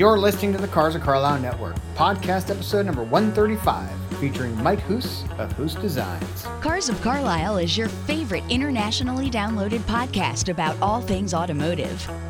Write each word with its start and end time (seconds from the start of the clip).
You're 0.00 0.18
listening 0.18 0.54
to 0.54 0.58
the 0.58 0.66
Cars 0.66 0.94
of 0.94 1.02
Carlisle 1.02 1.40
Network, 1.42 1.76
podcast 1.94 2.48
episode 2.48 2.86
number 2.86 3.02
135, 3.02 3.86
featuring 4.18 4.56
Mike 4.62 4.80
Hoos 4.80 5.24
of 5.36 5.52
Hoos 5.52 5.74
Designs. 5.74 6.46
Cars 6.62 6.88
of 6.88 6.98
Carlisle 7.02 7.58
is 7.58 7.76
your 7.76 7.88
favorite 7.88 8.44
internationally 8.48 9.28
downloaded 9.28 9.80
podcast 9.80 10.48
about 10.48 10.74
all 10.80 11.02
things 11.02 11.34
automotive. 11.34 12.29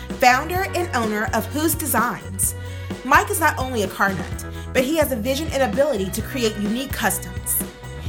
founder 0.21 0.67
and 0.75 0.87
owner 0.95 1.31
of 1.33 1.47
Hoos 1.47 1.73
Designs. 1.73 2.53
Mike 3.03 3.31
is 3.31 3.39
not 3.39 3.57
only 3.57 3.81
a 3.81 3.87
car 3.87 4.13
nut, 4.13 4.45
but 4.71 4.83
he 4.83 4.95
has 4.95 5.11
a 5.11 5.15
vision 5.15 5.47
and 5.51 5.63
ability 5.63 6.11
to 6.11 6.21
create 6.21 6.55
unique 6.57 6.91
customs. 6.91 7.59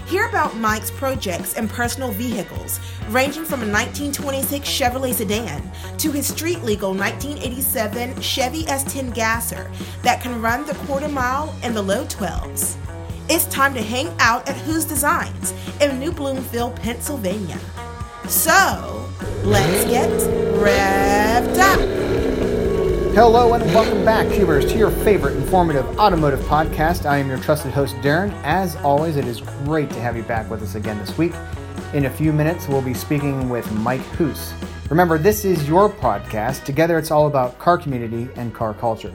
Hear 0.09 0.29
about 0.29 0.55
Mike's 0.59 0.91
projects 0.91 1.55
and 1.55 1.71
personal 1.71 2.11
vehicles, 2.11 2.81
ranging 3.09 3.47
from 3.47 3.63
a 3.63 3.73
1926 3.73 4.69
Chevrolet 4.69 5.15
sedan 5.15 5.63
to 5.97 6.13
his 6.13 6.27
street 6.27 6.63
legal 6.63 6.91
1987 6.91 8.21
Chevy 8.21 8.65
S10 8.65 9.15
Gasser 9.15 9.71
that 10.03 10.21
can 10.21 10.43
run 10.43 10.67
the 10.67 10.75
quarter 10.85 11.09
mile 11.09 11.55
in 11.63 11.73
the 11.73 11.81
low 11.81 12.05
12s. 12.05 12.77
It's 13.31 13.47
time 13.47 13.73
to 13.73 13.81
hang 13.81 14.15
out 14.19 14.47
at 14.51 14.57
Hoos 14.59 14.85
Designs 14.85 15.55
in 15.81 15.99
New 15.99 16.13
Bloomfield, 16.13 16.77
Pennsylvania. 16.77 17.59
So, 18.29 19.09
let's 19.45 19.85
get 19.87 20.11
revved 20.61 21.59
up. 21.59 22.02
Hello 23.15 23.53
and 23.53 23.63
welcome 23.75 24.07
back, 24.07 24.33
Cubers, 24.33 24.65
to 24.73 24.79
your 24.79 24.91
favorite 24.91 25.37
informative 25.37 25.85
automotive 25.99 26.41
podcast. 26.41 27.05
I 27.05 27.19
am 27.19 27.29
your 27.29 27.37
trusted 27.37 27.71
host, 27.71 27.95
Darren. 27.97 28.33
As 28.43 28.77
always, 28.77 29.17
it 29.17 29.27
is 29.27 29.43
great 29.43 29.91
to 29.91 30.01
have 30.01 30.17
you 30.17 30.23
back 30.23 30.49
with 30.49 30.63
us 30.63 30.77
again 30.77 30.97
this 30.97 31.19
week. 31.19 31.35
In 31.93 32.07
a 32.07 32.11
few 32.11 32.33
minutes, 32.33 32.69
we'll 32.69 32.81
be 32.81 32.95
speaking 32.95 33.51
with 33.51 33.71
Mike 33.73 34.01
Hoos. 34.17 34.55
Remember, 34.89 35.19
this 35.19 35.45
is 35.45 35.69
your 35.69 35.91
podcast. 35.91 36.65
Together, 36.65 36.97
it's 36.97 37.11
all 37.11 37.27
about 37.27 37.59
car 37.59 37.77
community 37.77 38.31
and 38.37 38.55
car 38.55 38.73
culture. 38.73 39.15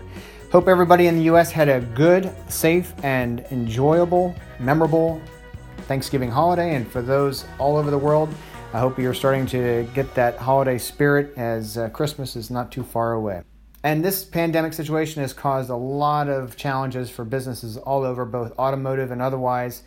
Hope 0.51 0.67
everybody 0.67 1.07
in 1.07 1.15
the 1.15 1.23
U.S. 1.23 1.49
had 1.49 1.67
a 1.67 1.81
good, 1.95 2.31
safe, 2.49 2.93
and 3.01 3.39
enjoyable, 3.49 4.35
memorable 4.59 5.19
Thanksgiving 5.87 6.29
holiday. 6.29 6.75
And 6.75 6.87
for 6.87 7.01
those 7.01 7.45
all 7.57 7.77
over 7.77 7.89
the 7.89 7.97
world, 7.97 8.29
I 8.73 8.79
hope 8.79 8.99
you're 8.99 9.15
starting 9.15 9.47
to 9.47 9.89
get 9.95 10.13
that 10.13 10.37
holiday 10.37 10.77
spirit 10.77 11.33
as 11.35 11.79
uh, 11.79 11.89
Christmas 11.89 12.35
is 12.35 12.51
not 12.51 12.71
too 12.71 12.83
far 12.83 13.13
away. 13.13 13.41
And 13.87 14.03
this 14.03 14.25
pandemic 14.25 14.73
situation 14.73 15.21
has 15.21 15.31
caused 15.31 15.69
a 15.69 15.75
lot 15.77 16.27
of 16.27 16.57
challenges 16.57 17.09
for 17.09 17.23
businesses 17.23 17.77
all 17.77 18.03
over, 18.03 18.25
both 18.25 18.51
automotive 18.59 19.11
and 19.11 19.21
otherwise. 19.21 19.83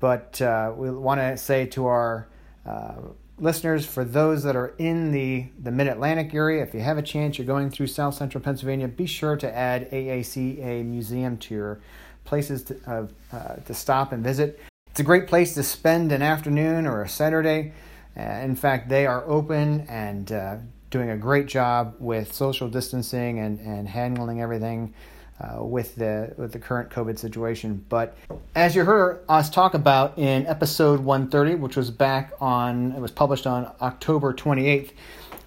But 0.00 0.42
uh, 0.42 0.72
we 0.76 0.90
want 0.90 1.20
to 1.20 1.36
say 1.36 1.66
to 1.66 1.86
our 1.86 2.26
uh, 2.66 2.94
listeners, 3.38 3.86
for 3.86 4.04
those 4.04 4.42
that 4.42 4.56
are 4.56 4.74
in 4.78 5.12
the, 5.12 5.46
the 5.62 5.70
Mid 5.70 5.86
Atlantic 5.86 6.34
area, 6.34 6.64
if 6.64 6.74
you 6.74 6.80
have 6.80 6.98
a 6.98 7.02
chance, 7.02 7.38
you're 7.38 7.46
going 7.46 7.70
through 7.70 7.86
South 7.86 8.14
Central 8.14 8.42
Pennsylvania, 8.42 8.88
be 8.88 9.06
sure 9.06 9.36
to 9.36 9.56
add 9.56 9.88
AACA 9.92 10.84
Museum 10.84 11.36
to 11.36 11.54
your 11.54 11.80
places 12.24 12.64
to, 12.64 13.08
uh, 13.30 13.54
to 13.54 13.72
stop 13.72 14.10
and 14.10 14.24
visit. 14.24 14.58
It's 14.90 14.98
a 14.98 15.04
great 15.04 15.28
place 15.28 15.54
to 15.54 15.62
spend 15.62 16.10
an 16.10 16.22
afternoon 16.22 16.88
or 16.88 17.02
a 17.02 17.08
Saturday. 17.08 17.72
Uh, 18.16 18.20
in 18.20 18.56
fact, 18.56 18.88
they 18.88 19.06
are 19.06 19.24
open 19.28 19.82
and 19.82 20.32
uh, 20.32 20.56
doing 20.94 21.10
a 21.10 21.16
great 21.16 21.46
job 21.46 21.92
with 21.98 22.32
social 22.32 22.68
distancing 22.68 23.40
and, 23.40 23.58
and 23.58 23.88
handling 23.88 24.40
everything 24.40 24.94
uh, 25.40 25.60
with 25.60 25.96
the 25.96 26.32
with 26.36 26.52
the 26.52 26.58
current 26.60 26.88
COVID 26.88 27.18
situation. 27.18 27.84
But 27.88 28.16
as 28.54 28.76
you 28.76 28.84
heard 28.84 29.24
us 29.28 29.50
talk 29.50 29.74
about 29.74 30.16
in 30.16 30.46
episode 30.46 31.00
130, 31.00 31.56
which 31.56 31.74
was 31.74 31.90
back 31.90 32.32
on, 32.40 32.92
it 32.92 33.00
was 33.00 33.10
published 33.10 33.44
on 33.44 33.72
October 33.82 34.32
28th, 34.32 34.92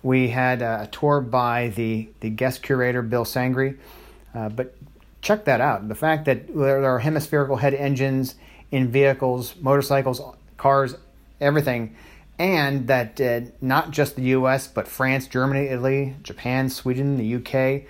we 0.04 0.28
had 0.28 0.62
a 0.62 0.90
tour 0.92 1.22
by 1.22 1.70
the 1.70 2.10
the 2.20 2.30
guest 2.30 2.62
curator 2.62 3.02
Bill 3.02 3.24
Sangri. 3.24 3.78
Uh, 4.36 4.50
but 4.50 4.76
check 5.22 5.46
that 5.46 5.62
out. 5.62 5.88
The 5.88 5.96
fact 5.96 6.26
that 6.26 6.54
there 6.54 6.84
are 6.84 7.00
hemispherical 7.00 7.56
head 7.56 7.74
engines 7.74 8.36
in 8.72 8.92
vehicles, 8.92 9.56
motorcycles, 9.62 10.20
cars, 10.58 10.94
everything 11.40 11.96
and 12.40 12.88
that 12.88 13.20
uh, 13.20 13.42
not 13.62 13.92
just 13.92 14.16
the 14.16 14.24
US, 14.24 14.68
but 14.68 14.88
France, 14.88 15.28
Germany, 15.28 15.68
Italy, 15.68 16.16
Japan, 16.24 16.70
Sweden, 16.70 17.18
the 17.18 17.36
UK, 17.36 17.84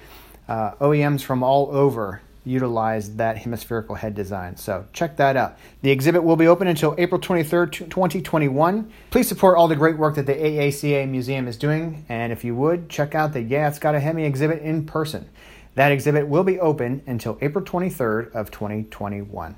uh, 0.47 0.75
OEMs 0.75 1.22
from 1.22 1.44
all 1.44 1.69
over 1.72 2.22
utilize 2.47 3.18
that 3.18 3.38
hemispherical 3.38 3.96
head 3.96 4.16
design. 4.16 4.56
So 4.56 4.85
check 4.94 5.18
that 5.18 5.35
out. 5.35 5.58
The 5.81 5.91
exhibit 5.91 6.24
will 6.24 6.38
be 6.38 6.47
open 6.47 6.68
until 6.68 6.96
April 6.97 7.19
23rd, 7.19 7.90
2021. 7.90 8.91
Please 9.09 9.28
support 9.28 9.58
all 9.58 9.68
the 9.68 9.75
great 9.75 9.97
work 9.97 10.16
that 10.16 10.25
the 10.25 10.34
AACA 10.34 11.08
Museum 11.09 11.47
is 11.47 11.58
doing, 11.58 12.06
and 12.08 12.31
if 12.31 12.44
you 12.44 12.56
would, 12.56 12.90
check 12.90 13.14
out 13.14 13.34
the 13.34 13.41
Yeah, 13.41 13.68
It's 13.68 13.79
Got 13.79 13.96
a 13.96 14.00
Hemi 14.00 14.24
exhibit 14.24 14.62
in 14.62 14.85
person. 14.85 15.29
That 15.75 15.91
exhibit 15.91 16.28
will 16.28 16.44
be 16.44 16.59
open 16.59 17.03
until 17.06 17.38
April 17.41 17.64
23rd 17.64 18.34
of 18.34 18.50
2021. 18.50 19.56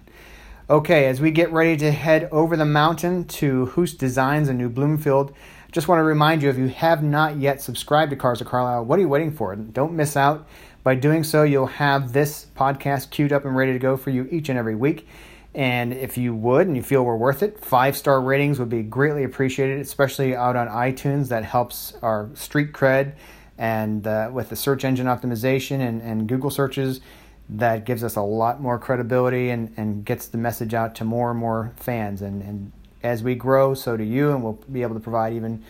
Okay, 0.69 1.07
as 1.07 1.19
we 1.19 1.31
get 1.31 1.51
ready 1.51 1.75
to 1.77 1.91
head 1.91 2.29
over 2.31 2.55
the 2.55 2.63
mountain 2.63 3.23
to 3.23 3.65
Hoos 3.65 3.95
Designs 3.95 4.49
in 4.49 4.59
New 4.59 4.69
Bloomfield, 4.69 5.33
just 5.71 5.87
want 5.87 5.97
to 5.97 6.03
remind 6.03 6.43
you 6.43 6.49
if 6.49 6.59
you 6.59 6.67
have 6.67 7.01
not 7.01 7.37
yet 7.37 7.59
subscribed 7.59 8.11
to 8.11 8.15
Cars 8.15 8.39
of 8.39 8.45
Carlisle, 8.45 8.85
what 8.85 8.99
are 8.99 9.01
you 9.01 9.09
waiting 9.09 9.31
for? 9.31 9.55
Don't 9.55 9.93
miss 9.93 10.15
out. 10.15 10.47
By 10.83 10.93
doing 10.93 11.23
so, 11.23 11.41
you'll 11.41 11.65
have 11.65 12.13
this 12.13 12.45
podcast 12.55 13.09
queued 13.09 13.33
up 13.33 13.45
and 13.45 13.57
ready 13.57 13.73
to 13.73 13.79
go 13.79 13.97
for 13.97 14.11
you 14.11 14.27
each 14.29 14.47
and 14.49 14.59
every 14.59 14.75
week. 14.75 15.07
And 15.55 15.91
if 15.91 16.19
you 16.19 16.35
would 16.35 16.67
and 16.67 16.77
you 16.77 16.83
feel 16.83 17.03
we're 17.03 17.17
worth 17.17 17.41
it, 17.41 17.65
five 17.65 17.97
star 17.97 18.21
ratings 18.21 18.59
would 18.59 18.69
be 18.69 18.83
greatly 18.83 19.23
appreciated, 19.23 19.79
especially 19.79 20.35
out 20.35 20.55
on 20.55 20.67
iTunes. 20.67 21.29
That 21.29 21.45
helps 21.45 21.95
our 22.03 22.29
street 22.35 22.73
cred 22.73 23.13
and 23.57 24.05
uh, 24.05 24.29
with 24.31 24.49
the 24.49 24.55
search 24.55 24.85
engine 24.85 25.07
optimization 25.07 25.79
and, 25.79 25.99
and 26.03 26.29
Google 26.29 26.51
searches 26.51 27.01
that 27.49 27.85
gives 27.85 28.03
us 28.03 28.15
a 28.15 28.21
lot 28.21 28.61
more 28.61 28.77
credibility 28.77 29.49
and, 29.49 29.73
and 29.75 30.05
gets 30.05 30.27
the 30.27 30.37
message 30.37 30.73
out 30.73 30.95
to 30.95 31.03
more 31.03 31.31
and 31.31 31.39
more 31.39 31.73
fans. 31.77 32.21
And, 32.21 32.41
and 32.43 32.71
as 33.01 33.23
we 33.23 33.35
grow, 33.35 33.73
so 33.73 33.97
do 33.97 34.03
you, 34.03 34.31
and 34.31 34.43
we'll 34.43 34.59
be 34.71 34.83
able 34.83 34.93
to 34.93 34.99
provide 34.99 35.33
even 35.33 35.63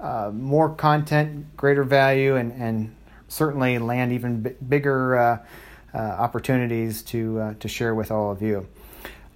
uh, 0.00 0.30
more 0.32 0.70
content, 0.74 1.56
greater 1.56 1.84
value, 1.84 2.36
and, 2.36 2.52
and 2.52 2.94
certainly 3.28 3.78
land 3.78 4.12
even 4.12 4.42
b- 4.42 4.50
bigger 4.66 5.16
uh, 5.16 5.38
uh, 5.94 5.98
opportunities 5.98 7.02
to, 7.02 7.40
uh, 7.40 7.54
to 7.60 7.68
share 7.68 7.94
with 7.94 8.10
all 8.10 8.30
of 8.30 8.40
you. 8.40 8.66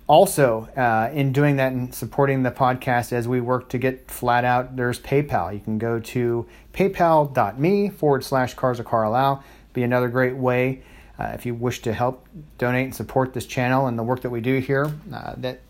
Also, 0.06 0.68
uh, 0.76 1.10
in 1.12 1.32
doing 1.32 1.56
that 1.56 1.72
and 1.72 1.94
supporting 1.94 2.42
the 2.42 2.50
podcast 2.50 3.12
as 3.12 3.28
we 3.28 3.40
work 3.40 3.68
to 3.68 3.78
get 3.78 4.10
flat 4.10 4.44
out, 4.44 4.74
there's 4.74 4.98
PayPal. 4.98 5.52
You 5.54 5.60
can 5.60 5.78
go 5.78 6.00
to 6.00 6.46
paypal.me 6.72 7.90
forward 7.90 8.24
slash 8.24 8.54
cars 8.54 8.80
of 8.80 8.86
Carlisle. 8.86 9.44
Be 9.72 9.84
another 9.84 10.08
great 10.08 10.36
way 10.36 10.82
uh, 11.20 11.32
if 11.34 11.44
you 11.44 11.54
wish 11.54 11.82
to 11.82 11.92
help 11.92 12.26
donate 12.56 12.84
and 12.84 12.94
support 12.94 13.34
this 13.34 13.44
channel 13.44 13.86
and 13.86 13.98
the 13.98 14.02
work 14.02 14.22
that 14.22 14.30
we 14.30 14.40
do 14.40 14.58
here, 14.58 14.90
uh, 15.12 15.34
that 15.36 15.60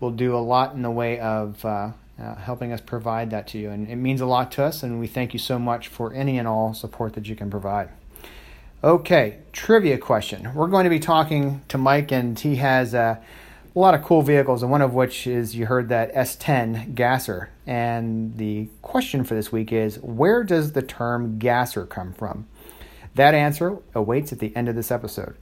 will 0.00 0.10
do 0.10 0.34
a 0.34 0.38
lot 0.38 0.74
in 0.74 0.82
the 0.82 0.90
way 0.90 1.20
of 1.20 1.64
uh, 1.64 1.92
uh, 2.20 2.34
helping 2.34 2.72
us 2.72 2.80
provide 2.80 3.30
that 3.30 3.46
to 3.48 3.58
you. 3.58 3.70
And 3.70 3.88
it 3.88 3.96
means 3.96 4.20
a 4.20 4.26
lot 4.26 4.50
to 4.52 4.64
us, 4.64 4.82
and 4.82 4.98
we 4.98 5.06
thank 5.06 5.32
you 5.32 5.38
so 5.38 5.56
much 5.58 5.86
for 5.86 6.12
any 6.12 6.36
and 6.36 6.48
all 6.48 6.74
support 6.74 7.12
that 7.12 7.28
you 7.28 7.36
can 7.36 7.48
provide. 7.48 7.90
Okay, 8.82 9.38
trivia 9.52 9.98
question. 9.98 10.52
We're 10.52 10.66
going 10.66 10.84
to 10.84 10.90
be 10.90 10.98
talking 10.98 11.62
to 11.68 11.78
Mike, 11.78 12.10
and 12.10 12.36
he 12.36 12.56
has 12.56 12.92
uh, 12.92 13.16
a 13.74 13.78
lot 13.78 13.94
of 13.94 14.02
cool 14.02 14.22
vehicles, 14.22 14.62
and 14.62 14.72
one 14.72 14.82
of 14.82 14.94
which 14.94 15.28
is 15.28 15.54
you 15.54 15.66
heard 15.66 15.88
that 15.90 16.12
S10 16.12 16.96
gasser. 16.96 17.50
And 17.64 18.36
the 18.36 18.68
question 18.82 19.22
for 19.22 19.36
this 19.36 19.52
week 19.52 19.72
is 19.72 20.00
where 20.00 20.42
does 20.42 20.72
the 20.72 20.82
term 20.82 21.38
gasser 21.38 21.86
come 21.86 22.12
from? 22.12 22.48
That 23.14 23.34
answer 23.34 23.78
awaits 23.94 24.32
at 24.32 24.38
the 24.38 24.54
end 24.56 24.68
of 24.68 24.74
this 24.74 24.90
episode. 24.90 25.36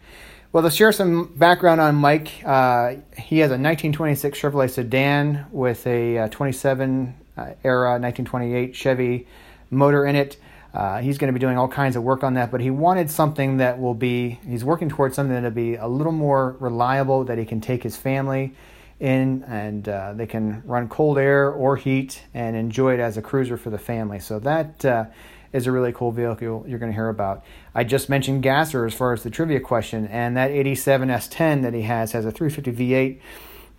Well, 0.52 0.64
to 0.64 0.70
share 0.70 0.90
some 0.90 1.32
background 1.36 1.80
on 1.80 1.94
Mike, 1.94 2.42
uh, 2.44 2.96
he 3.16 3.38
has 3.38 3.50
a 3.50 3.54
1926 3.54 4.40
Chevrolet 4.40 4.68
sedan 4.68 5.46
with 5.52 5.86
a 5.86 6.18
uh, 6.18 6.28
27 6.28 7.14
uh, 7.36 7.42
era 7.62 7.90
1928 7.90 8.74
Chevy 8.74 9.28
motor 9.70 10.04
in 10.04 10.16
it. 10.16 10.36
Uh, 10.74 11.00
he's 11.00 11.18
going 11.18 11.28
to 11.28 11.32
be 11.32 11.38
doing 11.38 11.56
all 11.56 11.68
kinds 11.68 11.94
of 11.94 12.02
work 12.02 12.24
on 12.24 12.34
that, 12.34 12.50
but 12.50 12.60
he 12.60 12.70
wanted 12.70 13.10
something 13.10 13.58
that 13.58 13.80
will 13.80 13.94
be, 13.94 14.40
he's 14.46 14.64
working 14.64 14.88
towards 14.88 15.14
something 15.14 15.34
that'll 15.34 15.50
be 15.50 15.76
a 15.76 15.86
little 15.86 16.12
more 16.12 16.56
reliable, 16.60 17.24
that 17.24 17.38
he 17.38 17.44
can 17.44 17.60
take 17.60 17.82
his 17.82 17.96
family 17.96 18.52
in, 19.00 19.44
and 19.44 19.88
uh, 19.88 20.12
they 20.14 20.26
can 20.26 20.62
run 20.64 20.88
cold 20.88 21.18
air 21.18 21.50
or 21.50 21.76
heat 21.76 22.22
and 22.34 22.56
enjoy 22.56 22.94
it 22.94 23.00
as 23.00 23.16
a 23.16 23.22
cruiser 23.22 23.56
for 23.56 23.70
the 23.70 23.78
family. 23.78 24.18
So 24.18 24.38
that 24.40 24.84
uh, 24.84 25.04
is 25.52 25.66
a 25.66 25.72
really 25.72 25.92
cool 25.92 26.12
vehicle 26.12 26.64
you're 26.66 26.78
going 26.78 26.92
to 26.92 26.94
hear 26.96 27.08
about. 27.08 27.44
I 27.74 27.84
just 27.84 28.08
mentioned 28.08 28.42
Gasser 28.42 28.86
as 28.86 28.94
far 28.94 29.12
as 29.12 29.22
the 29.22 29.30
trivia 29.30 29.60
question, 29.60 30.06
and 30.06 30.36
that 30.36 30.50
87 30.50 31.08
S10 31.08 31.62
that 31.62 31.74
he 31.74 31.82
has 31.82 32.12
has 32.12 32.24
a 32.24 32.30
350 32.30 32.72
V8 32.72 33.20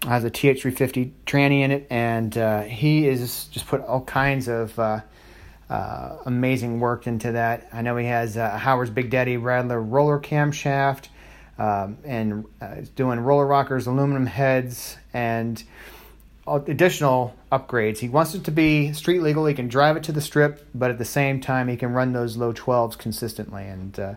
has 0.07 0.23
a 0.23 0.31
TH350 0.31 1.11
tranny 1.25 1.61
in 1.61 1.71
it, 1.71 1.87
and 1.89 2.35
uh, 2.37 2.61
he 2.61 3.07
is 3.07 3.45
just 3.45 3.67
put 3.67 3.81
all 3.81 4.01
kinds 4.01 4.47
of 4.47 4.77
uh, 4.79 5.01
uh, 5.69 6.17
amazing 6.25 6.79
work 6.79 7.07
into 7.07 7.33
that. 7.33 7.69
I 7.71 7.81
know 7.81 7.95
he 7.97 8.07
has 8.07 8.35
uh, 8.35 8.57
Howard's 8.57 8.89
Big 8.89 9.09
Daddy 9.09 9.37
Rattler 9.37 9.79
roller 9.79 10.19
camshaft, 10.19 11.09
um, 11.57 11.97
and 12.03 12.45
uh, 12.59 12.77
doing 12.95 13.19
roller 13.19 13.45
rockers, 13.45 13.85
aluminum 13.85 14.25
heads, 14.25 14.97
and 15.13 15.63
additional 16.47 17.35
upgrades. 17.51 17.99
He 17.99 18.09
wants 18.09 18.33
it 18.33 18.43
to 18.45 18.51
be 18.51 18.93
street 18.93 19.21
legal. 19.21 19.45
He 19.45 19.53
can 19.53 19.67
drive 19.67 19.97
it 19.97 20.03
to 20.03 20.11
the 20.11 20.21
strip, 20.21 20.67
but 20.73 20.91
at 20.91 20.97
the 20.97 21.05
same 21.05 21.39
time, 21.39 21.67
he 21.67 21.77
can 21.77 21.93
run 21.93 22.13
those 22.13 22.37
low 22.37 22.53
12s 22.53 22.97
consistently, 22.97 23.63
and 23.63 23.99
uh, 23.99 24.13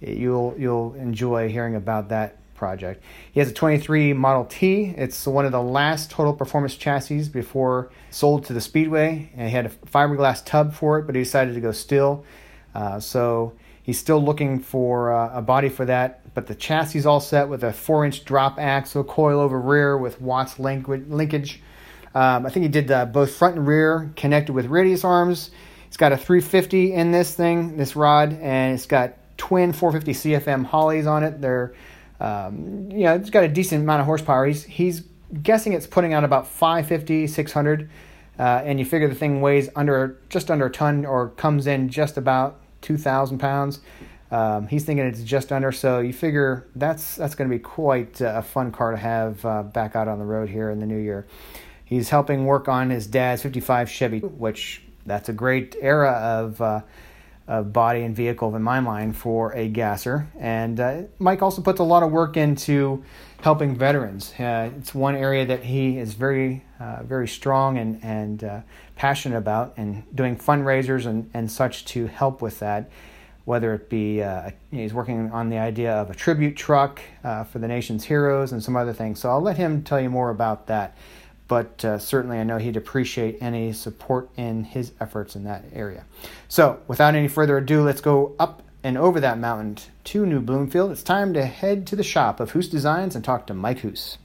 you'll 0.00 0.54
you'll 0.58 0.94
enjoy 0.94 1.48
hearing 1.48 1.74
about 1.74 2.08
that 2.08 2.36
project. 2.62 3.02
He 3.32 3.40
has 3.40 3.50
a 3.50 3.52
23 3.52 4.12
Model 4.12 4.44
T. 4.44 4.94
It's 4.96 5.26
one 5.26 5.44
of 5.44 5.50
the 5.50 5.60
last 5.60 6.12
total 6.12 6.32
performance 6.32 6.76
chassis 6.76 7.28
before 7.28 7.90
sold 8.10 8.44
to 8.44 8.52
the 8.52 8.60
Speedway. 8.60 9.32
And 9.34 9.48
he 9.48 9.54
had 9.56 9.66
a 9.66 9.70
fiberglass 9.70 10.44
tub 10.44 10.72
for 10.72 11.00
it, 11.00 11.06
but 11.06 11.16
he 11.16 11.22
decided 11.22 11.54
to 11.54 11.60
go 11.60 11.72
steel. 11.72 12.24
Uh, 12.72 13.00
so 13.00 13.54
he's 13.82 13.98
still 13.98 14.22
looking 14.22 14.60
for 14.60 15.12
uh, 15.12 15.38
a 15.38 15.42
body 15.42 15.70
for 15.70 15.84
that. 15.86 16.21
But 16.34 16.46
the 16.46 16.54
chassis 16.54 16.98
is 16.98 17.06
all 17.06 17.20
set 17.20 17.48
with 17.48 17.62
a 17.62 17.72
4 17.72 18.06
inch 18.06 18.24
drop 18.24 18.58
axle, 18.58 19.04
coilover 19.04 19.62
rear 19.62 19.96
with 19.98 20.20
Watts 20.20 20.58
linkage. 20.58 21.62
Um, 22.14 22.46
I 22.46 22.50
think 22.50 22.64
he 22.64 22.68
did 22.68 23.12
both 23.12 23.34
front 23.34 23.56
and 23.56 23.66
rear 23.66 24.10
connected 24.16 24.52
with 24.52 24.66
radius 24.66 25.04
arms. 25.04 25.50
It's 25.86 25.96
got 25.96 26.12
a 26.12 26.16
350 26.16 26.94
in 26.94 27.10
this 27.12 27.34
thing, 27.34 27.76
this 27.76 27.96
rod, 27.96 28.32
and 28.32 28.74
it's 28.74 28.86
got 28.86 29.14
twin 29.36 29.72
450 29.72 30.30
CFM 30.30 30.64
Holleys 30.64 31.06
on 31.06 31.22
it. 31.22 31.40
They're 31.40 31.74
um, 32.22 32.88
you 32.92 33.02
know, 33.02 33.16
it's 33.16 33.30
got 33.30 33.42
a 33.42 33.48
decent 33.48 33.82
amount 33.82 34.00
of 34.00 34.06
horsepower. 34.06 34.46
He's 34.46 34.62
he's 34.62 35.02
guessing 35.42 35.72
it's 35.72 35.88
putting 35.88 36.12
out 36.14 36.22
about 36.22 36.46
550, 36.46 37.26
600, 37.26 37.90
uh, 38.38 38.42
and 38.64 38.78
you 38.78 38.84
figure 38.84 39.08
the 39.08 39.14
thing 39.14 39.40
weighs 39.40 39.68
under 39.74 40.20
just 40.28 40.48
under 40.48 40.66
a 40.66 40.70
ton 40.70 41.04
or 41.04 41.30
comes 41.30 41.66
in 41.66 41.88
just 41.88 42.16
about 42.16 42.60
2,000 42.82 43.38
pounds. 43.38 43.80
Um, 44.32 44.66
he's 44.66 44.84
thinking 44.84 45.04
it's 45.04 45.22
just 45.22 45.52
under, 45.52 45.70
so 45.70 46.00
you 46.00 46.14
figure 46.14 46.66
that's 46.74 47.16
that's 47.16 47.34
going 47.34 47.50
to 47.50 47.54
be 47.54 47.62
quite 47.62 48.20
a 48.22 48.42
fun 48.42 48.72
car 48.72 48.90
to 48.90 48.96
have 48.96 49.44
uh, 49.44 49.62
back 49.62 49.94
out 49.94 50.08
on 50.08 50.18
the 50.18 50.24
road 50.24 50.48
here 50.48 50.70
in 50.70 50.80
the 50.80 50.86
new 50.86 50.98
year. 50.98 51.26
He's 51.84 52.08
helping 52.08 52.46
work 52.46 52.66
on 52.66 52.88
his 52.88 53.06
dad's 53.06 53.42
55 53.42 53.90
Chevy, 53.90 54.20
which 54.20 54.82
that's 55.04 55.28
a 55.28 55.34
great 55.34 55.76
era 55.78 56.12
of 56.12 56.60
uh, 56.62 56.80
of 57.48 57.72
body 57.72 58.02
and 58.02 58.16
vehicle 58.16 58.54
in 58.56 58.62
my 58.62 58.80
mind 58.80 59.16
for 59.16 59.52
a 59.52 59.68
gasser. 59.68 60.28
And 60.38 60.80
uh, 60.80 61.02
Mike 61.18 61.42
also 61.42 61.60
puts 61.60 61.80
a 61.80 61.84
lot 61.84 62.02
of 62.02 62.10
work 62.10 62.36
into 62.36 63.04
helping 63.42 63.76
veterans. 63.76 64.32
Uh, 64.38 64.70
it's 64.78 64.94
one 64.94 65.16
area 65.16 65.44
that 65.46 65.64
he 65.64 65.98
is 65.98 66.14
very, 66.14 66.64
uh, 66.80 67.02
very 67.02 67.26
strong 67.26 67.78
and, 67.78 68.02
and 68.02 68.44
uh, 68.44 68.60
passionate 68.94 69.36
about, 69.36 69.74
and 69.76 70.04
doing 70.14 70.36
fundraisers 70.36 71.04
and, 71.06 71.28
and 71.34 71.50
such 71.50 71.84
to 71.86 72.06
help 72.06 72.40
with 72.40 72.60
that. 72.60 72.90
Whether 73.44 73.74
it 73.74 73.88
be 73.88 74.22
uh, 74.22 74.50
he's 74.70 74.94
working 74.94 75.30
on 75.32 75.48
the 75.48 75.58
idea 75.58 75.92
of 75.94 76.10
a 76.10 76.14
tribute 76.14 76.56
truck 76.56 77.00
uh, 77.24 77.44
for 77.44 77.58
the 77.58 77.68
nation's 77.68 78.04
heroes 78.04 78.52
and 78.52 78.62
some 78.62 78.76
other 78.76 78.92
things. 78.92 79.20
So 79.20 79.30
I'll 79.30 79.40
let 79.40 79.56
him 79.56 79.82
tell 79.82 80.00
you 80.00 80.10
more 80.10 80.30
about 80.30 80.68
that 80.68 80.96
but 81.52 81.84
uh, 81.84 81.98
certainly 81.98 82.38
I 82.38 82.44
know 82.44 82.56
he'd 82.56 82.78
appreciate 82.78 83.36
any 83.42 83.74
support 83.74 84.30
in 84.38 84.64
his 84.64 84.92
efforts 85.00 85.36
in 85.36 85.44
that 85.44 85.66
area. 85.74 86.06
So, 86.48 86.80
without 86.88 87.14
any 87.14 87.28
further 87.28 87.58
ado, 87.58 87.82
let's 87.82 88.00
go 88.00 88.34
up 88.38 88.62
and 88.82 88.96
over 88.96 89.20
that 89.20 89.38
mountain 89.38 89.76
to 90.04 90.24
New 90.24 90.40
Bloomfield. 90.40 90.90
It's 90.90 91.02
time 91.02 91.34
to 91.34 91.44
head 91.44 91.86
to 91.88 91.96
the 91.96 92.02
shop 92.02 92.40
of 92.40 92.52
Hoos 92.52 92.70
Designs 92.70 93.14
and 93.14 93.22
talk 93.22 93.46
to 93.48 93.54
Mike 93.54 93.80
Hoos. 93.80 94.16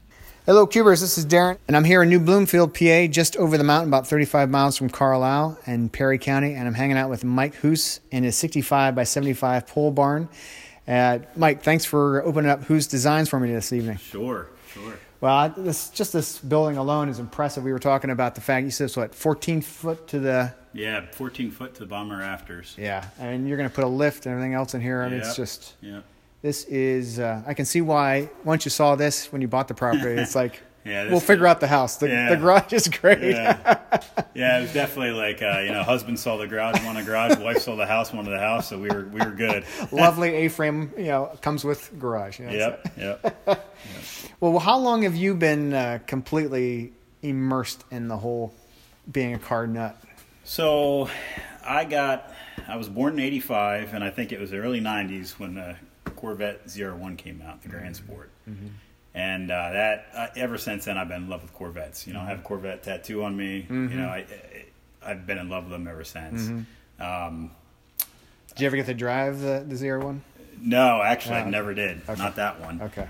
Hello, 0.48 0.66
Cubers. 0.66 1.02
This 1.02 1.18
is 1.18 1.26
Darren, 1.26 1.58
and 1.68 1.76
I'm 1.76 1.84
here 1.84 2.02
in 2.02 2.08
New 2.08 2.22
Bloomfield, 2.22 2.74
PA, 2.74 3.08
just 3.08 3.36
over 3.36 3.58
the 3.58 3.66
mountain, 3.66 3.90
about 3.90 4.08
35 4.08 4.50
miles 4.50 4.78
from 4.78 4.90
Carlisle 4.90 5.60
and 5.66 5.92
Perry 5.92 6.18
County, 6.18 6.54
and 6.54 6.66
I'm 6.66 6.74
hanging 6.74 6.96
out 6.96 7.10
with 7.10 7.26
Mike 7.26 7.56
Hoos 7.56 8.00
in 8.12 8.24
his 8.24 8.38
65 8.38 8.96
by 8.96 9.04
75 9.04 9.68
pole 9.68 9.92
barn. 9.92 10.30
Uh, 10.88 11.20
Mike, 11.36 11.64
thanks 11.64 11.84
for 11.84 12.24
opening 12.24 12.50
up 12.50 12.64
Hoos 12.64 12.88
Designs 12.88 13.28
for 13.28 13.42
me 13.42 13.52
this 13.52 13.74
evening. 13.74 13.98
Sure, 13.98 14.48
sure. 14.72 14.98
Well, 15.20 15.54
this 15.58 15.90
just 15.90 16.14
this 16.14 16.38
building 16.38 16.78
alone 16.78 17.10
is 17.10 17.20
impressive. 17.20 17.66
We 17.66 17.74
were 17.74 17.78
talking 17.80 18.10
about 18.10 18.36
the 18.36 18.42
fact 18.42 18.64
you 18.64 18.72
said 18.72 18.86
it's 18.86 18.96
what 18.96 19.14
14 19.14 19.62
foot 19.62 20.08
to 20.08 20.20
the 20.20 20.54
yeah 20.72 21.08
14 21.12 21.52
foot 21.52 21.74
to 21.74 21.82
the 21.82 21.88
bomber 21.88 22.20
rafters. 22.20 22.74
Yeah, 22.78 23.04
and 23.20 23.50
you're 23.50 23.58
going 23.58 23.68
to 23.68 23.76
put 23.76 23.84
a 23.84 23.88
lift 23.88 24.26
and 24.26 24.32
everything 24.32 24.54
else 24.54 24.74
in 24.76 24.80
here. 24.80 25.02
I 25.02 25.10
mean 25.10 25.20
it's 25.20 25.36
just 25.36 25.74
yeah. 25.82 26.00
This 26.42 26.66
is 26.66 27.20
uh, 27.20 27.42
I 27.48 27.54
can 27.54 27.66
see 27.66 27.82
why 27.82 28.30
once 28.44 28.64
you 28.66 28.72
saw 28.72 28.96
this 28.96 29.32
when 29.32 29.42
you 29.42 29.48
bought 29.48 29.68
the 29.68 29.74
property, 29.74 30.22
it's 30.22 30.36
like 30.36 30.62
yeah, 30.86 31.10
we'll 31.10 31.20
figure 31.20 31.48
out 31.48 31.60
the 31.60 31.68
house. 31.68 31.98
The, 31.98 32.10
yeah. 32.10 32.30
the 32.30 32.38
garage 32.38 32.74
is 32.74 32.88
great. 32.88 33.22
Yeah. 33.24 33.80
yeah, 34.36 34.60
it 34.60 34.62
was 34.62 34.74
definitely 34.74 35.12
like 35.12 35.42
uh, 35.42 35.62
you 35.66 35.72
know, 35.72 35.82
husband 35.82 36.20
saw 36.20 36.38
the 36.38 36.46
garage, 36.46 36.84
wanted 36.86 37.02
a 37.02 37.06
garage. 37.06 37.38
Wife 37.40 37.60
saw 37.60 37.76
the 37.76 37.88
house, 37.88 38.14
wanted 38.14 38.32
the 38.32 38.40
house. 38.40 38.70
So 38.70 38.78
we 38.78 38.90
were 38.90 39.06
we 39.06 39.20
were 39.20 39.32
good. 39.32 39.66
Lovely 39.92 40.30
A-frame, 40.36 40.92
you 40.96 41.06
know, 41.06 41.36
comes 41.42 41.64
with 41.64 41.92
garage. 42.00 42.40
You 42.40 42.46
know, 42.46 42.52
yep, 42.52 42.92
yep, 42.98 43.42
yep. 43.48 43.76
Well, 44.40 44.60
how 44.60 44.78
long 44.78 45.02
have 45.02 45.16
you 45.16 45.34
been 45.34 45.74
uh, 45.74 46.00
completely 46.06 46.94
immersed 47.24 47.84
in 47.90 48.08
the 48.08 48.18
whole 48.18 48.54
being 49.12 49.34
a 49.34 49.40
car 49.40 49.66
nut? 49.66 50.00
So, 50.44 51.10
I 51.66 51.84
got 51.86 52.32
I 52.68 52.78
was 52.78 52.90
born 52.90 53.14
in 53.14 53.20
'85, 53.22 53.96
and 53.96 54.04
I 54.04 54.12
think 54.12 54.32
it 54.32 54.40
was 54.40 54.52
the 54.52 54.58
early 54.58 54.80
'90s 54.80 55.32
when 55.32 55.56
the 55.56 55.76
Corvette 56.18 56.68
ZR1 56.68 57.18
came 57.18 57.42
out, 57.42 57.62
the 57.62 57.70
Grand 57.70 57.96
Sport. 57.96 58.30
Mm-hmm 58.50 58.68
and 59.18 59.50
uh, 59.50 59.72
that 59.72 60.06
uh, 60.14 60.28
ever 60.36 60.60
since 60.60 60.86
then 60.86 60.96
I've 60.96 61.08
been 61.08 61.24
in 61.24 61.30
love 61.30 61.42
with 61.42 61.52
Corvettes. 61.52 62.06
You 62.06 62.14
know, 62.14 62.20
mm-hmm. 62.20 62.28
I 62.28 62.32
have 62.32 62.40
a 62.40 62.44
Corvette 62.44 62.84
tattoo 62.84 63.24
on 63.24 63.36
me. 63.36 63.64
Mm-hmm. 63.64 63.90
You 63.90 63.98
know, 63.98 64.10
I, 64.10 64.26
I 65.04 65.10
have 65.10 65.26
been 65.26 65.40
in 65.40 65.50
love 65.50 65.64
with 65.64 65.72
them 65.72 65.88
ever 65.88 66.04
since. 66.04 66.44
Mm-hmm. 66.44 67.02
Um, 67.02 67.52
did 68.50 68.62
you 68.62 68.68
ever 68.68 68.76
get 68.76 68.86
to 68.86 68.94
drive 68.94 69.40
the 69.40 69.66
the 69.68 69.74
ZR 69.74 70.04
one? 70.04 70.22
No, 70.62 71.02
actually, 71.02 71.38
I 71.38 71.50
never 71.50 71.74
did. 71.74 72.02
Okay. 72.08 72.22
Not 72.22 72.36
that 72.36 72.62
one. 72.62 72.82
Okay. 72.82 73.08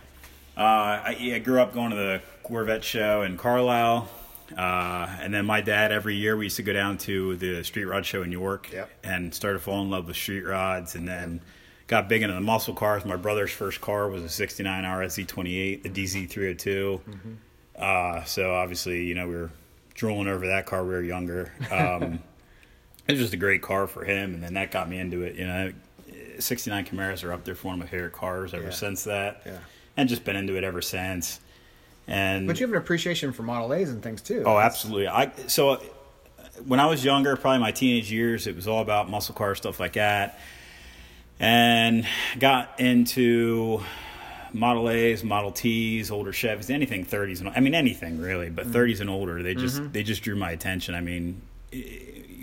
Uh, 0.57 0.61
I, 0.61 1.31
I, 1.35 1.39
grew 1.39 1.61
up 1.61 1.73
going 1.73 1.91
to 1.91 1.95
the 1.95 2.21
Corvette 2.43 2.83
show 2.83 3.21
in 3.21 3.37
Carlisle. 3.37 4.09
Uh, 4.57 5.07
and 5.21 5.33
then 5.33 5.45
my 5.45 5.61
dad, 5.61 5.91
every 5.91 6.15
year, 6.15 6.35
we 6.35 6.45
used 6.45 6.55
to 6.57 6.63
go 6.63 6.73
down 6.73 6.97
to 6.97 7.35
the 7.35 7.63
street 7.63 7.85
rod 7.85 8.05
show 8.05 8.23
in 8.23 8.31
York 8.31 8.71
yep. 8.73 8.89
and 9.03 9.33
started 9.33 9.61
falling 9.61 9.85
in 9.85 9.91
love 9.91 10.07
with 10.07 10.15
street 10.15 10.45
rods. 10.45 10.95
And 10.95 11.07
then 11.07 11.41
got 11.87 12.09
big 12.09 12.21
into 12.21 12.35
the 12.35 12.41
muscle 12.41 12.73
cars. 12.73 13.05
My 13.05 13.15
brother's 13.15 13.51
first 13.51 13.81
car 13.81 14.09
was 14.09 14.23
a 14.23 14.29
69 14.29 14.83
RSZ28, 14.83 15.83
the 15.83 15.89
DZ302. 15.89 16.57
Mm-hmm. 16.57 17.33
Uh, 17.77 18.23
so 18.25 18.53
obviously, 18.53 19.05
you 19.05 19.15
know, 19.15 19.27
we 19.27 19.35
were 19.35 19.51
drooling 19.93 20.27
over 20.27 20.47
that 20.47 20.65
car. 20.65 20.83
We 20.83 20.89
were 20.89 21.01
younger. 21.01 21.51
Um, 21.71 22.19
it 23.07 23.13
was 23.13 23.21
just 23.21 23.33
a 23.33 23.37
great 23.37 23.61
car 23.61 23.87
for 23.87 24.03
him, 24.03 24.33
and 24.33 24.43
then 24.43 24.55
that 24.55 24.71
got 24.71 24.89
me 24.89 24.99
into 24.99 25.23
it. 25.23 25.35
You 25.35 25.47
know, 25.47 25.73
69 26.39 26.85
Camaros 26.85 27.23
are 27.23 27.31
up 27.31 27.45
there 27.45 27.55
for 27.55 27.69
one 27.69 27.75
of 27.75 27.79
my 27.79 27.87
favorite 27.87 28.13
cars 28.13 28.53
ever 28.53 28.65
yeah. 28.65 28.69
since 28.71 29.05
that. 29.05 29.41
Yeah. 29.45 29.59
And 29.95 30.07
just 30.09 30.23
been 30.23 30.35
into 30.35 30.55
it 30.57 30.63
ever 30.63 30.81
since. 30.81 31.39
And 32.05 32.47
but 32.47 32.59
you 32.59 32.65
have 32.65 32.73
an 32.73 32.77
appreciation 32.77 33.33
for 33.33 33.43
Model 33.43 33.73
A's 33.73 33.89
and 33.89 34.01
things 34.01 34.21
too. 34.21 34.43
Oh, 34.45 34.57
absolutely. 34.57 35.07
I 35.07 35.31
so 35.47 35.81
when 36.65 36.79
I 36.79 36.85
was 36.85 37.03
younger, 37.03 37.35
probably 37.35 37.59
my 37.59 37.71
teenage 37.71 38.11
years, 38.11 38.47
it 38.47 38.55
was 38.55 38.67
all 38.67 38.81
about 38.81 39.09
muscle 39.09 39.35
cars, 39.35 39.57
stuff 39.57 39.79
like 39.79 39.93
that 39.93 40.39
and 41.39 42.05
got 42.39 42.79
into 42.79 43.83
Model 44.53 44.89
A's, 44.89 45.23
Model 45.23 45.51
T's, 45.51 46.09
older 46.11 46.31
Chevys, 46.31 46.69
anything 46.69 47.05
30s 47.05 47.39
and 47.39 47.49
I 47.49 47.59
mean 47.59 47.75
anything 47.75 48.19
really, 48.19 48.49
but 48.49 48.67
mm-hmm. 48.67 48.77
30s 48.77 49.01
and 49.01 49.09
older. 49.09 49.43
They 49.43 49.53
just 49.53 49.77
mm-hmm. 49.77 49.91
they 49.91 50.03
just 50.03 50.23
drew 50.23 50.35
my 50.35 50.51
attention. 50.51 50.95
I 50.95 51.01
mean, 51.01 51.41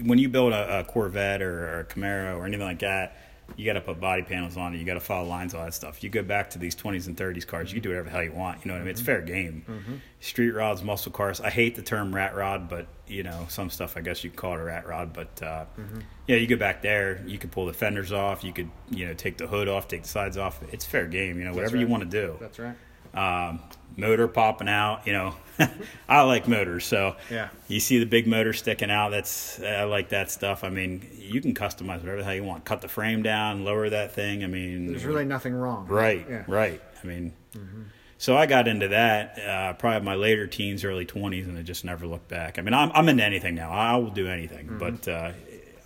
when 0.02 0.18
you 0.18 0.28
build 0.28 0.52
a, 0.52 0.80
a 0.80 0.84
Corvette 0.84 1.42
or, 1.42 1.68
or 1.68 1.80
a 1.80 1.84
Camaro 1.84 2.36
or 2.36 2.46
anything 2.46 2.66
like 2.66 2.80
that, 2.80 3.16
you 3.56 3.64
got 3.64 3.74
to 3.74 3.80
put 3.80 4.00
body 4.00 4.22
panels 4.22 4.56
on 4.56 4.74
it. 4.74 4.78
You 4.78 4.84
got 4.84 4.94
to 4.94 5.00
follow 5.00 5.28
lines, 5.28 5.54
all 5.54 5.64
that 5.64 5.74
stuff. 5.74 6.02
You 6.02 6.10
go 6.10 6.22
back 6.22 6.50
to 6.50 6.58
these 6.58 6.74
20s 6.74 7.06
and 7.06 7.16
30s 7.16 7.46
cars, 7.46 7.70
you 7.70 7.80
can 7.80 7.82
do 7.82 7.88
whatever 7.90 8.06
the 8.06 8.10
hell 8.10 8.24
you 8.24 8.32
want. 8.32 8.64
You 8.64 8.68
know 8.68 8.74
what 8.74 8.82
I 8.82 8.84
mean? 8.84 8.90
It's 8.90 9.00
fair 9.00 9.20
game. 9.20 9.64
Mm-hmm. 9.68 9.94
Street 10.20 10.50
rods, 10.50 10.82
muscle 10.82 11.12
cars. 11.12 11.40
I 11.40 11.50
hate 11.50 11.76
the 11.76 11.82
term 11.82 12.14
rat 12.14 12.34
rod, 12.34 12.68
but 12.68 12.86
you 13.06 13.22
know, 13.22 13.46
some 13.48 13.70
stuff 13.70 13.96
I 13.96 14.00
guess 14.00 14.24
you 14.24 14.30
could 14.30 14.38
call 14.38 14.54
it 14.54 14.60
a 14.60 14.64
rat 14.64 14.86
rod. 14.86 15.12
But 15.12 15.42
uh, 15.42 15.66
mm-hmm. 15.78 16.00
yeah, 16.26 16.36
you 16.36 16.46
go 16.46 16.56
back 16.56 16.82
there, 16.82 17.22
you 17.26 17.38
could 17.38 17.52
pull 17.52 17.66
the 17.66 17.72
fenders 17.72 18.12
off. 18.12 18.42
You 18.42 18.52
could 18.52 18.70
you 18.90 19.06
know 19.06 19.14
take 19.14 19.36
the 19.36 19.46
hood 19.46 19.68
off, 19.68 19.88
take 19.88 20.02
the 20.02 20.08
sides 20.08 20.36
off. 20.36 20.62
It's 20.72 20.84
fair 20.84 21.06
game. 21.06 21.38
You 21.38 21.44
know, 21.44 21.52
whatever 21.52 21.76
right. 21.76 21.82
you 21.82 21.88
want 21.88 22.02
to 22.02 22.08
do. 22.08 22.36
That's 22.40 22.58
right. 22.58 22.76
Um, 23.14 23.60
motor 23.96 24.26
popping 24.28 24.68
out. 24.68 25.06
You 25.06 25.12
know, 25.12 25.34
I 26.08 26.22
like 26.22 26.48
motors, 26.48 26.84
so 26.84 27.16
yeah. 27.30 27.48
You 27.68 27.80
see 27.80 27.98
the 27.98 28.06
big 28.06 28.26
motor 28.26 28.52
sticking 28.52 28.90
out. 28.90 29.10
That's 29.10 29.60
I 29.62 29.84
like 29.84 30.08
that 30.10 30.30
stuff. 30.30 30.64
I 30.64 30.68
mean, 30.70 31.08
you 31.16 31.40
can 31.40 31.54
customize 31.54 32.00
whatever 32.00 32.18
the 32.18 32.24
hell 32.24 32.34
you 32.34 32.44
want. 32.44 32.64
Cut 32.64 32.80
the 32.80 32.88
frame 32.88 33.22
down, 33.22 33.64
lower 33.64 33.88
that 33.90 34.12
thing. 34.12 34.42
I 34.44 34.46
mean, 34.48 34.88
there's 34.88 35.04
really 35.04 35.24
nothing 35.24 35.54
wrong. 35.54 35.86
Right, 35.86 36.26
yeah. 36.28 36.44
right. 36.48 36.82
I 37.02 37.06
mean, 37.06 37.32
mm-hmm. 37.56 37.82
So 38.16 38.36
I 38.36 38.46
got 38.46 38.68
into 38.68 38.88
that 38.88 39.38
uh, 39.38 39.72
probably 39.74 40.04
my 40.04 40.14
later 40.14 40.46
teens, 40.46 40.82
early 40.84 41.04
twenties, 41.04 41.46
and 41.46 41.58
I 41.58 41.62
just 41.62 41.84
never 41.84 42.06
looked 42.06 42.28
back. 42.28 42.58
I 42.58 42.62
mean, 42.62 42.72
I'm 42.74 42.90
I'm 42.92 43.08
into 43.08 43.22
anything 43.24 43.54
now. 43.54 43.70
I 43.70 43.96
will 43.96 44.10
do 44.10 44.26
anything, 44.28 44.66
Mm-hmm. 44.66 44.78
but 44.78 45.08
uh, 45.08 45.32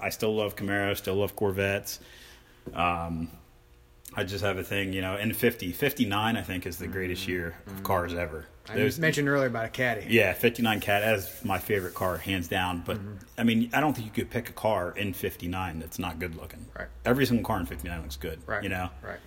I 0.01 0.11
still 0.11 0.35
love 0.37 0.55
Camaros, 0.57 0.99
still 0.99 1.17
love 1.17 1.35
Corvettes. 1.35 1.99
Um, 2.75 3.31
I 4.19 4.25
just 4.25 4.43
have 4.45 4.59
a 4.59 4.65
thing, 4.65 4.93
you 4.93 5.01
know. 5.01 5.17
In 5.17 5.33
50, 5.33 5.73
59, 5.73 6.37
I 6.37 6.43
think 6.43 6.67
is 6.67 6.77
the 6.79 6.89
greatest 6.89 7.29
year 7.29 7.55
of 7.67 7.83
cars 7.85 8.13
ever. 8.15 8.41
Mm-hmm. 8.67 8.73
I 8.73 8.77
Those- 8.77 8.99
mentioned 8.99 9.29
earlier 9.29 9.47
about 9.47 9.65
a 9.65 9.69
caddy. 9.71 10.07
yeah, 10.09 10.33
59 10.35 10.81
Cat 10.81 11.03
as 11.03 11.43
my 11.45 11.59
favorite 11.59 11.95
car, 11.95 12.17
hands 12.19 12.49
down. 12.49 12.83
But 12.85 12.99
Mm-hmm. 12.99 13.15
I 13.39 13.45
mean, 13.45 13.71
I 13.73 13.81
don't 13.81 13.95
think 13.95 14.07
you 14.07 14.13
could 14.13 14.31
pick 14.31 14.49
a 14.51 14.53
car 14.53 14.93
in 14.97 15.13
59 15.15 15.79
that's 15.79 15.99
not 15.99 16.19
good 16.19 16.35
looking. 16.37 16.67
Right. 16.79 16.89
Every 17.05 17.25
single 17.27 17.47
car 17.47 17.61
in 17.61 17.67
59 17.67 18.03
looks 18.03 18.17
good. 18.17 18.41
Right. 18.47 18.63
You 18.63 18.69
know. 18.69 18.91
Right. 19.03 19.21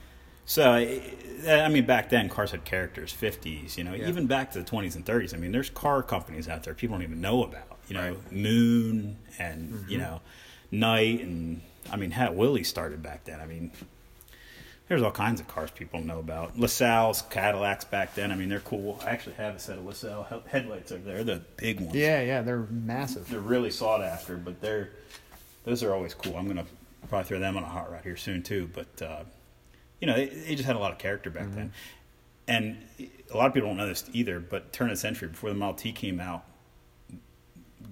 So 0.45 0.71
I 0.71 1.69
mean, 1.69 1.85
back 1.85 2.09
then 2.09 2.27
cars 2.27 2.51
had 2.51 2.65
characters, 2.65 3.13
50s. 3.13 3.77
You 3.77 3.83
know, 3.85 3.93
Yeah. 3.93 4.09
even 4.09 4.27
back 4.27 4.51
to 4.51 4.59
the 4.59 4.65
20s 4.65 4.95
and 4.95 5.05
30s. 5.05 5.33
I 5.33 5.37
mean, 5.37 5.51
there's 5.53 5.69
car 5.69 6.03
companies 6.03 6.47
out 6.49 6.63
there 6.63 6.73
people 6.73 6.97
don't 6.97 7.03
even 7.03 7.21
know 7.21 7.43
about. 7.43 7.79
You 7.87 7.95
know, 7.95 8.01
Right. 8.09 8.17
Mm-hmm. 8.25 8.41
Moon 8.43 9.17
and 9.39 9.85
you 9.87 9.97
know, 9.97 10.21
Knight 10.71 11.21
and 11.21 11.61
I 11.91 11.95
mean, 11.95 12.11
how 12.11 12.31
Willys 12.31 12.67
started 12.67 13.01
back 13.01 13.23
then. 13.23 13.39
I 13.39 13.45
mean. 13.45 13.71
There's 14.91 15.03
all 15.03 15.11
kinds 15.11 15.39
of 15.39 15.47
cars 15.47 15.71
people 15.71 16.01
know 16.01 16.19
about. 16.19 16.59
LaSalle's 16.59 17.21
Cadillacs 17.21 17.85
back 17.85 18.13
then. 18.13 18.29
I 18.29 18.35
mean, 18.35 18.49
they're 18.49 18.59
cool. 18.59 18.99
I 19.05 19.11
actually 19.11 19.35
have 19.35 19.55
a 19.55 19.59
set 19.59 19.77
of 19.77 19.85
LaSalle 19.85 20.43
headlights 20.47 20.91
over 20.91 21.01
there. 21.01 21.23
They're 21.23 21.37
the 21.37 21.45
big 21.55 21.79
ones. 21.79 21.95
Yeah, 21.95 22.21
yeah, 22.21 22.41
they're 22.41 22.67
massive. 22.69 23.29
They're 23.29 23.39
really 23.39 23.71
sought 23.71 24.03
after, 24.03 24.35
but 24.35 24.59
they're 24.59 24.89
those 25.63 25.81
are 25.81 25.93
always 25.93 26.13
cool. 26.13 26.35
I'm 26.35 26.45
gonna 26.45 26.65
probably 27.07 27.25
throw 27.25 27.39
them 27.39 27.55
on 27.55 27.63
a 27.63 27.67
hot 27.67 27.89
rod 27.89 28.03
here 28.03 28.17
soon 28.17 28.43
too. 28.43 28.69
But 28.73 29.01
uh, 29.01 29.23
you 30.01 30.07
know, 30.07 30.13
they, 30.13 30.25
they 30.25 30.55
just 30.55 30.67
had 30.67 30.75
a 30.75 30.79
lot 30.79 30.91
of 30.91 30.97
character 30.97 31.29
back 31.29 31.45
mm-hmm. 31.45 31.55
then, 31.55 31.73
and 32.49 32.77
a 33.33 33.37
lot 33.37 33.47
of 33.47 33.53
people 33.53 33.69
don't 33.69 33.77
know 33.77 33.87
this 33.87 34.09
either. 34.11 34.41
But 34.41 34.73
turn 34.73 34.89
of 34.89 34.97
the 34.97 34.99
century, 34.99 35.29
before 35.29 35.51
the 35.51 35.55
Model 35.55 35.75
T 35.75 35.93
came 35.93 36.19
out, 36.19 36.43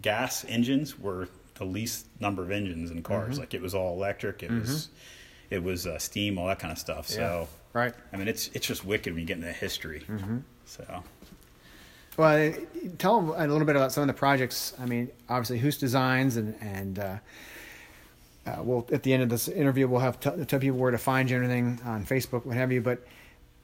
gas 0.01 0.43
engines 0.49 0.99
were 0.99 1.29
the 1.53 1.63
least 1.63 2.07
number 2.19 2.43
of 2.43 2.51
engines 2.51 2.91
in 2.91 3.03
cars. 3.03 3.35
Mm-hmm. 3.35 3.39
Like 3.39 3.53
it 3.53 3.61
was 3.61 3.73
all 3.73 3.95
electric. 3.95 4.43
It 4.43 4.51
mm-hmm. 4.51 4.59
was 4.59 4.89
it 5.49 5.63
was 5.63 5.87
uh, 5.87 5.97
steam, 5.97 6.37
all 6.37 6.47
that 6.47 6.59
kind 6.59 6.71
of 6.71 6.77
stuff. 6.77 7.07
So 7.07 7.47
Right. 7.73 7.93
I 8.11 8.17
mean, 8.17 8.27
it's 8.27 8.49
it's 8.53 8.65
just 8.65 8.83
wicked 8.83 9.13
when 9.13 9.21
you 9.21 9.27
get 9.27 9.37
into 9.37 9.51
history. 9.51 10.03
So. 10.65 11.03
Well, 12.17 12.53
tell 12.97 13.21
them 13.21 13.29
a 13.29 13.47
little 13.47 13.65
bit 13.65 13.75
about 13.75 13.91
some 13.91 14.01
of 14.01 14.07
the 14.07 14.13
projects. 14.13 14.73
I 14.79 14.85
mean, 14.85 15.09
obviously, 15.29 15.59
Hoos 15.59 15.77
Designs, 15.77 16.35
and 16.35 16.55
and 16.61 16.99
uh, 16.99 17.17
uh, 18.45 18.55
we'll 18.61 18.87
at 18.91 19.03
the 19.03 19.13
end 19.13 19.23
of 19.23 19.29
this 19.29 19.47
interview 19.47 19.87
we'll 19.87 20.01
have 20.01 20.19
t- 20.19 20.45
tell 20.45 20.59
people 20.59 20.79
where 20.79 20.91
to 20.91 20.97
find 20.97 21.29
you, 21.29 21.37
and 21.37 21.45
everything 21.45 21.79
on 21.85 22.05
Facebook, 22.05 22.45
what 22.45 22.57
have 22.57 22.71
you. 22.71 22.81
But 22.81 23.05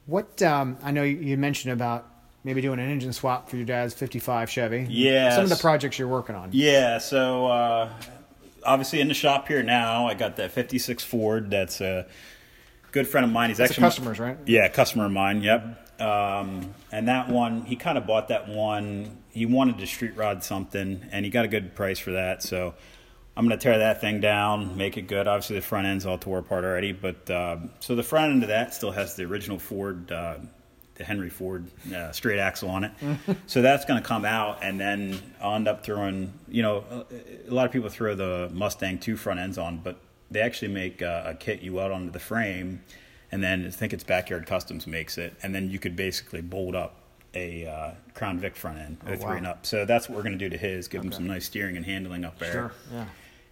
what 0.06 0.40
um, 0.42 0.78
I 0.82 0.90
know 0.90 1.02
you, 1.02 1.16
you 1.16 1.36
mentioned 1.36 1.72
about 1.72 2.08
maybe 2.44 2.60
doing 2.62 2.78
an 2.78 2.88
engine 2.88 3.12
swap 3.12 3.50
for 3.50 3.56
your 3.56 3.66
dad's 3.66 3.92
'55 3.92 4.48
Chevy. 4.48 4.86
Yeah. 4.88 5.34
Some 5.34 5.44
of 5.44 5.50
the 5.50 5.56
projects 5.56 5.98
you're 5.98 6.08
working 6.08 6.36
on. 6.36 6.50
Yeah, 6.52 6.98
so 6.98 7.46
uh, 7.48 7.90
obviously 8.66 9.00
in 9.00 9.08
the 9.08 9.14
shop 9.14 9.48
here 9.48 9.62
now, 9.62 10.06
I 10.06 10.14
got 10.14 10.36
that 10.36 10.52
56 10.52 11.04
Ford. 11.04 11.50
That's 11.50 11.80
a 11.80 12.06
good 12.92 13.06
friend 13.06 13.24
of 13.24 13.32
mine. 13.32 13.50
He's 13.50 13.58
That's 13.58 13.72
actually 13.72 13.82
customer's, 13.82 14.18
right? 14.18 14.36
Yeah, 14.46 14.68
customer 14.68 15.06
of 15.06 15.12
mine. 15.12 15.42
Yep. 15.42 16.00
Um, 16.00 16.74
and 16.92 17.08
that 17.08 17.28
one, 17.28 17.64
he 17.64 17.76
kind 17.76 17.96
of 17.96 18.06
bought 18.06 18.28
that 18.28 18.48
one. 18.48 19.18
He 19.30 19.46
wanted 19.46 19.78
to 19.78 19.86
street 19.86 20.16
rod 20.16 20.44
something, 20.44 21.06
and 21.10 21.24
he 21.24 21.30
got 21.30 21.44
a 21.44 21.48
good 21.48 21.74
price 21.74 21.98
for 21.98 22.12
that. 22.12 22.42
So 22.42 22.74
I'm 23.36 23.46
going 23.46 23.58
to 23.58 23.62
tear 23.62 23.78
that 23.78 24.00
thing 24.00 24.20
down, 24.20 24.76
make 24.76 24.96
it 24.96 25.02
good. 25.02 25.26
Obviously, 25.26 25.56
the 25.56 25.62
front 25.62 25.86
end's 25.86 26.06
all 26.06 26.18
tore 26.18 26.38
apart 26.38 26.64
already, 26.64 26.92
but 26.92 27.30
uh, 27.30 27.58
so 27.80 27.94
the 27.94 28.02
front 28.02 28.32
end 28.32 28.42
of 28.42 28.48
that 28.48 28.72
still 28.74 28.92
has 28.92 29.14
the 29.14 29.24
original 29.24 29.58
Ford, 29.58 30.10
uh, 30.10 30.38
the 30.96 31.04
Henry 31.04 31.30
Ford 31.30 31.66
uh, 31.94 32.10
straight 32.12 32.38
axle 32.38 32.70
on 32.70 32.84
it. 32.84 32.92
so 33.46 33.62
that's 33.62 33.84
going 33.84 34.00
to 34.00 34.06
come 34.06 34.24
out, 34.24 34.58
and 34.62 34.78
then 34.80 35.18
I'll 35.40 35.54
end 35.54 35.68
up 35.68 35.84
throwing. 35.84 36.32
You 36.48 36.62
know, 36.62 36.84
a, 36.90 37.50
a 37.50 37.52
lot 37.52 37.66
of 37.66 37.72
people 37.72 37.88
throw 37.88 38.14
the 38.14 38.50
Mustang 38.52 38.98
two 38.98 39.16
front 39.16 39.40
ends 39.40 39.58
on, 39.58 39.78
but 39.78 39.98
they 40.30 40.40
actually 40.40 40.72
make 40.72 41.02
uh, 41.02 41.22
a 41.26 41.34
kit 41.34 41.62
you 41.62 41.74
weld 41.74 41.92
onto 41.92 42.10
the 42.10 42.18
frame, 42.18 42.82
and 43.30 43.42
then 43.42 43.66
I 43.66 43.70
think 43.70 43.92
it's 43.92 44.04
Backyard 44.04 44.46
Customs 44.46 44.86
makes 44.86 45.18
it, 45.18 45.34
and 45.42 45.54
then 45.54 45.70
you 45.70 45.78
could 45.78 45.96
basically 45.96 46.40
bolt 46.40 46.74
up 46.74 46.96
a 47.34 47.66
uh, 47.66 47.90
Crown 48.14 48.38
Vic 48.38 48.56
front 48.56 48.78
end, 48.78 48.96
Oh, 49.06 49.14
03 49.14 49.18
wow. 49.18 49.32
and 49.32 49.46
up. 49.46 49.66
So 49.66 49.84
that's 49.84 50.08
what 50.08 50.16
we're 50.16 50.22
going 50.22 50.38
to 50.38 50.44
do 50.44 50.48
to 50.48 50.56
his, 50.56 50.88
give 50.88 51.04
him 51.04 51.12
some 51.12 51.26
nice 51.26 51.44
steering 51.44 51.76
and 51.76 51.84
handling 51.84 52.24
up 52.24 52.38
there. 52.38 52.52
Sure. 52.52 52.72
Yeah. 52.92 53.04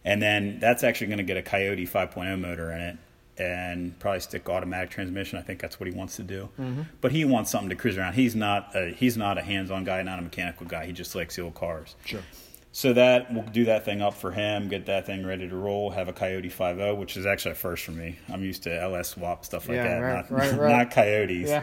And 0.06 0.22
then 0.22 0.58
that's 0.58 0.82
actually 0.82 1.08
going 1.08 1.18
to 1.18 1.24
get 1.24 1.36
a 1.36 1.42
Coyote 1.42 1.86
5.0 1.86 2.40
motor 2.40 2.72
in 2.72 2.80
it 2.80 2.96
and 3.38 3.98
probably 3.98 4.20
stick 4.20 4.48
automatic 4.48 4.90
transmission. 4.90 5.38
I 5.38 5.42
think 5.42 5.60
that's 5.60 5.80
what 5.80 5.88
he 5.88 5.94
wants 5.94 6.16
to 6.16 6.22
do. 6.22 6.48
Mm-hmm. 6.58 6.82
But 7.00 7.12
he 7.12 7.24
wants 7.24 7.50
something 7.50 7.70
to 7.70 7.76
cruise 7.76 7.98
around. 7.98 8.14
He's 8.14 8.34
not 8.36 8.70
a, 8.74 8.92
he's 8.92 9.16
not 9.16 9.38
a 9.38 9.42
hands-on 9.42 9.84
guy, 9.84 10.02
not 10.02 10.18
a 10.18 10.22
mechanical 10.22 10.66
guy. 10.66 10.86
He 10.86 10.92
just 10.92 11.14
likes 11.14 11.36
the 11.36 11.42
old 11.42 11.54
cars. 11.54 11.96
Sure. 12.04 12.20
So 12.72 12.92
that 12.92 13.32
we'll 13.32 13.44
do 13.44 13.66
that 13.66 13.84
thing 13.84 14.02
up 14.02 14.14
for 14.14 14.32
him, 14.32 14.68
get 14.68 14.86
that 14.86 15.06
thing 15.06 15.24
ready 15.24 15.48
to 15.48 15.54
roll. 15.54 15.90
Have 15.90 16.08
a 16.08 16.12
Coyote 16.12 16.50
5.0, 16.50 16.96
which 16.96 17.16
is 17.16 17.24
actually 17.24 17.52
a 17.52 17.54
first 17.54 17.84
for 17.84 17.92
me. 17.92 18.18
I'm 18.28 18.42
used 18.42 18.64
to 18.64 18.82
LS 18.82 19.10
swap 19.10 19.44
stuff 19.44 19.68
like 19.68 19.76
Yeah, 19.76 19.84
that, 19.84 20.00
right, 20.00 20.30
not, 20.30 20.30
right, 20.30 20.52
right. 20.58 20.70
not 20.78 20.90
Coyotes. 20.90 21.48
Yeah. 21.48 21.62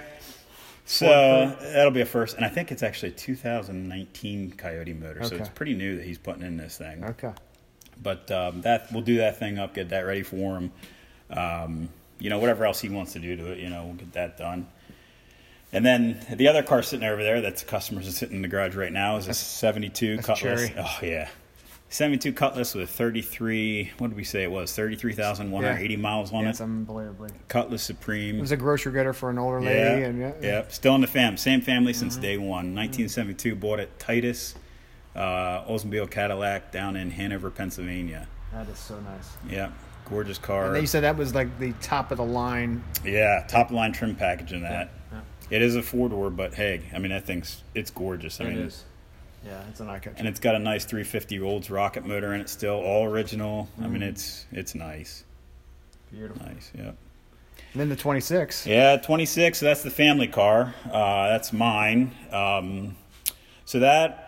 So 0.86 1.56
that'll 1.62 1.92
be 1.92 2.02
a 2.02 2.06
first, 2.06 2.36
and 2.36 2.46
I 2.46 2.50
think 2.50 2.72
it's 2.72 2.84
actually 2.84 3.10
a 3.10 3.16
2019 3.16 4.54
Coyote 4.54 4.94
motor, 4.94 5.24
so 5.24 5.36
it's 5.36 5.50
pretty 5.50 5.74
new 5.74 5.96
that 5.98 6.06
he's 6.06 6.18
putting 6.18 6.44
in 6.44 6.58
this 6.58 6.78
thing. 6.78 7.04
Okay. 7.04 7.32
But 8.02 8.30
um, 8.32 8.62
that 8.62 8.92
we'll 8.92 9.04
do 9.04 9.18
that 9.18 9.38
thing 9.38 9.60
up, 9.60 9.74
get 9.74 9.90
that 9.90 10.02
ready 10.02 10.24
for 10.24 10.58
him. 10.58 10.72
Um, 11.32 11.90
you 12.20 12.30
know, 12.30 12.38
whatever 12.40 12.66
else 12.66 12.80
he 12.82 12.90
wants 12.90 13.14
to 13.14 13.20
do 13.20 13.36
to 13.36 13.52
it, 13.52 13.58
you 13.60 13.70
know, 13.70 13.86
we'll 13.86 13.96
get 13.96 14.14
that 14.14 14.38
done. 14.38 14.68
And 15.74 15.86
then 15.86 16.24
the 16.30 16.48
other 16.50 16.62
car 16.64 16.84
sitting 16.84 17.08
over 17.08 17.24
there, 17.24 17.42
that's 17.42 17.64
customers 17.64 18.08
are 18.08 18.12
sitting 18.12 18.36
in 18.38 18.42
the 18.42 18.48
garage 18.48 18.76
right 18.76 18.92
now, 18.92 19.18
is 19.18 19.28
a 19.28 19.34
72 19.34 20.18
that's 20.18 20.28
Cutlass. 20.28 20.70
Oh 20.78 21.00
yeah, 21.02 21.30
72 21.90 22.34
Cutlass 22.34 22.76
with 22.76 22.90
33. 22.90 23.92
What 23.98 24.10
did 24.10 24.18
we 24.18 24.24
say 24.26 24.44
it 24.44 24.52
was? 24.52 24.76
33,180 24.76 25.96
miles 25.98 26.34
on 26.34 26.42
Yeah, 26.42 26.48
it. 26.48 26.50
it's 26.52 26.62
unbelievably. 26.62 27.30
Cutlass 27.48 27.82
Supreme. 27.84 28.38
It 28.38 28.42
was 28.42 28.52
a 28.52 28.58
grocery 28.58 28.92
getter 28.92 29.14
for 29.14 29.30
an 29.30 29.40
older 29.40 29.62
lady, 29.62 29.80
Yeah, 29.80 30.08
and 30.08 30.20
yeah, 30.20 30.32
Mm-hmm. 30.32 30.44
yeah, 30.44 30.64
still 30.68 30.94
in 30.96 31.02
the 31.02 31.08
fam, 31.08 31.38
same 31.38 31.62
family 31.62 31.94
since 31.94 32.18
day 32.18 32.38
one. 32.38 32.76
1972, 32.76 33.56
bought 33.56 33.80
it 33.80 33.98
Titus 33.98 34.56
uh, 35.16 35.64
Oldsmobile 35.66 36.12
Cadillac 36.12 36.72
down 36.74 36.96
in 36.98 37.10
Hanover, 37.12 37.50
Pennsylvania. 37.50 38.28
that 38.54 38.68
is 38.70 38.78
so 38.78 39.00
nice. 39.00 39.30
Yeah, 39.50 39.72
gorgeous 40.12 40.38
car. 40.38 40.68
And 40.68 40.76
they 40.76 40.86
said 40.86 41.02
that 41.04 41.18
was 41.18 41.34
like 41.34 41.58
the 41.60 41.74
top 41.82 42.12
of 42.12 42.18
the 42.18 42.24
line. 42.26 42.84
yeah, 43.04 43.44
top 43.48 43.68
of 43.70 43.76
line 43.76 43.94
trim 43.94 44.16
package 44.16 44.54
in 44.54 44.62
that. 44.62 44.92
Yeah. 45.12 45.22
It 45.50 45.62
is 45.62 45.76
a 45.76 45.82
four 45.82 46.10
door, 46.10 46.30
but 46.30 46.54
hey, 46.54 46.82
I 46.94 47.00
mean 47.00 47.12
that 47.12 47.26
thing's 47.26 47.64
it's 47.74 47.90
gorgeous. 47.92 48.40
I 48.40 48.44
mean, 48.46 48.72
Yeah, 49.46 49.64
it's 49.70 49.80
an 49.80 49.90
eye 49.90 49.98
catcher. 50.00 50.16
and 50.20 50.28
it's 50.28 50.40
got 50.40 50.54
a 50.56 50.60
nice 50.60 50.86
350 50.86 51.40
Olds 51.40 51.70
rocket 51.72 52.06
motor 52.06 52.34
in 52.34 52.42
it 52.42 52.50
still, 52.50 52.76
all 52.76 53.06
original. 53.06 53.68
I 53.80 53.86
Mm. 53.86 53.92
mean 53.92 54.04
it's 54.04 54.46
it's 54.52 54.76
nice, 54.76 55.24
Beautiful. 56.12 56.46
nice. 56.46 56.72
Yeah. 56.78 56.92
And 57.74 57.80
then 57.80 57.90
the 57.90 57.96
26. 57.96 58.68
Yeah, 58.68 58.98
26. 58.98 59.60
So 59.60 59.66
that's 59.66 59.82
the 59.82 59.90
family 59.92 60.28
car. 60.28 60.76
Uh, 60.86 61.28
that's 61.30 61.54
mine. 61.54 62.12
Um, 62.32 62.98
so 63.66 63.80
that 63.80 64.21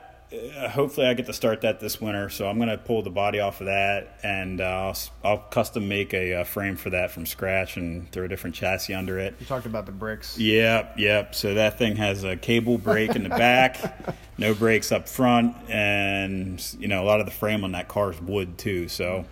hopefully 0.70 1.08
I 1.08 1.14
get 1.14 1.26
to 1.28 1.34
start 1.34 1.62
that 1.62 1.80
this 1.80 2.02
winter. 2.02 2.30
So 2.30 2.48
I'm 2.48 2.58
gonna 2.58 2.78
pull 2.78 3.02
the 3.02 3.10
body 3.10 3.40
off 3.40 3.62
of 3.62 3.68
that, 3.68 4.20
and 4.24 4.62
uh, 4.62 4.64
I'll, 4.64 4.98
I'll 5.24 5.38
custom 5.38 5.88
make 5.88 6.14
a, 6.14 6.34
uh 6.36 6.44
frame 6.44 6.76
for 6.76 6.90
that 6.92 7.12
from 7.12 7.26
scratch 7.26 7.78
and 7.78 8.12
throw 8.12 8.26
a 8.26 8.28
different 8.28 8.56
chassis 8.56 8.94
under 8.94 9.20
it. 9.20 9.36
You 9.40 9.46
talked 9.46 9.66
about 9.66 9.86
the 9.86 9.92
bricks. 9.92 10.38
Yep, 10.38 10.96
yep. 10.98 11.36
So 11.36 11.54
that 11.56 11.78
thing 11.78 11.96
has 11.98 12.24
a 12.24 12.36
cable 12.36 12.78
brake 12.78 13.16
in 13.16 13.24
the 13.24 13.30
back, 13.30 14.16
no 14.38 14.54
brakes 14.54 14.92
up 14.92 15.08
front, 15.08 15.56
and 15.70 16.66
you 16.80 16.88
know 16.88 17.04
a 17.04 17.06
lot 17.06 17.20
of 17.20 17.26
the 17.26 17.32
frame 17.32 17.64
on 17.64 17.74
that 17.74 17.88
car 17.88 18.12
is 18.12 18.22
wood 18.22 18.58
too. 18.58 18.88
So 18.88 19.26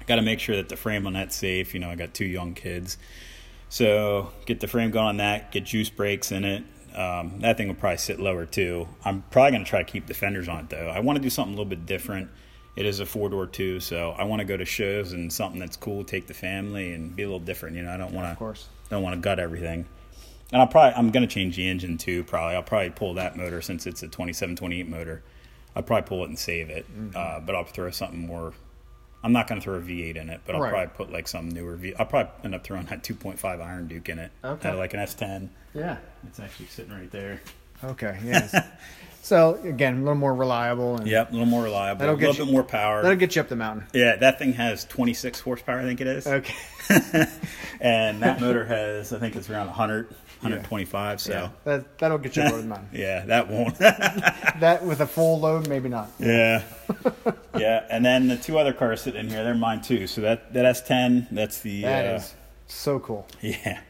I 0.00 0.04
got 0.06 0.16
to 0.16 0.22
make 0.22 0.40
sure 0.40 0.56
that 0.56 0.68
the 0.68 0.76
frame 0.76 1.06
on 1.06 1.14
that's 1.14 1.36
safe. 1.36 1.74
You 1.74 1.80
know, 1.80 1.90
I 1.90 1.96
got 1.96 2.14
two 2.14 2.26
young 2.26 2.54
kids, 2.54 2.98
so 3.68 4.32
get 4.46 4.60
the 4.60 4.68
frame 4.68 4.90
going 4.90 5.06
on 5.06 5.16
that. 5.18 5.50
Get 5.52 5.64
juice 5.64 5.90
brakes 5.90 6.30
in 6.30 6.44
it. 6.44 6.64
Um, 6.94 7.40
that 7.40 7.56
thing 7.56 7.68
will 7.68 7.74
probably 7.74 7.98
sit 7.98 8.20
lower 8.20 8.46
too. 8.46 8.88
I'm 9.04 9.22
probably 9.30 9.52
going 9.52 9.64
to 9.64 9.68
try 9.70 9.82
to 9.82 9.90
keep 9.90 10.06
the 10.06 10.14
fenders 10.14 10.48
on 10.48 10.60
it 10.60 10.70
though. 10.70 10.88
I 10.88 11.00
want 11.00 11.16
to 11.16 11.22
do 11.22 11.30
something 11.30 11.52
a 11.54 11.56
little 11.56 11.68
bit 11.68 11.86
different. 11.86 12.30
It 12.76 12.86
is 12.86 13.00
a 13.00 13.06
four 13.06 13.28
door 13.28 13.46
too, 13.46 13.78
so 13.80 14.10
I 14.12 14.24
want 14.24 14.40
to 14.40 14.44
go 14.44 14.56
to 14.56 14.64
shows 14.64 15.12
and 15.12 15.32
something 15.32 15.60
that's 15.60 15.76
cool. 15.76 16.04
Take 16.04 16.26
the 16.26 16.34
family 16.34 16.92
and 16.92 17.14
be 17.14 17.22
a 17.22 17.26
little 17.26 17.38
different. 17.40 17.76
You 17.76 17.82
know, 17.82 17.92
I 17.92 17.96
don't 17.96 18.12
want 18.12 18.26
to 18.26 18.32
Of 18.32 18.38
course. 18.38 18.68
don't 18.90 19.02
want 19.02 19.14
to 19.14 19.20
gut 19.20 19.38
everything. 19.38 19.86
And 20.52 20.60
I'll 20.60 20.68
probably 20.68 20.94
I'm 20.96 21.10
gonna 21.10 21.26
change 21.26 21.56
the 21.56 21.68
engine 21.68 21.98
too. 21.98 22.22
Probably 22.24 22.54
I'll 22.54 22.62
probably 22.62 22.90
pull 22.90 23.14
that 23.14 23.36
motor 23.36 23.60
since 23.60 23.86
it's 23.86 24.02
a 24.02 24.08
27, 24.08 24.56
28 24.56 24.88
motor. 24.88 25.22
I'll 25.76 25.82
probably 25.82 26.06
pull 26.08 26.22
it 26.24 26.28
and 26.28 26.38
save 26.38 26.68
it. 26.70 26.86
Mm-hmm. 26.92 27.16
Uh, 27.16 27.40
but 27.40 27.54
I'll 27.54 27.64
throw 27.64 27.90
something 27.90 28.26
more. 28.26 28.52
I'm 29.24 29.32
not 29.32 29.48
gonna 29.48 29.60
throw 29.60 29.74
a 29.74 29.80
V8 29.80 30.16
in 30.16 30.28
it, 30.28 30.42
but 30.46 30.54
I'll 30.54 30.60
Right. 30.60 30.70
probably 30.70 30.88
put 31.06 31.10
like 31.12 31.26
some 31.26 31.48
newer 31.48 31.74
V. 31.76 31.94
I'll 31.98 32.06
probably 32.06 32.30
end 32.44 32.54
up 32.54 32.62
throwing 32.62 32.84
that 32.86 33.02
2.5 33.02 33.60
Iron 33.60 33.88
Duke 33.88 34.08
in 34.10 34.18
it. 34.18 34.30
Okay. 34.44 34.68
Out 34.68 34.74
of 34.74 34.78
like 34.78 34.92
an 34.94 35.00
S10. 35.00 35.48
Yeah. 35.74 35.96
It's 36.28 36.38
actually 36.38 36.66
sitting 36.66 36.92
right 36.92 37.10
there. 37.10 37.40
Okay. 37.82 38.18
Yes. 38.24 38.54
so 39.22 39.58
again, 39.64 39.94
a 39.96 39.98
little 40.00 40.14
more 40.14 40.34
reliable. 40.34 40.96
And 40.98 41.06
Yep, 41.06 41.30
a 41.30 41.32
little 41.32 41.46
more 41.46 41.64
reliable, 41.64 42.00
That'll 42.00 42.14
a 42.14 42.18
get 42.18 42.26
little 42.28 42.44
you- 42.46 42.50
bit 42.50 42.52
more 42.52 42.62
power. 42.64 43.02
That'll 43.02 43.16
get 43.16 43.34
you 43.34 43.40
up 43.42 43.48
the 43.48 43.56
mountain. 43.56 43.86
yeah, 43.94 44.16
that 44.16 44.38
thing 44.38 44.52
has 44.52 44.84
26 44.84 45.40
horsepower, 45.40 45.80
I 45.80 45.82
think 45.84 46.00
it 46.02 46.06
is. 46.06 46.26
Okay. 46.26 46.54
and 47.80 48.22
that 48.22 48.40
motor 48.40 48.64
has, 48.66 49.12
I 49.12 49.18
think 49.18 49.36
it's 49.36 49.48
around 49.50 49.66
100, 49.68 50.08
125. 50.44 51.20
So 51.20 51.32
Yeah. 51.32 51.50
That 51.64 51.98
that'll 51.98 52.18
get 52.18 52.36
you 52.36 52.42
over 52.42 52.58
the 52.60 52.66
mountain. 52.66 52.88
yeah, 52.92 53.24
that 53.26 53.48
won't. 53.48 53.76
That 54.60 54.84
with 54.84 55.00
a 55.00 55.06
full 55.06 55.40
load, 55.40 55.68
maybe 55.68 55.88
not. 55.88 56.10
Yeah. 56.18 56.62
yeah. 57.58 57.86
And 57.90 58.04
then 58.04 58.28
the 58.28 58.36
two 58.36 58.56
other 58.56 58.72
cars 58.72 59.02
sitting 59.02 59.20
in 59.20 59.28
here, 59.28 59.42
they're 59.42 59.54
mine 59.54 59.80
too. 59.82 60.06
So 60.06 60.20
that, 60.20 60.52
that 60.52 60.64
S10, 60.76 61.28
that's 61.32 61.60
the. 61.60 61.82
That 61.82 62.12
uh, 62.12 62.16
is 62.16 62.34
so 62.68 63.00
cool. 63.00 63.26
Yeah. 63.40 63.80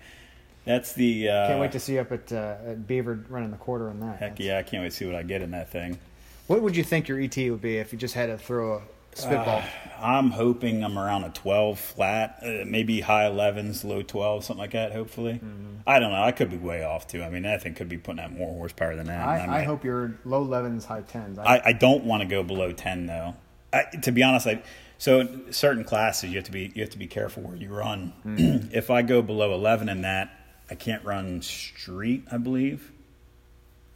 That's 0.65 0.95
the. 0.95 1.29
Uh, 1.29 1.49
Can't 1.49 1.61
wait 1.61 1.73
to 1.73 1.81
see 1.81 1.95
you 1.95 2.01
up 2.01 2.13
at, 2.13 2.33
uh, 2.33 2.57
at 2.67 2.87
Beaver 2.87 3.25
running 3.29 3.51
the 3.51 3.59
quarter 3.59 3.91
on 3.91 4.01
that. 4.01 4.19
Heck 4.19 4.41
yeah, 4.41 4.59
I 4.59 4.63
can't 4.63 4.83
wait 4.83 4.91
to 4.93 4.97
see 4.97 5.05
what 5.05 5.15
I 5.15 5.23
get 5.23 5.43
in 5.43 5.51
that 5.51 5.71
thing. 5.71 5.99
What 6.47 6.63
would 6.63 6.77
you 6.77 6.85
think 6.85 7.09
your 7.09 7.21
ET 7.21 7.37
would 7.37 7.61
be 7.61 7.77
if 7.77 7.93
you 7.93 7.99
just 7.99 8.15
had 8.15 8.27
to 8.27 8.39
throw 8.39 8.83
spitball? 9.17 9.63
I'm 10.01 10.31
hoping 10.31 10.85
I'm 10.85 10.99
around 10.99 11.25
a 11.25 11.31
12 11.31 11.79
flat, 11.79 12.39
uh, 12.43 12.65
maybe 12.67 13.01
high 13.01 13.25
11s, 13.25 13.85
low 13.85 14.03
12, 14.03 14.45
something 14.45 14.61
like 14.61 14.73
that, 14.73 14.93
hopefully. 14.93 15.35
Mm-hmm. 15.35 15.77
I 15.87 15.99
don't 15.99 16.11
know. 16.11 16.23
I 16.23 16.33
could 16.33 16.51
be 16.51 16.57
way 16.57 16.85
off 16.85 17.07
too. 17.07 17.23
I 17.23 17.31
mean, 17.31 17.45
that 17.45 17.63
thing 17.63 17.75
could 17.75 17.89
be 17.89 17.97
putting 17.99 18.21
out 18.21 18.33
more 18.33 18.53
horsepower 18.53 18.97
than 18.97 19.07
that. 19.07 19.27
I, 19.27 19.39
I, 19.39 19.59
I 19.61 19.63
hope 19.63 19.85
you're 19.85 20.19
low 20.25 20.45
11s, 20.45 20.85
high 20.85 21.03
10s. 21.03 21.39
I, 21.39 21.63
I 21.65 21.73
don't 21.73 22.05
want 22.05 22.23
to 22.23 22.29
go 22.29 22.43
below 22.43 22.73
10 22.73 23.07
though. 23.07 23.35
I, 23.73 23.85
to 24.03 24.13
be 24.13 24.23
honest, 24.23 24.47
I 24.47 24.63
so 24.99 25.29
certain 25.51 25.85
classes 25.85 26.31
you 26.31 26.37
have 26.37 26.45
to 26.45 26.53
be 26.53 26.73
you 26.75 26.83
have 26.83 26.91
to 26.91 26.99
be 26.99 27.07
careful 27.07 27.43
where 27.43 27.57
you 27.57 27.75
run. 27.75 28.13
Mm-hmm. 28.25 28.69
if 28.73 28.91
I 28.91 29.03
go 29.03 29.23
below 29.23 29.55
11 29.55 29.89
in 29.89 30.03
that, 30.03 30.31
I 30.71 30.75
can't 30.75 31.05
run 31.05 31.43
street, 31.43 32.25
I 32.31 32.39
believe. 32.39 32.93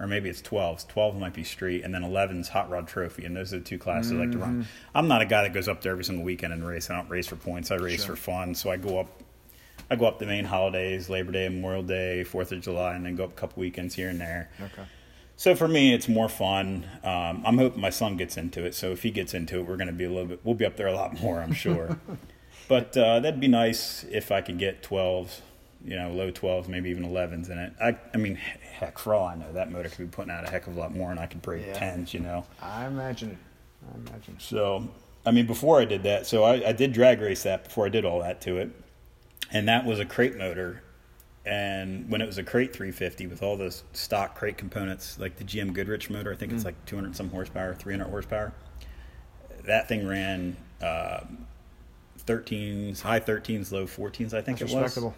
Or 0.01 0.07
maybe 0.07 0.29
it's 0.29 0.41
12s. 0.43 0.87
12 0.87 1.19
might 1.19 1.35
be 1.35 1.43
street, 1.43 1.83
and 1.83 1.93
then 1.93 2.03
11's 2.03 2.49
hot 2.49 2.71
rod 2.71 2.87
trophy, 2.87 3.25
and 3.25 3.37
those 3.37 3.53
are 3.53 3.59
the 3.59 3.65
two 3.65 3.79
classes 3.79 4.13
I 4.13 4.15
like 4.17 4.31
to 4.33 4.39
run. 4.39 4.67
I'm 4.95 5.09
not 5.09 5.23
a 5.23 5.27
guy 5.27 5.43
that 5.43 5.53
goes 5.53 5.67
up 5.67 5.83
there 5.83 5.91
every 5.91 6.05
single 6.05 6.25
weekend 6.25 6.53
and 6.53 6.65
race. 6.65 6.89
I 6.89 6.95
don't 6.97 7.11
race 7.11 7.27
for 7.27 7.35
points. 7.37 7.73
I 7.73 7.77
race 7.77 8.05
for 8.05 8.15
fun. 8.15 8.55
So 8.55 8.71
I 8.71 8.77
go 8.77 9.01
up, 9.01 9.09
I 9.91 9.97
go 9.97 10.07
up 10.07 10.21
the 10.21 10.27
main 10.27 10.45
holidays: 10.45 11.09
Labor 11.09 11.33
Day, 11.33 11.49
Memorial 11.49 11.83
Day, 11.83 12.23
Fourth 12.23 12.53
of 12.53 12.61
July, 12.61 12.95
and 12.95 13.05
then 13.05 13.17
go 13.17 13.25
up 13.25 13.33
a 13.33 13.35
couple 13.41 13.61
weekends 13.61 13.95
here 13.97 14.09
and 14.09 14.21
there. 14.21 14.51
okay. 14.61 14.83
So 15.37 15.55
for 15.55 15.69
me, 15.69 15.95
it's 15.95 16.09
more 16.09 16.29
fun. 16.29 16.85
Um, 17.05 17.43
I'm 17.47 17.59
hoping 17.59 17.81
my 17.81 17.91
son 17.91 18.17
gets 18.17 18.37
into 18.37 18.65
it. 18.65 18.75
So 18.75 18.91
if 18.91 19.05
he 19.05 19.13
gets 19.13 19.35
into 19.35 19.61
it, 19.61 19.69
we're 19.69 19.77
going 19.77 19.87
to 19.87 19.93
be 19.93 20.03
a 20.05 20.09
little 20.11 20.27
bit. 20.27 20.41
We'll 20.43 20.57
be 20.57 20.65
up 20.65 20.77
there 20.77 20.89
a 20.89 20.95
lot 20.95 21.21
more, 21.21 21.41
I'm 21.41 21.53
sure. 21.53 21.97
but 22.69 22.97
uh, 22.97 23.21
that'd 23.21 23.39
be 23.39 23.47
nice 23.47 24.05
if 24.11 24.33
I 24.33 24.41
could 24.41 24.59
get 24.59 24.83
12s, 24.83 25.41
you 25.85 25.97
know, 25.97 26.11
low 26.11 26.31
12s, 26.31 26.69
maybe 26.69 26.91
even 26.91 27.05
11s 27.05 27.51
in 27.51 27.59
it. 27.59 27.73
I, 27.81 27.97
I 28.13 28.17
mean, 28.17 28.35
heck, 28.35 28.99
for 28.99 29.15
all 29.15 29.27
I 29.27 29.35
know, 29.35 29.53
that 29.53 29.71
motor 29.71 29.89
could 29.89 29.99
be 29.99 30.07
putting 30.07 30.31
out 30.31 30.45
a 30.47 30.51
heck 30.51 30.67
of 30.67 30.77
a 30.77 30.81
lot 30.81 30.95
more, 30.95 31.11
and 31.11 31.21
I 31.21 31.27
could 31.27 31.43
break 31.43 31.67
Yeah. 31.67 31.79
10s, 31.79 32.13
you 32.13 32.21
know. 32.21 32.45
I 32.61 32.87
imagine. 32.87 33.39
I 33.91 33.97
imagine. 33.97 34.37
So, 34.39 34.89
I 35.25 35.31
mean, 35.31 35.47
before 35.47 35.81
I 35.81 35.85
did 35.85 36.03
that, 36.03 36.27
so 36.27 36.45
I, 36.45 36.69
I 36.69 36.73
did 36.73 36.93
drag 36.93 37.21
race 37.21 37.43
that 37.45 37.65
before 37.65 37.87
I 37.87 37.89
did 37.89 38.05
all 38.05 38.21
that 38.21 38.41
to 38.43 38.59
it, 38.59 38.71
and 39.53 39.69
that 39.69 39.85
was 39.85 39.99
a 39.99 40.05
crate 40.05 40.37
motor. 40.37 40.83
And 41.47 42.11
when 42.11 42.21
it 42.21 42.27
was 42.27 42.37
a 42.37 42.43
crate 42.43 42.75
350 42.75 43.27
with 43.27 43.43
all 43.43 43.57
those 43.57 43.83
stock 43.95 44.37
crate 44.37 44.59
components, 44.59 45.19
like 45.19 45.37
the 45.37 45.45
GM 45.45 45.75
Goodwrench 45.75 46.11
motor, 46.11 46.31
I 46.31 46.37
think 46.37 46.53
it's 46.53 46.65
like 46.65 46.85
200 46.85 47.17
some 47.17 47.31
horsepower, 47.31 47.75
300 47.75 48.07
horsepower. 48.07 48.53
That 49.65 49.89
thing 49.89 50.07
ran 50.07 50.59
uh, 50.83 51.21
13s, 52.27 53.01
high 53.01 53.21
13s, 53.21 53.73
low 53.73 53.87
14s, 53.87 54.35
I 54.35 54.43
think 54.43 54.59
That's 54.59 54.73
it 54.73 54.77
was. 54.77 55.13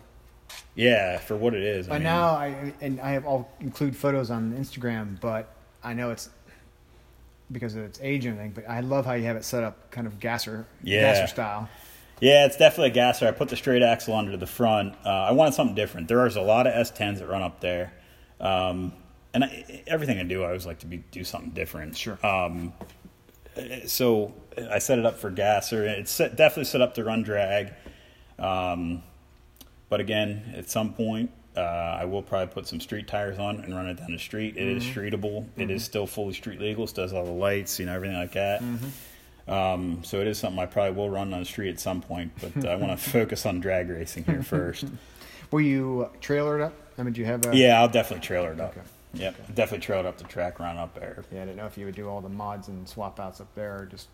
Yeah, 0.74 1.18
for 1.18 1.36
what 1.36 1.54
it 1.54 1.62
is. 1.62 1.88
I 1.88 1.94
mean, 1.94 2.02
now, 2.04 2.30
I 2.30 2.72
and 2.80 3.00
I 3.00 3.10
have 3.12 3.26
I'll 3.26 3.48
include 3.60 3.96
photos 3.96 4.30
on 4.30 4.52
Instagram, 4.52 5.20
but 5.20 5.52
I 5.82 5.94
know 5.94 6.10
it's 6.10 6.30
because 7.52 7.74
of 7.74 7.82
its 7.82 7.98
age 8.02 8.24
and 8.26 8.34
everything. 8.38 8.52
But 8.52 8.70
I 8.70 8.80
love 8.80 9.04
how 9.06 9.14
you 9.14 9.24
have 9.24 9.36
it 9.36 9.44
set 9.44 9.64
up, 9.64 9.90
kind 9.90 10.06
of 10.06 10.20
gasser, 10.20 10.66
Yeah. 10.82 11.00
gasser 11.12 11.26
style. 11.26 11.68
Yeah, 12.20 12.46
it's 12.46 12.56
definitely 12.56 12.90
a 12.90 12.94
gasser. 12.94 13.26
I 13.26 13.30
put 13.32 13.48
the 13.48 13.56
straight 13.56 13.82
axle 13.82 14.14
under 14.14 14.36
the 14.36 14.46
front. 14.46 14.94
Uh, 15.04 15.08
I 15.08 15.32
wanted 15.32 15.54
something 15.54 15.74
different. 15.74 16.06
There 16.08 16.24
is 16.26 16.36
a 16.36 16.42
lot 16.42 16.66
of 16.66 16.74
S10s 16.74 17.18
that 17.18 17.26
run 17.28 17.42
up 17.42 17.60
there, 17.60 17.92
um, 18.40 18.92
and 19.34 19.42
I, 19.44 19.82
everything 19.86 20.18
I 20.18 20.22
do, 20.24 20.42
I 20.42 20.48
always 20.48 20.66
like 20.66 20.80
to 20.80 20.86
be 20.86 20.98
do 21.10 21.24
something 21.24 21.50
different. 21.50 21.96
Sure. 21.96 22.18
Um, 22.24 22.72
so 23.86 24.34
I 24.70 24.78
set 24.78 24.98
it 24.98 25.06
up 25.06 25.18
for 25.18 25.30
gasser. 25.30 25.84
It's 25.84 26.10
set, 26.10 26.36
definitely 26.36 26.64
set 26.64 26.80
up 26.82 26.94
to 26.94 27.04
run 27.04 27.22
drag, 27.22 27.72
um, 28.38 29.02
but 29.90 30.00
again, 30.00 30.54
at 30.56 30.70
some 30.70 30.94
point. 30.94 31.30
Uh, 31.56 31.98
I 32.00 32.04
will 32.04 32.22
probably 32.22 32.46
put 32.46 32.68
some 32.68 32.78
street 32.78 33.08
tires 33.08 33.36
on 33.40 33.56
and 33.56 33.74
run 33.74 33.88
it 33.88 33.94
down 33.94 34.12
the 34.12 34.20
street. 34.20 34.56
It 34.56 34.68
is 34.68 34.84
streetable. 34.84 35.48
It 35.56 35.68
is 35.68 35.82
still 35.82 36.06
fully 36.06 36.32
street 36.32 36.60
legal. 36.60 36.84
It 36.84 36.94
does 36.94 37.12
all 37.12 37.24
the 37.24 37.32
lights, 37.32 37.80
you 37.80 37.86
know, 37.86 37.94
everything 37.94 38.16
like 38.16 38.32
that. 38.32 38.62
Um, 39.48 40.02
so 40.04 40.20
it 40.20 40.28
is 40.28 40.38
something 40.38 40.60
I 40.60 40.66
probably 40.66 40.92
will 40.92 41.10
run 41.10 41.34
on 41.34 41.40
the 41.40 41.44
street 41.44 41.70
at 41.70 41.80
some 41.80 42.00
point, 42.02 42.32
but 42.40 42.64
I 42.64 42.76
want 42.76 42.96
to 42.98 43.10
focus 43.10 43.44
on 43.46 43.58
drag 43.58 43.90
racing 43.90 44.24
here 44.24 44.44
first. 44.44 44.84
Will 45.50 45.62
you 45.62 46.08
uh, 46.08 46.16
trailer 46.20 46.60
it 46.60 46.62
up? 46.62 46.74
I 46.96 47.02
mean, 47.02 47.12
do 47.12 47.20
you 47.20 47.26
have 47.26 47.44
a? 47.44 47.56
yeah, 47.56 47.80
I'll 47.80 47.88
definitely 47.88 48.24
trailer 48.24 48.52
it 48.52 48.60
up. 48.60 48.76
Okay. 48.76 48.86
Yep, 49.14 49.54
definitely 49.56 49.84
trail 49.84 49.98
it 50.00 50.06
up 50.06 50.18
the 50.18 50.24
track, 50.24 50.60
run 50.60 50.76
up 50.76 50.94
there. 50.94 51.24
Yeah, 51.32 51.42
I 51.42 51.44
didn't 51.46 51.56
know 51.56 51.66
if 51.66 51.76
you 51.76 51.84
would 51.86 51.96
do 51.96 52.08
all 52.08 52.20
the 52.20 52.28
mods 52.28 52.68
and 52.68 52.88
swap 52.88 53.18
outs 53.18 53.40
up 53.40 53.52
there, 53.56 53.80
or 53.80 53.86
just 53.86 54.06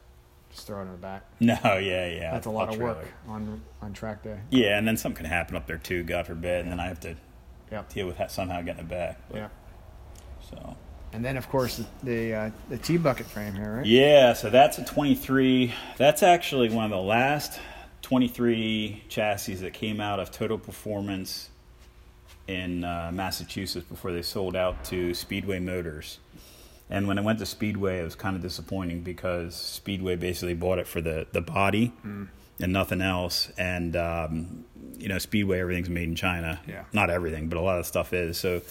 just 0.57 0.67
throw 0.67 0.79
it 0.81 0.83
in 0.87 0.93
the 0.93 0.97
back. 0.99 1.23
No, 1.41 1.55
yeah, 1.63 2.09
yeah. 2.09 2.33
That's 2.33 2.47
a 2.47 2.49
I'll 2.49 2.55
lot 2.57 2.75
of 2.75 2.81
work 2.81 3.07
on 3.29 3.61
on 3.83 3.93
track 3.93 4.23
day. 4.25 4.39
Yeah, 4.51 4.79
and 4.79 4.89
then 4.89 4.97
something 4.97 5.23
can 5.23 5.31
happen 5.31 5.55
up 5.55 5.67
there 5.67 5.77
too, 5.79 6.03
God 6.03 6.27
forbid, 6.27 6.63
and 6.63 6.73
then 6.73 6.81
I 6.81 6.87
have 6.87 7.01
to 7.01 7.15
Yep. 7.71 7.93
deal 7.93 8.07
with 8.07 8.19
that 8.19 8.31
somehow 8.31 8.63
getting 8.63 8.81
it 8.83 8.89
back. 8.89 9.19
But, 9.29 9.37
Yeah. 9.37 9.49
So 10.51 10.77
And 11.13 11.25
then 11.25 11.37
of 11.37 11.49
course 11.49 11.77
the 11.77 11.87
the, 12.05 12.35
uh, 12.35 12.51
the 12.71 12.79
T 12.79 12.97
bucket 12.97 13.27
frame 13.27 13.55
here, 13.55 13.77
right? 13.79 13.87
yeah, 13.87 14.33
so 14.33 14.49
that's 14.51 14.79
a 14.79 14.85
23. 14.85 15.75
That's 15.99 16.23
actually 16.23 16.69
one 16.71 16.85
of 16.85 16.91
the 16.91 16.97
last 16.99 17.61
23 18.03 19.03
chassis 19.09 19.55
that 19.57 19.73
came 19.73 20.01
out 20.01 20.21
of 20.21 20.31
Total 20.31 20.57
Performance 20.59 21.51
in 22.47 22.85
uh, 22.85 23.11
Massachusetts 23.13 23.85
before 23.89 24.13
they 24.13 24.23
sold 24.23 24.55
out 24.57 24.85
to 24.85 25.13
Speedway 25.13 25.59
Motors. 25.59 26.19
And 26.89 27.09
when 27.09 27.19
I 27.19 27.23
went 27.23 27.39
to 27.41 27.47
Speedway, 27.47 27.99
it 28.01 28.05
was 28.05 28.15
kind 28.15 28.37
of 28.37 28.43
disappointing 28.43 29.03
because 29.03 29.57
Speedway 29.57 30.17
basically 30.17 30.55
bought 30.55 30.79
it 30.79 30.87
for 30.87 31.01
the, 31.01 31.27
the 31.33 31.41
body 31.41 31.93
and 32.05 32.73
nothing 32.73 33.03
else. 33.03 33.51
And, 33.59 33.97
um, 33.97 34.65
you 34.97 35.09
know, 35.09 35.19
Speedway, 35.19 35.59
everything's 35.61 35.91
made 35.91 36.09
in 36.09 36.15
China. 36.15 36.61
Yeah. 36.67 36.85
Not 36.93 37.11
everything, 37.11 37.49
but 37.49 37.59
a 37.59 37.61
lot 37.61 37.79
of 37.79 37.87
stuff 37.87 38.13
is. 38.13 38.39
So, 38.39 38.63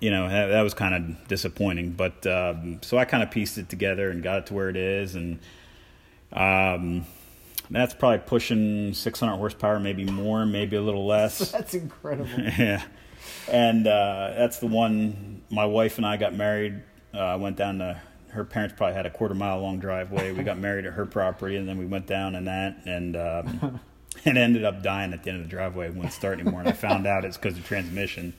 you 0.00 0.10
know, 0.10 0.28
that, 0.28 0.46
that 0.46 0.62
was 0.62 0.72
kind 0.74 0.94
of 0.94 1.28
disappointing. 1.28 1.90
But 1.92 2.26
um, 2.26 2.80
so 2.82 2.96
I 2.96 3.04
kind 3.04 3.22
of 3.22 3.30
pieced 3.30 3.58
it 3.58 3.68
together 3.68 4.10
and 4.10 4.22
got 4.22 4.38
it 4.38 4.46
to 4.46 4.54
where 4.54 4.70
it 4.70 4.76
is. 4.76 5.14
And 5.14 5.38
um, 6.32 7.04
that's 7.70 7.94
probably 7.94 8.18
pushing 8.18 8.94
600 8.94 9.36
horsepower, 9.36 9.80
maybe 9.80 10.04
more, 10.04 10.46
maybe 10.46 10.76
a 10.76 10.82
little 10.82 11.06
less. 11.06 11.50
That's 11.52 11.74
incredible. 11.74 12.28
Yeah. 12.58 12.82
And 13.50 13.86
uh, 13.86 14.34
that's 14.36 14.58
the 14.58 14.66
one 14.66 15.42
my 15.50 15.66
wife 15.66 15.98
and 15.98 16.06
I 16.06 16.16
got 16.16 16.34
married. 16.34 16.82
Uh, 17.12 17.18
I 17.18 17.36
went 17.36 17.56
down 17.56 17.78
to 17.78 18.00
her 18.28 18.44
parents 18.44 18.74
probably 18.76 18.94
had 18.94 19.06
a 19.06 19.10
quarter 19.10 19.34
mile 19.34 19.60
long 19.60 19.78
driveway. 19.78 20.32
We 20.32 20.42
got 20.42 20.58
married 20.58 20.86
at 20.86 20.94
her 20.94 21.06
property, 21.06 21.56
and 21.56 21.68
then 21.68 21.78
we 21.78 21.86
went 21.86 22.06
down 22.08 22.34
in 22.34 22.46
that, 22.46 22.78
and 22.84 23.16
um, 23.16 23.80
it 24.24 24.36
ended 24.36 24.64
up 24.64 24.82
dying 24.82 25.12
at 25.12 25.22
the 25.22 25.30
end 25.30 25.38
of 25.40 25.44
the 25.44 25.50
driveway. 25.50 25.86
It 25.86 25.94
wouldn't 25.94 26.12
start 26.12 26.40
anymore, 26.40 26.58
and 26.60 26.68
I 26.68 26.72
found 26.72 27.06
out 27.06 27.24
it's 27.24 27.36
because 27.36 27.56
of 27.56 27.64
transmission. 27.64 28.34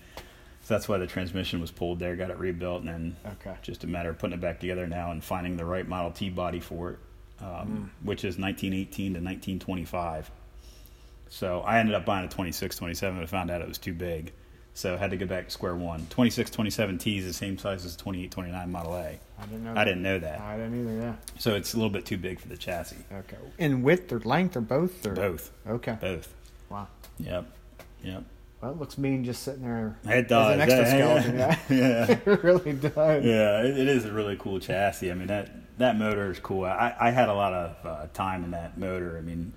So 0.64 0.74
that's 0.74 0.90
why 0.90 0.98
the 0.98 1.08
transmission 1.08 1.62
was 1.62 1.72
pulled 1.72 2.00
there. 2.00 2.16
Got 2.18 2.30
it 2.32 2.38
rebuilt, 2.40 2.82
and 2.84 2.90
then 2.90 3.16
Okay. 3.40 3.56
just 3.62 3.86
a 3.86 3.88
matter 3.88 4.10
of 4.10 4.18
putting 4.20 4.34
it 4.34 4.42
back 4.42 4.60
together 4.60 4.86
now 4.86 5.12
and 5.12 5.24
finding 5.24 5.56
the 5.56 5.64
right 5.66 5.88
Model 5.88 6.12
T 6.12 6.30
body 6.30 6.60
for 6.60 6.92
it, 6.92 7.00
um, 7.42 7.90
which 8.04 8.26
is 8.26 8.38
1918 8.38 9.14
to 9.14 9.20
1925. 9.22 10.30
So 11.30 11.62
I 11.62 11.80
ended 11.80 11.96
up 11.96 12.04
buying 12.06 12.26
a 12.26 12.30
26, 12.30 12.76
27, 12.76 13.20
but 13.20 13.30
found 13.30 13.50
out 13.50 13.62
it 13.62 13.68
was 13.68 13.78
too 13.78 13.94
big. 13.94 14.34
So 14.78 14.94
I 14.94 14.98
had 14.98 15.12
to 15.12 15.18
go 15.18 15.26
back 15.26 15.46
to 15.46 15.52
square 15.52 15.74
one. 15.74 16.06
26, 16.10 16.52
27 16.52 16.98
T 16.98 17.18
is 17.18 17.26
the 17.26 17.32
same 17.32 17.58
size 17.58 17.86
as 17.86 17.96
28, 17.96 18.30
29 18.30 18.72
Model 18.72 18.96
A. 18.96 19.00
I 19.40 19.46
didn't 19.46 19.64
know. 19.64 19.72
I 19.72 19.74
that. 19.76 19.86
didn't 19.86 20.04
know 20.04 20.20
that. 20.20 20.42
I 20.42 20.58
didn't 20.58 20.82
either. 20.82 21.02
Yeah. 21.02 21.14
So 21.40 21.56
it's 21.56 21.74
a 21.74 21.78
little 21.78 21.90
bit 21.90 22.06
too 22.06 22.18
big 22.18 22.42
for 22.42 22.50
the 22.50 22.58
chassis. 22.58 22.98
Okay. 23.10 23.38
In 23.58 23.84
width 23.84 24.12
or 24.12 24.20
length 24.20 24.58
or 24.58 24.62
both 24.62 25.06
or 25.06 25.14
Both. 25.14 25.52
Okay. 25.66 25.98
Both. 26.02 26.34
Wow. 26.70 26.88
Yep. 27.20 27.46
Yep. 28.04 28.24
Well, 28.62 28.72
it 28.72 28.78
looks 28.78 28.98
mean 28.98 29.24
just 29.24 29.44
sitting 29.44 29.62
there. 29.64 29.98
It 30.04 30.10
As 30.10 30.28
does. 30.28 30.54
an 30.56 30.62
extra 30.62 30.82
Yeah, 30.82 31.22
skeleton. 31.22 31.38
Yeah. 31.38 31.60
yeah. 31.70 32.20
it 32.34 32.44
really 32.44 32.74
does. 32.74 33.24
Yeah, 33.24 33.62
it, 33.64 33.78
it 33.78 33.88
is 33.88 34.04
a 34.04 34.12
really 34.12 34.36
cool 34.36 34.60
chassis. 34.60 35.10
I 35.10 35.14
mean 35.14 35.28
that 35.28 35.52
that 35.78 35.98
motor 35.98 36.32
is 36.32 36.40
cool. 36.40 36.66
I, 36.66 36.94
I 37.00 37.12
had 37.12 37.30
a 37.30 37.34
lot 37.34 37.54
of 37.54 37.86
uh, 37.86 38.08
time 38.14 38.44
in 38.44 38.52
that 38.52 38.78
motor. 38.78 39.18
I 39.18 39.22
mean, 39.22 39.54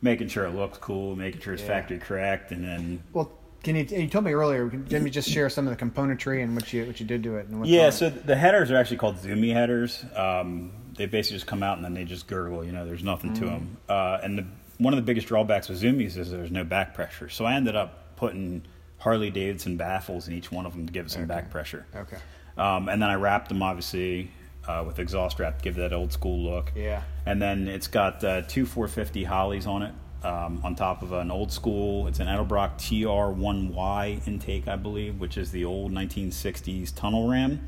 making 0.00 0.28
sure 0.28 0.44
it 0.44 0.50
looks 0.54 0.78
cool, 0.78 1.16
making 1.16 1.40
sure 1.40 1.54
it's 1.54 1.62
Yeah. 1.62 1.68
factory 1.68 1.98
correct, 1.98 2.52
and 2.52 2.64
then 2.64 3.02
Well, 3.12 3.32
can 3.64 3.74
you? 3.76 3.84
You 3.84 4.06
told 4.08 4.24
me 4.24 4.32
earlier. 4.32 4.68
Can 4.68 4.86
let 4.90 5.02
me 5.02 5.10
just 5.10 5.28
share 5.28 5.48
some 5.48 5.66
of 5.66 5.76
the 5.76 5.84
componentry 5.84 6.42
and 6.44 6.54
what 6.54 6.72
you 6.72 6.84
what 6.86 7.00
you 7.00 7.06
did 7.06 7.22
to 7.24 7.36
it 7.36 7.48
yeah. 7.64 7.90
So 7.90 8.10
the 8.10 8.36
headers 8.36 8.70
are 8.70 8.76
actually 8.76 8.98
called 8.98 9.16
Zoomy 9.16 9.52
headers. 9.52 10.04
Um, 10.16 10.70
they 10.96 11.06
basically 11.06 11.36
just 11.38 11.46
come 11.48 11.62
out 11.64 11.76
and 11.76 11.84
then 11.84 11.94
they 11.94 12.04
just 12.04 12.26
gurgle. 12.28 12.64
You 12.64 12.70
know, 12.72 12.86
there's 12.86 13.02
nothing 13.02 13.34
to 13.34 13.46
'em. 13.46 13.48
to 13.48 13.54
Mm. 13.56 13.58
them. 13.58 13.76
Uh, 13.88 14.18
and 14.22 14.38
the, 14.38 14.46
one 14.78 14.92
of 14.92 14.96
the 14.96 15.02
biggest 15.02 15.26
drawbacks 15.26 15.68
with 15.68 15.82
Zoomies 15.82 16.16
is 16.16 16.30
there's 16.30 16.50
no 16.52 16.62
back 16.64 16.94
pressure. 16.94 17.28
So 17.28 17.44
I 17.44 17.54
ended 17.54 17.74
up 17.74 18.16
putting 18.16 18.62
Harley 18.98 19.30
Davidson 19.30 19.76
baffles 19.76 20.28
in 20.28 20.34
each 20.34 20.52
one 20.52 20.66
of 20.66 20.72
them 20.72 20.86
to 20.86 20.92
give 20.92 21.06
it 21.06 21.10
some 21.10 21.26
back 21.26 21.50
pressure. 21.50 21.84
Okay. 21.96 22.18
Um, 22.56 22.88
and 22.88 23.02
then 23.02 23.10
I 23.10 23.14
wrapped 23.14 23.48
them 23.48 23.62
obviously 23.62 24.30
uh, 24.68 24.82
with 24.86 24.98
exhaust 24.98 25.38
wrap 25.40 25.58
to 25.58 25.64
give 25.64 25.74
that 25.76 25.92
old 25.92 26.12
school 26.12 26.42
look. 26.42 26.72
Yeah. 26.76 27.02
And 27.26 27.42
then 27.42 27.66
it's 27.68 27.88
got 27.88 28.22
uh, 28.24 28.42
two 28.42 28.64
450 28.66 29.24
Holleys 29.24 29.66
on 29.66 29.82
it 29.82 29.92
um, 30.24 30.60
on 30.64 30.74
top 30.74 31.02
of 31.02 31.12
an 31.12 31.30
old 31.30 31.52
school. 31.52 32.06
It's 32.06 32.20
an 32.20 32.26
Edelbrock 32.26 32.76
TR1Y 32.78 34.26
intake, 34.26 34.66
I 34.68 34.76
believe, 34.76 35.20
which 35.20 35.36
is 35.36 35.50
the 35.50 35.64
old 35.64 35.92
1960s 35.92 36.94
tunnel 36.94 37.28
ram, 37.28 37.66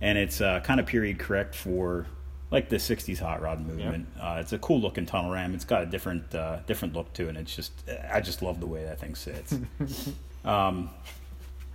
and 0.00 0.16
it's 0.16 0.40
uh, 0.40 0.60
kind 0.60 0.80
of 0.80 0.86
period 0.86 1.18
correct 1.18 1.54
for 1.54 2.06
like 2.50 2.68
the 2.68 2.76
60s 2.76 3.18
hot 3.18 3.42
rod 3.42 3.60
movement. 3.66 4.06
Uh, 4.20 4.38
it's 4.40 4.52
a 4.52 4.58
cool 4.58 4.80
looking 4.80 5.04
tunnel 5.04 5.32
ram. 5.32 5.54
It's 5.54 5.64
got 5.64 5.82
a 5.82 5.86
different 5.86 6.34
uh, 6.34 6.60
different 6.66 6.94
look 6.94 7.12
to 7.14 7.24
it. 7.24 7.30
And 7.30 7.38
it's 7.38 7.54
just 7.54 7.72
I 8.10 8.20
just 8.20 8.42
love 8.42 8.60
the 8.60 8.66
way 8.66 8.84
that 8.84 9.00
thing 9.00 9.14
sits. 9.14 9.54
um, 10.44 10.90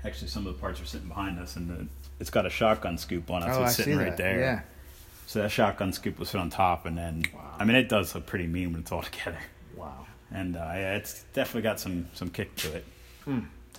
actually, 0.06 0.30
some 0.30 0.48
of 0.48 0.54
the 0.54 0.60
parts 0.60 0.82
are 0.82 0.86
sitting 0.86 1.08
behind 1.08 1.40
us, 1.40 1.56
and 1.56 1.70
the, 1.70 1.88
it's 2.20 2.30
got 2.30 2.46
a 2.46 2.50
shotgun 2.50 2.98
scoop 2.98 3.30
on 3.30 3.44
it, 3.44 3.48
oh, 3.50 3.62
I 3.62 3.66
it's 3.66 3.76
see 3.76 3.84
sitting 3.84 4.00
right 4.00 4.10
that. 4.10 4.18
there. 4.18 4.40
Yeah. 4.40 4.62
So 5.28 5.42
that 5.42 5.50
shotgun 5.50 5.94
scoop 5.94 6.20
was 6.20 6.32
put 6.32 6.40
on 6.40 6.50
top, 6.50 6.86
and 6.86 6.98
then 6.98 7.24
I 7.60 7.66
mean 7.66 7.76
it 7.76 7.90
does 7.90 8.16
look 8.16 8.26
pretty 8.26 8.48
mean 8.48 8.72
when 8.72 8.82
it's 8.82 8.92
all 8.92 9.02
together. 9.12 9.40
Wow. 9.76 10.06
And 10.34 10.56
uh, 10.56 10.72
it's 10.74 11.24
definitely 11.34 11.64
got 11.64 11.80
some 11.80 12.08
some 12.14 12.30
kick 12.30 12.56
to 12.58 12.74
it. 12.74 12.86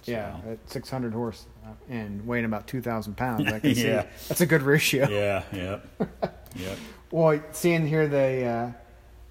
Yeah, 0.05 0.41
So- 0.43 0.51
at 0.53 0.71
600 0.71 1.13
horse 1.13 1.47
uh, 1.65 1.69
and 1.89 2.27
weighing 2.27 2.45
about 2.45 2.67
2,000 2.67 3.17
pounds, 3.17 3.47
I 3.53 3.61
can 3.61 3.75
see 3.75 3.87
Yeah. 3.87 4.07
that's 4.29 4.41
a 4.41 4.47
good 4.47 4.63
ratio. 4.63 5.09
Yeah, 5.09 5.43
yep, 5.53 5.87
yep. 6.57 6.79
Well, 7.13 7.41
seeing 7.53 7.87
here 7.87 8.09
the 8.09 8.45
uh, 8.45 8.73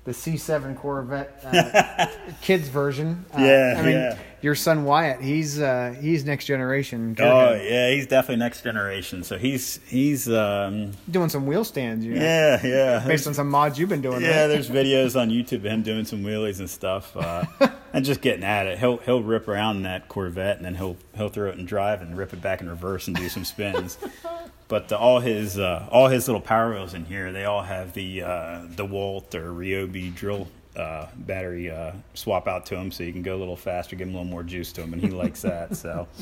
the 0.05 0.12
C7 0.12 0.77
Corvette 0.77 1.39
uh, 1.43 2.07
kids 2.41 2.67
version. 2.69 3.25
Uh, 3.36 3.41
Yeah, 3.41 3.75
I 3.77 3.81
mean, 3.81 3.91
yeah. 3.93 4.17
Your 4.41 4.56
son 4.56 4.86
Wyatt, 4.86 5.21
he's 5.21 5.60
uh, 5.60 5.95
he's 5.99 6.25
next 6.25 6.45
generation. 6.45 7.15
Oh 7.19 7.21
gearhead. 7.21 7.69
yeah, 7.69 7.91
he's 7.91 8.08
definitely 8.08 8.38
next 8.38 8.63
generation. 8.63 9.23
So 9.23 9.38
he's 9.38 9.80
he's 9.88 10.27
um, 10.27 10.93
doing 11.10 11.30
some 11.30 11.45
wheel 11.45 11.63
stands. 11.63 12.04
You 12.04 12.15
know, 12.15 12.21
yeah 12.21 12.65
yeah. 12.65 13.04
based 13.06 13.27
on 13.27 13.34
some 13.34 13.49
mods 13.49 13.77
you've 13.77 13.89
been 13.89 14.01
doing. 14.01 14.21
Yeah, 14.21 14.41
right? 14.41 14.47
there's 14.47 14.69
videos 14.82 15.19
on 15.19 15.30
YouTube 15.30 15.58
of 15.58 15.65
him 15.65 15.84
doing 15.84 16.06
some 16.06 16.23
wheelies 16.23 16.60
and 16.60 16.69
stuff, 16.69 17.15
uh, 17.15 17.45
and 17.93 18.04
just 18.04 18.21
getting 18.21 18.43
at 18.43 18.67
it. 18.67 18.80
He'll 18.80 18.97
he'll 18.97 19.23
rip 19.23 19.47
around 19.47 19.77
in 19.77 19.84
that 19.84 20.08
Corvette, 20.08 20.58
and 20.58 20.65
then 20.65 20.75
he'll 20.75 20.97
he'll 21.15 21.30
throw 21.30 21.49
it 21.49 21.58
in 21.58 21.65
drive 21.65 22.01
and 22.01 22.17
rip 22.17 22.34
it 22.34 22.41
back 22.41 22.62
in 22.62 22.69
reverse 22.69 23.08
and 23.08 23.15
do 23.15 23.30
some 23.30 23.45
spins. 23.45 23.97
but 24.67 24.91
uh, 24.91 24.97
all 24.97 25.19
his 25.19 25.60
uh, 25.60 25.88
all 25.91 26.08
his 26.08 26.27
little 26.27 26.41
power 26.41 26.71
wheels 26.71 26.93
in 26.93 27.06
here, 27.06 27.32
they 27.32 27.45
all 27.45 27.63
have 27.63 27.93
the 27.93 28.23
uh, 28.23 28.65
DeWalt 28.75 29.36
or 29.36 29.51
Ryobi 29.51 30.13
drill 30.13 30.47
uh, 30.75 31.07
battery 31.15 31.69
uh, 31.71 31.91
swap 32.13 32.47
out 32.47 32.65
to 32.67 32.75
him, 32.75 32.91
so 32.91 33.03
you 33.03 33.12
can 33.13 33.21
go 33.23 33.36
a 33.36 33.39
little 33.39 33.55
faster, 33.57 33.95
give 33.95 34.07
him 34.07 34.15
a 34.15 34.17
little 34.19 34.31
more 34.31 34.43
juice 34.43 34.71
to 34.73 34.81
him, 34.81 34.93
and 34.93 35.01
he 35.01 35.10
likes 35.10 35.41
that. 35.43 35.75
So. 35.75 36.07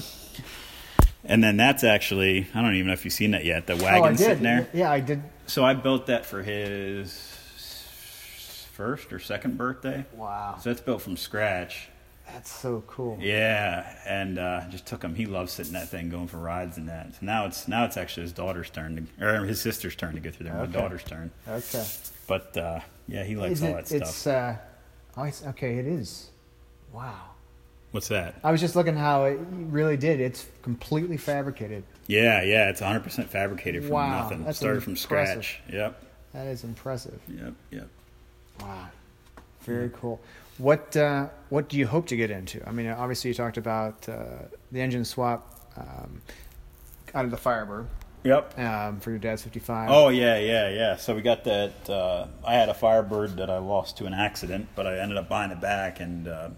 And 1.26 1.44
then 1.44 1.58
that's 1.58 1.84
actually 1.84 2.48
I 2.56 2.62
don't 2.62 2.76
even 2.76 2.88
know 2.88 2.94
if 2.94 3.04
you've 3.04 3.14
seen 3.14 3.32
that 3.32 3.44
yet. 3.44 3.68
The 3.68 3.74
Oh, 3.74 3.84
wagon 3.84 4.16
did. 4.16 4.20
sitting 4.20 4.44
there. 4.44 4.70
Yeah, 4.74 4.90
I 4.90 5.02
did. 5.02 5.22
So 5.48 5.66
I 5.66 5.74
built 5.74 6.06
that 6.06 6.26
for 6.26 6.42
his 6.42 7.12
first 8.72 9.12
or 9.12 9.20
second 9.20 9.58
birthday. 9.58 10.06
Wow, 10.14 10.58
So 10.62 10.72
it's 10.72 10.80
built 10.80 11.02
from 11.02 11.18
scratch. 11.18 11.90
That's 12.34 12.52
so 12.52 12.84
cool. 12.88 13.18
Yeah, 13.22 13.96
and 14.06 14.38
uh, 14.40 14.62
just 14.70 14.86
took 14.86 15.04
him. 15.04 15.16
He 15.16 15.26
loves 15.26 15.52
sitting 15.54 15.74
in 15.74 15.80
that 15.80 15.90
thing, 15.90 16.10
going 16.10 16.28
for 16.28 16.38
rides 16.38 16.78
and 16.78 16.88
that. 16.90 17.14
So 17.14 17.20
now 17.22 17.46
it's 17.46 17.68
now 17.68 17.86
it's 17.86 17.98
actually 17.98 18.24
his 18.24 18.34
daughter's 18.34 18.70
turn 18.70 19.10
to, 19.20 19.26
or 19.26 19.46
his 19.46 19.62
sister's 19.62 19.96
turn 19.96 20.14
to 20.16 20.20
go 20.20 20.32
through 20.32 20.46
there. 20.48 20.56
My 20.56 20.66
daughter's 20.66 21.04
turn. 21.04 21.32
Okay. 21.48 21.86
But 22.28 22.56
uh, 22.58 22.80
yeah, 23.08 23.24
he 23.24 23.36
likes 23.36 23.54
Is 23.54 23.64
all 23.64 23.70
it, 23.70 23.74
that 23.76 23.88
stuff. 23.88 24.02
it's 24.02 24.28
uh, 24.28 24.58
oh, 25.18 25.24
it's, 25.24 25.46
okay. 25.48 25.78
It 25.78 25.86
is. 25.88 26.30
Wow. 26.94 27.16
What's 27.92 28.08
that? 28.10 28.36
I 28.44 28.52
was 28.52 28.62
just 28.62 28.76
looking 28.76 28.96
how 28.96 29.24
it 29.26 29.40
really 29.52 29.98
did. 29.98 30.20
It's 30.22 30.46
completely 30.62 31.18
fabricated. 31.18 31.84
Yeah, 32.06 32.42
yeah, 32.44 32.70
it's 32.70 32.82
100 32.82 33.04
percent 33.04 33.30
fabricated 33.30 33.84
from 33.84 33.94
Wow, 33.94 34.22
nothing. 34.24 34.44
that's 34.44 34.58
Started 34.60 34.84
from 34.84 34.94
impressive. 34.94 35.44
scratch. 35.44 35.62
Yep, 35.74 36.04
That 36.34 36.48
is 36.48 36.64
impressive. 36.64 37.20
yep, 37.28 37.54
yep. 37.72 37.88
Wow. 38.62 38.90
Very 39.62 39.90
cool. 39.94 40.20
What 40.60 40.96
uh, 40.96 41.30
what 41.50 41.70
do 41.70 41.78
you 41.78 41.88
hope 41.88 42.08
to 42.08 42.16
get 42.16 42.30
into? 42.30 42.68
I 42.68 42.72
mean, 42.72 42.88
obviously 42.88 43.30
you 43.30 43.34
talked 43.34 43.58
about 43.58 44.08
uh, 44.08 44.26
the 44.72 44.82
engine 44.82 45.06
swap 45.06 45.72
um, 45.78 46.22
out 47.16 47.26
of 47.26 47.32
the 47.32 47.38
Firebird 47.38 47.88
Yep. 48.24 48.60
um, 48.60 49.00
for 49.00 49.12
your 49.12 49.20
dad's 49.20 49.42
55. 49.44 49.90
Oh 49.90 50.10
yeah, 50.10 50.38
yeah, 50.38 50.70
yeah. 50.70 50.96
So 50.98 51.16
we 51.16 51.22
got 51.22 51.46
that. 51.46 51.90
Uh, 51.90 52.28
I 52.46 52.56
had 52.56 52.68
a 52.68 52.74
Firebird 52.74 53.38
that 53.38 53.50
I 53.50 53.58
lost 53.60 53.98
to 53.98 54.06
an 54.06 54.14
accident, 54.14 54.68
but 54.76 54.86
I 54.86 55.00
ended 55.00 55.18
up 55.18 55.30
buying 55.30 55.52
it 55.52 55.62
back, 55.62 56.02
and 56.02 56.28
uh, 56.28 56.50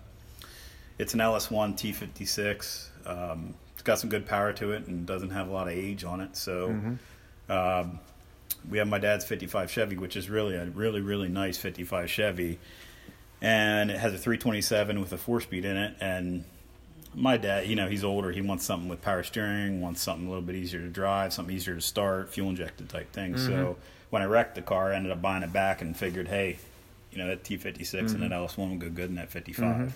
it's 0.97 1.13
an 1.13 1.19
LS1 1.19 1.75
T56. 1.75 2.87
Um, 3.05 3.53
it's 3.73 3.83
got 3.83 3.99
some 3.99 4.09
good 4.09 4.25
power 4.25 4.51
to 4.53 4.71
it, 4.71 4.87
and 4.87 5.05
doesn't 5.05 5.29
have 5.29 5.47
a 5.47 5.51
lot 5.51 5.67
of 5.67 5.73
age 5.73 6.03
on 6.03 6.21
it. 6.21 6.35
So 6.35 6.75
um, 7.49 7.99
we 8.67 8.79
have 8.79 8.87
my 8.87 8.97
dad's 8.99 9.25
55 9.25 9.69
Chevy, 9.69 9.97
which 9.97 10.15
is 10.15 10.29
really 10.31 10.55
a 10.55 10.65
really 10.65 11.01
really 11.01 11.29
nice 11.29 11.57
55 11.57 12.09
Chevy, 12.09 12.57
and 13.41 13.89
it 13.91 13.97
has 13.97 14.13
a 14.13 14.17
327 14.17 14.99
with 14.99 15.11
a 15.13 15.17
four 15.17 15.41
speed 15.41 15.65
in 15.65 15.77
it, 15.77 15.95
and 15.99 16.43
my 17.13 17.37
dad, 17.37 17.67
you 17.67 17.75
know, 17.75 17.87
he's 17.87 18.03
older. 18.03 18.31
He 18.31 18.41
wants 18.41 18.65
something 18.65 18.87
with 18.87 19.01
power 19.01 19.23
steering, 19.23 19.81
wants 19.81 20.01
something 20.01 20.27
a 20.27 20.29
little 20.29 20.43
bit 20.43 20.55
easier 20.55 20.79
to 20.79 20.87
drive, 20.87 21.33
something 21.33 21.53
easier 21.53 21.75
to 21.75 21.81
start, 21.81 22.29
fuel 22.33 22.49
injected 22.49 22.89
type 22.89 23.11
thing. 23.11 23.37
So 23.37 23.51
mm-hmm. 23.51 23.81
when 24.11 24.21
I 24.21 24.25
wrecked 24.25 24.55
the 24.55 24.61
car, 24.61 24.93
I 24.93 24.95
ended 24.95 25.11
up 25.11 25.21
buying 25.21 25.43
it 25.43 25.51
back 25.51 25.81
and 25.81 25.95
figured, 25.95 26.27
hey, 26.27 26.57
you 27.11 27.17
know, 27.17 27.27
that 27.27 27.43
T56 27.43 27.93
and 27.99 28.09
mm-hmm. 28.09 28.21
that 28.21 28.31
LS1 28.31 28.69
would 28.69 28.79
go 28.79 28.89
good 28.89 29.09
in 29.09 29.15
that 29.15 29.29
55. 29.29 29.65
Mm-hmm. 29.65 29.87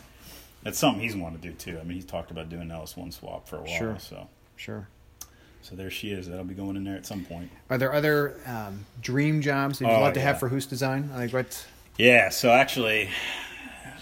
That's 0.64 0.78
something 0.80 1.02
he's 1.02 1.16
wanted 1.16 1.42
to 1.42 1.48
do 1.50 1.54
too. 1.54 1.80
I 1.80 1.84
mean, 1.84 1.96
he's 1.96 2.06
talked 2.06 2.32
about 2.32 2.50
doing 2.50 2.64
an 2.64 2.70
LS1 2.70 3.14
swap 3.14 3.48
for 3.48 3.58
a 3.58 3.62
while. 3.62 3.78
Sure. 3.78 3.98
So, 4.00 4.28
Sure. 4.58 4.88
so 5.62 5.76
there 5.76 5.92
she 5.92 6.12
is. 6.12 6.28
That'll 6.28 6.44
be 6.44 6.54
going 6.56 6.76
in 6.76 6.84
there 6.84 6.96
at 6.96 7.06
some 7.06 7.24
point. 7.24 7.50
Are 7.70 7.78
there 7.78 7.94
other 7.94 8.40
um, 8.46 8.86
dream 9.02 9.42
jobs 9.42 9.80
that 9.80 9.86
you'd 9.86 9.94
Oh, 9.96 10.02
love 10.02 10.14
to 10.16 10.22
have 10.22 10.40
for 10.40 10.50
Hoos 10.50 10.66
Design? 10.66 11.10
Like 11.16 11.32
what? 11.32 11.66
Yeah, 11.98 12.30
so 12.30 12.50
actually, 12.50 13.10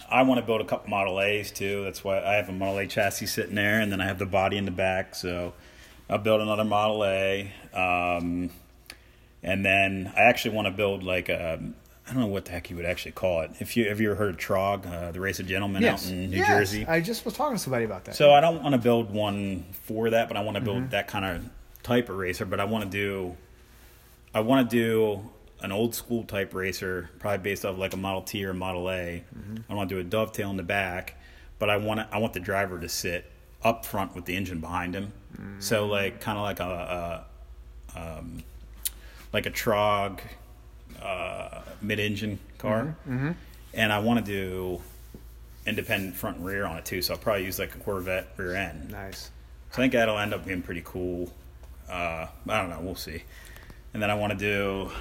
I 0.09 0.23
want 0.23 0.39
to 0.39 0.45
build 0.45 0.61
a 0.61 0.65
couple 0.65 0.89
Model 0.89 1.21
A's 1.21 1.51
too. 1.51 1.83
That's 1.83 2.03
why 2.03 2.19
I 2.23 2.33
have 2.35 2.49
a 2.49 2.51
Model 2.51 2.79
A 2.79 2.87
chassis 2.87 3.27
sitting 3.27 3.55
there, 3.55 3.79
and 3.79 3.91
then 3.91 4.01
I 4.01 4.05
have 4.05 4.19
the 4.19 4.25
body 4.25 4.57
in 4.57 4.65
the 4.65 4.71
back. 4.71 5.13
So 5.15 5.53
I'll 6.09 6.17
build 6.17 6.41
another 6.41 6.63
Model 6.63 7.05
A, 7.05 7.51
um, 7.73 8.49
and 9.43 9.63
then 9.65 10.11
I 10.15 10.21
actually 10.21 10.55
want 10.55 10.67
to 10.67 10.71
build 10.71 11.03
like 11.03 11.29
a. 11.29 11.59
I 12.05 12.11
don't 12.11 12.19
know 12.19 12.27
what 12.27 12.43
the 12.45 12.51
heck 12.51 12.69
you 12.69 12.75
would 12.75 12.85
actually 12.85 13.13
call 13.13 13.41
it. 13.43 13.51
If 13.59 13.77
you 13.77 13.87
have 13.87 14.01
you 14.01 14.09
ever 14.09 14.15
heard 14.15 14.31
of 14.31 14.37
Trog, 14.37 14.85
uh, 14.91 15.11
the 15.13 15.21
Race 15.21 15.39
of 15.39 15.47
Gentlemen 15.47 15.85
out 15.85 16.05
in 16.05 16.31
New 16.31 16.37
Yes. 16.37 16.47
Jersey? 16.49 16.85
I 16.85 16.99
just 16.99 17.23
was 17.23 17.33
talking 17.33 17.55
to 17.55 17.61
somebody 17.63 17.85
about 17.85 18.03
that. 18.05 18.15
So 18.15 18.33
I 18.33 18.41
don't 18.41 18.61
want 18.61 18.73
to 18.73 18.77
build 18.79 19.09
one 19.11 19.63
for 19.71 20.09
that, 20.09 20.27
but 20.27 20.35
I 20.35 20.41
want 20.41 20.55
to 20.55 20.61
Mm-hmm. 20.61 20.79
build 20.79 20.91
that 20.91 21.07
kind 21.07 21.23
of 21.23 21.49
type 21.81 22.09
of 22.09 22.17
racer. 22.17 22.45
But 22.45 22.59
I 22.59 22.65
want 22.65 22.83
to 22.83 22.89
do, 22.89 23.37
I 24.33 24.41
want 24.41 24.69
to 24.69 24.75
do 24.75 25.29
an 25.63 25.71
old 25.71 25.95
school 25.95 26.23
type 26.23 26.53
racer, 26.53 27.09
probably 27.19 27.39
based 27.39 27.65
off 27.65 27.77
like 27.77 27.93
a 27.93 27.97
Model 27.97 28.21
T 28.21 28.45
or 28.45 28.51
a 28.51 28.53
Model 28.53 28.89
A. 28.91 29.23
Mm-hmm. 29.35 29.71
I 29.71 29.73
want 29.73 29.89
to 29.89 29.95
do 29.95 29.99
a 30.01 30.03
dovetail 30.03 30.49
in 30.51 30.57
the 30.57 30.63
back, 30.63 31.15
but 31.57 31.69
I 31.69 31.77
want 31.77 31.99
to, 32.01 32.07
I 32.11 32.19
want 32.19 32.33
the 32.33 32.39
driver 32.39 32.79
to 32.79 32.87
sit 32.89 33.25
up 33.63 33.85
front 33.85 34.13
with 34.13 34.25
the 34.25 34.35
engine 34.35 34.59
behind 34.59 34.93
him. 34.93 35.13
Mm. 35.39 35.63
So 35.63 35.87
like 35.87 36.19
kind 36.21 36.37
of 36.37 36.43
like 36.43 36.59
a, 36.59 37.25
a 37.95 37.99
um, 38.19 38.43
like 39.31 39.45
a 39.45 39.51
Trog 39.51 40.19
uh, 41.01 41.61
mid-engine 41.81 42.39
car, 42.57 42.95
Mm-hmm. 43.09 43.31
and 43.73 43.91
I 43.93 43.99
want 43.99 44.23
to 44.23 44.31
do 44.31 44.81
independent 45.65 46.15
front 46.15 46.37
and 46.37 46.45
rear 46.45 46.65
on 46.65 46.77
it 46.77 46.85
too. 46.85 47.01
So 47.01 47.13
I'll 47.13 47.19
probably 47.19 47.45
use 47.45 47.57
like 47.59 47.73
a 47.73 47.77
Corvette 47.79 48.27
rear 48.37 48.55
end. 48.55 48.91
nice. 48.91 49.31
So 49.71 49.77
I 49.81 49.83
think 49.83 49.93
that'll 49.93 50.19
end 50.19 50.33
up 50.33 50.45
being 50.45 50.61
pretty 50.61 50.81
cool. 50.85 51.31
Uh, 51.89 52.27
I 52.47 52.61
don't 52.61 52.69
know. 52.69 52.79
We'll 52.81 52.95
see. 52.95 53.23
And 53.93 54.03
then 54.03 54.11
I 54.11 54.15
want 54.15 54.33
to 54.33 54.37
do. 54.39 54.91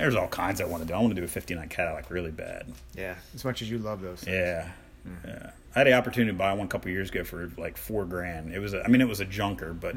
There's 0.00 0.14
all 0.16 0.28
kinds 0.28 0.60
I 0.60 0.64
want 0.64 0.82
to 0.82 0.88
do. 0.88 0.94
I 0.94 0.98
want 0.98 1.14
to 1.14 1.20
do 1.20 1.24
a 1.24 1.28
'59 1.28 1.68
Cadillac 1.68 2.10
really 2.10 2.30
bad. 2.30 2.66
Yeah. 2.96 3.14
As 3.34 3.44
much 3.44 3.62
as 3.62 3.70
you 3.70 3.78
love 3.78 4.00
those. 4.02 4.20
things. 4.20 4.34
Yeah, 4.36 4.70
yeah. 5.26 5.50
I 5.74 5.78
had 5.78 5.86
the 5.86 5.92
opportunity 5.92 6.32
to 6.32 6.38
buy 6.38 6.52
one 6.52 6.66
a 6.66 6.68
couple 6.68 6.90
years 6.90 7.10
ago 7.10 7.22
for 7.22 7.50
like 7.56 7.76
four 7.76 8.04
grand. 8.04 8.52
It 8.52 8.58
was. 8.58 8.74
A, 8.74 8.82
I 8.82 8.88
mean, 8.88 9.00
it 9.00 9.08
was 9.08 9.20
a 9.20 9.24
junker, 9.24 9.72
but 9.72 9.94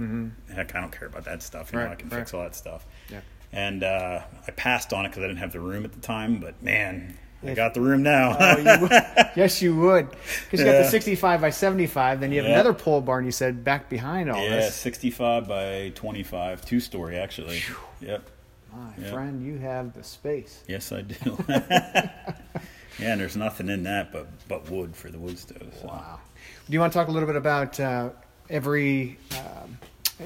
heck, 0.53 0.75
I 0.75 0.81
don't 0.81 0.91
care 0.91 1.07
about 1.07 1.25
that 1.25 1.41
stuff. 1.41 1.71
You 1.73 1.79
know, 1.79 1.87
I 1.87 1.95
can 1.95 2.09
right. 2.09 2.19
fix 2.19 2.33
all 2.33 2.43
that 2.43 2.55
stuff. 2.55 2.85
Yeah. 3.09 3.21
And 3.51 3.83
uh, 3.83 4.21
I 4.47 4.51
passed 4.51 4.93
on 4.93 5.05
it 5.05 5.09
because 5.09 5.23
I 5.23 5.27
didn't 5.27 5.39
have 5.39 5.51
the 5.51 5.59
room 5.59 5.83
at 5.85 5.93
the 5.93 5.99
time. 5.99 6.37
But 6.39 6.61
man, 6.61 7.17
I 7.45 7.53
got 7.53 7.73
the 7.73 7.81
room 7.81 8.03
now. 8.03 8.37
Oh, 8.39 8.57
you 8.57 8.87
yes, 9.35 9.61
you 9.61 9.75
would. 9.75 10.09
Because 10.09 10.59
you 10.59 10.65
got 10.65 10.77
the 10.77 10.87
65 10.89 11.41
by 11.41 11.49
75. 11.49 12.19
Then 12.19 12.31
you 12.31 12.37
have 12.37 12.47
Yeah. 12.47 12.53
another 12.53 12.73
pole 12.73 13.01
barn. 13.01 13.25
You 13.25 13.31
said 13.31 13.63
back 13.63 13.89
behind 13.89 14.29
all 14.29 14.41
yeah, 14.41 14.57
this. 14.57 14.75
65 14.75 15.47
by 15.47 15.91
25, 15.95 16.65
two 16.65 16.79
story 16.79 17.17
actually. 17.17 17.61
Yep. 18.01 18.29
My 18.75 19.03
Yeah. 19.03 19.11
friend, 19.11 19.45
you 19.45 19.57
have 19.59 19.93
the 19.93 20.03
space. 20.03 20.63
Yes, 20.67 20.91
I 20.91 21.01
do. 21.01 21.37
yeah, 21.49 22.11
and 22.99 23.21
there's 23.21 23.35
nothing 23.37 23.69
in 23.69 23.83
that 23.83 24.11
but 24.11 24.27
but 24.47 24.69
wood 24.69 24.95
for 24.95 25.09
the 25.09 25.17
wood 25.19 25.37
stove. 25.39 25.73
So. 25.81 25.87
Wow. 25.87 26.19
Do 26.67 26.73
you 26.73 26.79
want 26.79 26.93
to 26.93 26.99
talk 26.99 27.07
a 27.07 27.11
little 27.11 27.27
bit 27.27 27.35
about 27.35 27.79
uh, 27.79 28.09
every 28.49 29.17
um, 29.37 29.77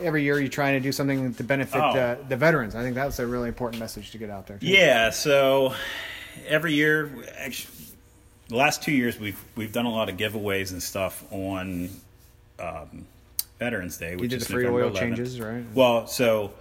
every 0.04 0.24
year 0.24 0.40
you're 0.40 0.50
trying 0.50 0.74
to 0.76 0.80
do 0.80 0.92
something 0.92 1.34
to 1.34 1.44
benefit 1.44 1.82
Oh. 1.82 1.90
uh, 1.98 2.16
the 2.28 2.38
veterans? 2.38 2.76
I 2.76 2.84
think 2.84 2.96
that's 2.96 3.20
a 3.20 3.28
really 3.28 3.48
important 3.50 3.80
message 3.80 4.12
to 4.12 4.18
get 4.18 4.30
out 4.30 4.48
there. 4.48 4.58
too. 4.58 4.68
Yeah, 4.68 5.10
so 5.10 5.74
every 6.48 6.74
year, 6.74 7.10
actually, 7.38 7.74
the 8.50 8.56
last 8.56 8.82
two 8.84 8.92
years 8.94 9.20
we've 9.20 9.42
we've 9.56 9.74
done 9.74 9.86
a 9.86 9.92
lot 9.92 10.10
of 10.10 10.18
giveaways 10.18 10.72
and 10.72 10.82
stuff 10.82 11.24
on 11.32 11.90
um, 12.60 13.06
Veterans 13.60 13.98
Day, 13.98 14.16
which 14.16 14.24
You 14.24 14.28
did 14.30 14.42
is 14.42 14.48
the 14.48 14.54
free 14.54 14.64
November 14.64 14.86
oil 14.86 14.92
11th. 14.92 15.00
changes, 15.00 15.42
right? 15.42 15.64
Well, 15.74 16.08
so 16.08 16.54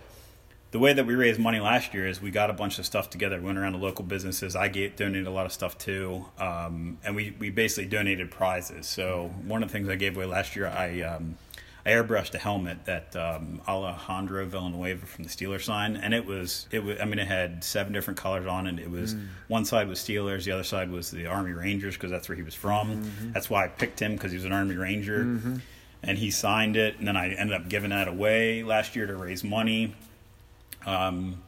the 0.77 0.81
way 0.81 0.93
that 0.93 1.07
we 1.07 1.15
raised 1.15 1.41
money 1.41 1.59
last 1.59 1.95
year 1.95 2.07
is 2.07 2.21
we 2.21 2.31
got 2.31 2.51
a 2.51 2.53
bunch 2.53 2.79
of 2.79 2.85
stuff 2.85 3.09
together. 3.09 3.39
We 3.39 3.47
went 3.47 3.57
around 3.57 3.73
to 3.73 3.79
local 3.79 4.05
businesses. 4.05 4.55
I 4.55 4.69
gave, 4.69 4.95
donated 4.95 5.27
a 5.27 5.31
lot 5.31 5.47
of 5.47 5.53
stuff 5.53 5.79
too, 5.79 6.27
um, 6.39 6.99
and 7.03 7.17
we, 7.17 7.35
we 7.39 7.49
basically 7.49 7.89
donated 7.89 8.31
prizes. 8.31 8.87
So 8.87 9.31
one 9.47 9.63
of 9.63 9.71
the 9.71 9.73
things 9.73 9.89
I 9.89 9.95
gave 9.95 10.19
away 10.19 10.27
last 10.27 10.55
year, 10.55 10.67
I 10.67 11.01
um, 11.01 11.39
I 11.87 11.93
airbrushed 11.93 12.35
a 12.35 12.39
helmet 12.39 12.85
that 12.85 13.17
um, 13.17 13.63
Alejandro 13.67 14.45
Villanueva 14.45 15.07
from 15.07 15.25
the 15.25 15.31
Steelers 15.31 15.63
signed, 15.63 15.97
and 15.97 16.13
it 16.13 16.27
was 16.27 16.69
it 16.71 16.85
was 16.85 17.01
I 17.01 17.07
mean 17.07 17.21
it 17.21 17.27
had 17.27 17.65
seven 17.65 17.95
different 17.95 18.19
colors 18.19 18.47
on 18.47 18.67
it. 18.67 18.79
It 18.79 18.91
was 18.91 19.15
one 19.49 19.65
side 19.65 19.89
was 19.89 19.99
Steelers, 19.99 20.45
the 20.45 20.53
other 20.53 20.63
side 20.63 20.91
was 20.91 21.11
the 21.11 21.25
Army 21.25 21.53
Rangers 21.53 21.95
because 21.95 22.11
that's 22.11 22.29
where 22.29 22.37
he 22.37 22.43
was 22.43 22.55
from. 22.55 23.03
That's 23.33 23.49
why 23.49 23.65
I 23.65 23.69
picked 23.69 23.99
him 23.99 24.13
because 24.13 24.31
he 24.31 24.37
was 24.37 24.45
an 24.45 24.53
Army 24.53 24.75
Ranger, 24.77 25.23
and 26.03 26.19
he 26.19 26.31
signed 26.31 26.77
it. 26.77 26.99
And 26.99 27.09
then 27.09 27.17
I 27.17 27.31
ended 27.31 27.57
up 27.57 27.71
giving 27.71 27.89
that 27.91 28.09
away 28.09 28.63
last 28.63 28.95
year 28.95 29.07
to 29.07 29.17
raise 29.17 29.43
money. 29.43 29.95
Um, 30.87 31.43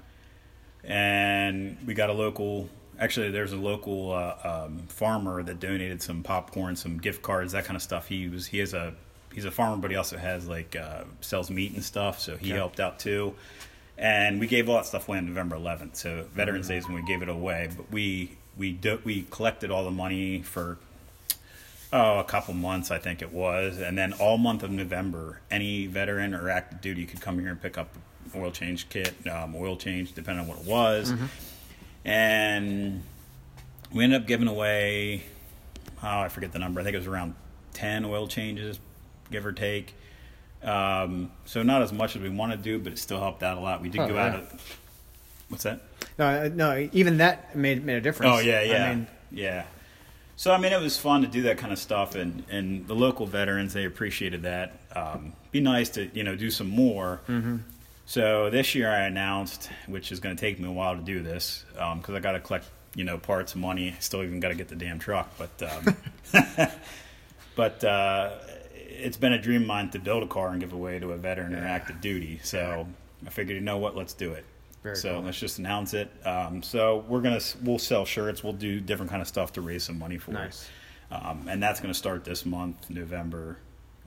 and 0.85 1.79
we 1.87 1.95
got 1.95 2.11
a 2.11 2.13
local. 2.13 2.69
Actually, 2.99 3.31
there's 3.31 3.53
a 3.53 3.57
local 3.57 4.13
uh, 4.13 4.67
um, 4.67 4.79
farmer 4.89 5.43
that 5.43 5.61
donated 5.61 6.03
some 6.03 6.23
popcorn, 6.23 6.75
some 6.75 6.99
gift 6.99 7.23
cards, 7.23 7.53
that 7.53 7.65
kind 7.65 7.77
of 7.77 7.83
stuff. 7.83 8.09
He 8.09 8.29
was 8.29 8.47
he 8.47 8.59
has 8.59 8.75
a 8.75 8.95
he's 9.33 9.45
a 9.45 9.51
farmer, 9.51 9.77
but 9.77 9.91
he 9.91 9.97
also 9.97 10.17
has 10.17 10.49
like 10.49 10.75
uh, 10.77 11.05
sells 11.21 11.51
meat 11.51 11.75
and 11.75 11.85
stuff, 11.85 12.19
so 12.19 12.37
he 12.37 12.51
helped 12.51 12.81
out 12.81 12.99
too. 12.99 13.35
And 13.97 14.39
we 14.39 14.47
gave 14.47 14.69
all 14.69 14.77
that 14.77 14.87
stuff 14.87 15.09
away 15.09 15.19
on 15.19 15.27
November 15.27 15.57
11th. 15.57 15.97
So 15.97 16.27
Veterans 16.33 16.69
Day 16.69 16.77
is 16.77 16.87
when 16.87 16.95
we 16.95 17.03
gave 17.03 17.21
it 17.21 17.29
away. 17.29 17.69
But 17.77 17.91
we 17.91 18.37
we 18.57 18.73
do, 18.73 19.01
we 19.05 19.23
collected 19.31 19.71
all 19.71 19.85
the 19.85 19.91
money 19.91 20.43
for 20.43 20.79
oh, 21.93 22.19
a 22.19 22.25
couple 22.25 22.55
months, 22.55 22.91
I 22.91 22.99
think 22.99 23.23
it 23.23 23.33
was. 23.33 23.79
And 23.79 23.97
then 23.97 24.13
all 24.15 24.39
month 24.39 24.63
of 24.63 24.71
November, 24.71 25.41
any 25.51 25.87
veteran 25.87 26.35
or 26.35 26.51
active 26.51 26.81
duty 26.81 27.07
could 27.07 27.21
come 27.21 27.39
here 27.39 27.49
and 27.51 27.61
pick 27.61 27.79
up 27.79 27.89
oil 28.37 28.51
change 28.51 28.89
kit, 28.89 29.15
um, 29.31 29.55
oil 29.57 29.77
change, 29.77 30.13
depending 30.15 30.43
on 30.43 30.49
what 30.49 30.59
it 30.61 30.67
was. 30.67 31.13
And 32.05 33.03
we 33.93 34.05
ended 34.05 34.23
up 34.23 34.27
giving 34.27 34.49
away, 34.49 35.23
oh, 36.03 36.21
I 36.21 36.29
forget 36.29 36.53
the 36.53 36.59
number. 36.59 36.81
I 36.81 36.85
think 36.85 36.95
it 36.95 36.99
was 36.99 37.07
around 37.07 37.35
10 37.75 38.05
oil 38.05 38.27
changes, 38.29 38.79
give 39.31 39.45
or 39.47 39.53
take. 39.53 39.95
Um, 40.63 41.31
so 41.45 41.63
not 41.63 41.83
as 41.83 41.93
much 41.93 42.17
as 42.17 42.23
we 42.23 42.29
want 42.29 42.53
to 42.53 42.59
do, 42.59 42.79
but 42.79 42.93
it 42.93 42.99
still 42.99 43.21
helped 43.21 43.43
out 43.43 43.59
a 43.59 43.61
lot. 43.61 43.81
We 43.81 43.89
did 43.89 44.01
Oh, 44.01 44.09
go 44.09 44.15
yeah. 44.15 44.27
out 44.27 44.35
of, 44.37 44.79
what's 45.49 45.65
that? 45.65 45.81
No, 46.19 46.49
no, 46.49 46.89
even 46.93 47.19
that 47.19 47.55
made 47.55 47.85
made 47.85 47.97
a 47.97 48.01
difference. 48.01 48.33
Oh 48.35 48.39
yeah, 48.41 48.61
yeah, 48.63 48.85
I 48.87 48.95
mean, 48.95 49.07
yeah. 49.31 49.65
So 50.39 50.53
I 50.53 50.59
mean, 50.59 50.73
it 50.73 50.81
was 50.81 50.97
fun 50.97 51.23
to 51.23 51.27
do 51.27 51.43
that 51.43 51.59
kind 51.59 51.73
of 51.73 51.81
stuff, 51.81 52.15
and 52.15 52.45
and 52.49 52.87
the 52.87 52.95
local 52.95 53.27
veterans 53.27 53.73
they 53.73 53.85
appreciated 53.85 54.43
that. 54.43 54.79
Um, 54.95 55.33
be 55.51 55.61
nice 55.61 55.89
to 55.91 56.09
you 56.15 56.23
know 56.23 56.37
do 56.37 56.49
some 56.49 56.69
more. 56.69 57.21
Mm-hmm. 57.27 57.57
So 58.07 58.49
this 58.49 58.73
year 58.77 58.89
I 58.89 59.01
announced, 59.01 59.69
which 59.89 60.13
is 60.13 60.21
going 60.21 60.37
to 60.37 60.41
take 60.41 60.61
me 60.61 60.69
a 60.69 60.71
while 60.71 60.95
to 60.95 61.03
do 61.03 61.23
this, 61.25 61.65
because 61.73 62.15
I 62.15 62.21
got 62.21 62.33
to 62.33 62.41
collect 62.41 62.71
you 62.95 63.03
know 63.03 63.19
parts, 63.19 63.57
money. 63.57 63.97
Still 63.99 64.23
even 64.23 64.39
got 64.39 64.51
to 64.51 64.55
get 64.55 64.69
the 64.69 64.77
damn 64.77 65.01
truck, 65.01 65.29
but 65.39 65.61
um, 65.61 65.97
but 67.57 67.83
uh, 67.83 68.37
it's 68.77 69.17
been 69.17 69.33
a 69.33 69.43
dream 69.43 69.63
of 69.63 69.67
mine 69.67 69.91
to 69.91 69.99
build 69.99 70.23
a 70.23 70.29
car 70.29 70.51
and 70.51 70.61
give 70.61 70.73
away 70.73 71.01
to 71.01 71.11
a 71.11 71.17
veteran 71.17 71.53
or 71.53 71.67
active 71.67 72.01
duty. 72.01 72.39
So 72.45 72.87
I 73.27 73.31
figured, 73.31 73.57
you 73.57 73.61
know 73.61 73.79
what, 73.79 73.97
let's 73.97 74.13
do 74.13 74.35
it. 74.35 74.45
Very 74.89 74.97
so 74.97 75.15
cool. 75.15 75.23
let's 75.23 75.39
just 75.41 75.59
announce 75.59 75.95
it. 75.95 76.11
Um, 76.27 76.63
so 76.63 77.05
we're 77.09 77.21
gonna 77.21 77.41
we'll 77.63 77.79
sell 77.79 78.05
shirts. 78.05 78.43
We'll 78.45 78.53
do 78.53 78.81
different 78.81 79.11
kind 79.11 79.23
of 79.23 79.29
stuff 79.29 79.53
to 79.55 79.61
raise 79.61 79.85
some 79.85 79.99
money 79.99 80.19
for 80.19 80.33
Nice. 80.33 80.69
it. 81.11 81.15
Um, 81.15 81.47
and 81.49 81.63
that's 81.63 81.81
gonna 81.81 81.95
start 81.95 82.25
this 82.25 82.45
month, 82.45 82.91
November. 82.91 83.59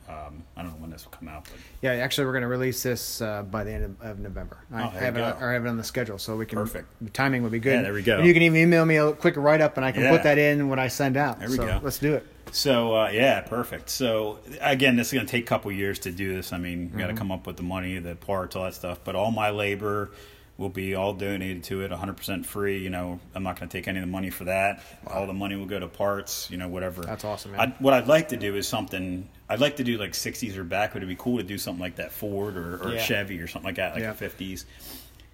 Um, 0.10 0.44
I 0.58 0.62
don't 0.64 0.72
know 0.72 0.78
when 0.82 0.90
this 0.92 1.06
will 1.06 1.12
come 1.12 1.30
out, 1.30 1.46
but 1.46 1.54
yeah, 1.82 1.92
actually, 1.94 2.26
we're 2.26 2.34
going 2.34 2.42
to 2.42 2.48
release 2.50 2.84
this 2.84 3.22
uh, 3.22 3.44
by 3.44 3.64
the 3.64 3.72
end 3.72 3.84
of, 3.86 4.02
of 4.02 4.20
November. 4.20 4.58
I 4.74 4.84
Oh, 4.84 4.90
have 4.90 5.16
it, 5.16 5.22
on, 5.22 5.42
I 5.42 5.54
have 5.54 5.66
it 5.66 5.70
on 5.70 5.78
the 5.78 5.86
schedule, 5.86 6.18
so 6.18 6.36
we 6.36 6.46
can. 6.46 6.58
Perfect. 6.58 6.88
The 7.00 7.12
timing 7.12 7.44
would 7.44 7.52
be 7.54 7.60
good. 7.60 7.76
Yeah, 7.76 7.82
there 7.84 7.94
we 7.94 8.02
go. 8.02 8.18
And 8.18 8.28
you 8.28 8.34
can 8.34 8.42
even 8.44 8.58
email 8.60 8.84
me 8.84 8.98
a 8.98 9.14
quick 9.14 9.38
write 9.38 9.62
up, 9.62 9.78
and 9.78 9.86
I 9.86 9.94
can 9.94 10.02
Yeah. 10.04 10.10
put 10.10 10.24
that 10.24 10.38
in 10.38 10.68
when 10.68 10.80
I 10.80 10.90
send 10.90 11.16
out. 11.16 11.40
There 11.40 11.50
we 11.50 11.56
so 11.56 11.66
go. 11.66 11.80
Let's 11.82 12.00
do 12.00 12.16
it. 12.16 12.26
So 12.52 12.94
uh, 12.98 13.10
yeah, 13.14 13.40
perfect. 13.42 13.90
So 13.90 14.40
again, 14.60 14.98
this 14.98 15.08
is 15.08 15.14
going 15.14 15.26
to 15.26 15.32
take 15.32 15.46
a 15.46 15.48
couple 15.48 15.72
years 15.72 16.00
to 16.00 16.12
do 16.12 16.36
this. 16.36 16.52
I 16.52 16.58
mean, 16.58 16.80
we 16.80 16.86
Mm-hmm. 16.88 17.00
got 17.00 17.08
to 17.08 17.14
come 17.14 17.32
up 17.32 17.48
with 17.48 17.56
the 17.56 17.64
money, 17.64 17.98
the 18.00 18.16
parts, 18.16 18.58
all 18.58 18.66
that 18.66 18.74
stuff. 18.74 19.00
But 19.06 19.16
all 19.16 19.32
my 19.32 19.52
labor 19.52 20.12
will 20.58 20.70
be 20.70 20.94
all 20.96 21.14
donated 21.14 21.64
to 21.64 21.82
it, 21.82 21.92
100% 21.92 22.46
free. 22.46 22.78
You 22.78 22.90
know, 22.92 23.20
I'm 23.34 23.42
not 23.44 23.60
going 23.60 23.68
to 23.70 23.78
take 23.78 23.88
any 23.88 23.98
of 24.00 24.06
the 24.06 24.12
money 24.12 24.30
for 24.30 24.44
that. 24.44 24.84
All 25.08 25.26
the 25.26 25.34
money 25.34 25.56
will 25.56 25.66
go 25.66 25.80
to 25.80 25.88
parts. 25.88 26.50
You 26.52 26.58
know, 26.58 26.68
whatever. 26.68 27.02
That's 27.02 27.24
awesome, 27.26 27.52
man. 27.54 27.60
I, 27.60 27.68
what 27.84 27.94
I'd 27.94 28.08
like 28.08 28.30
to 28.30 28.38
do 28.38 28.56
is 28.56 28.68
something. 28.68 29.28
I'd 29.50 29.60
like 29.60 29.78
to 29.78 29.84
do 29.84 29.98
like 29.98 30.12
60s 30.12 30.56
or 30.58 30.64
back. 30.64 30.94
Would 30.94 31.04
it 31.04 31.08
be 31.08 31.16
cool 31.16 31.38
to 31.38 31.44
do 31.44 31.58
something 31.58 31.82
like 31.82 31.96
that 31.96 32.12
Ford 32.12 32.56
or, 32.58 32.78
or 32.84 32.94
Yeah. 32.94 33.02
Chevy 33.02 33.40
or 33.40 33.48
something 33.48 33.68
like 33.68 33.76
that, 33.78 33.94
like 33.96 34.04
Yeah. 34.04 34.14
the 34.14 34.26
50s, 34.26 34.66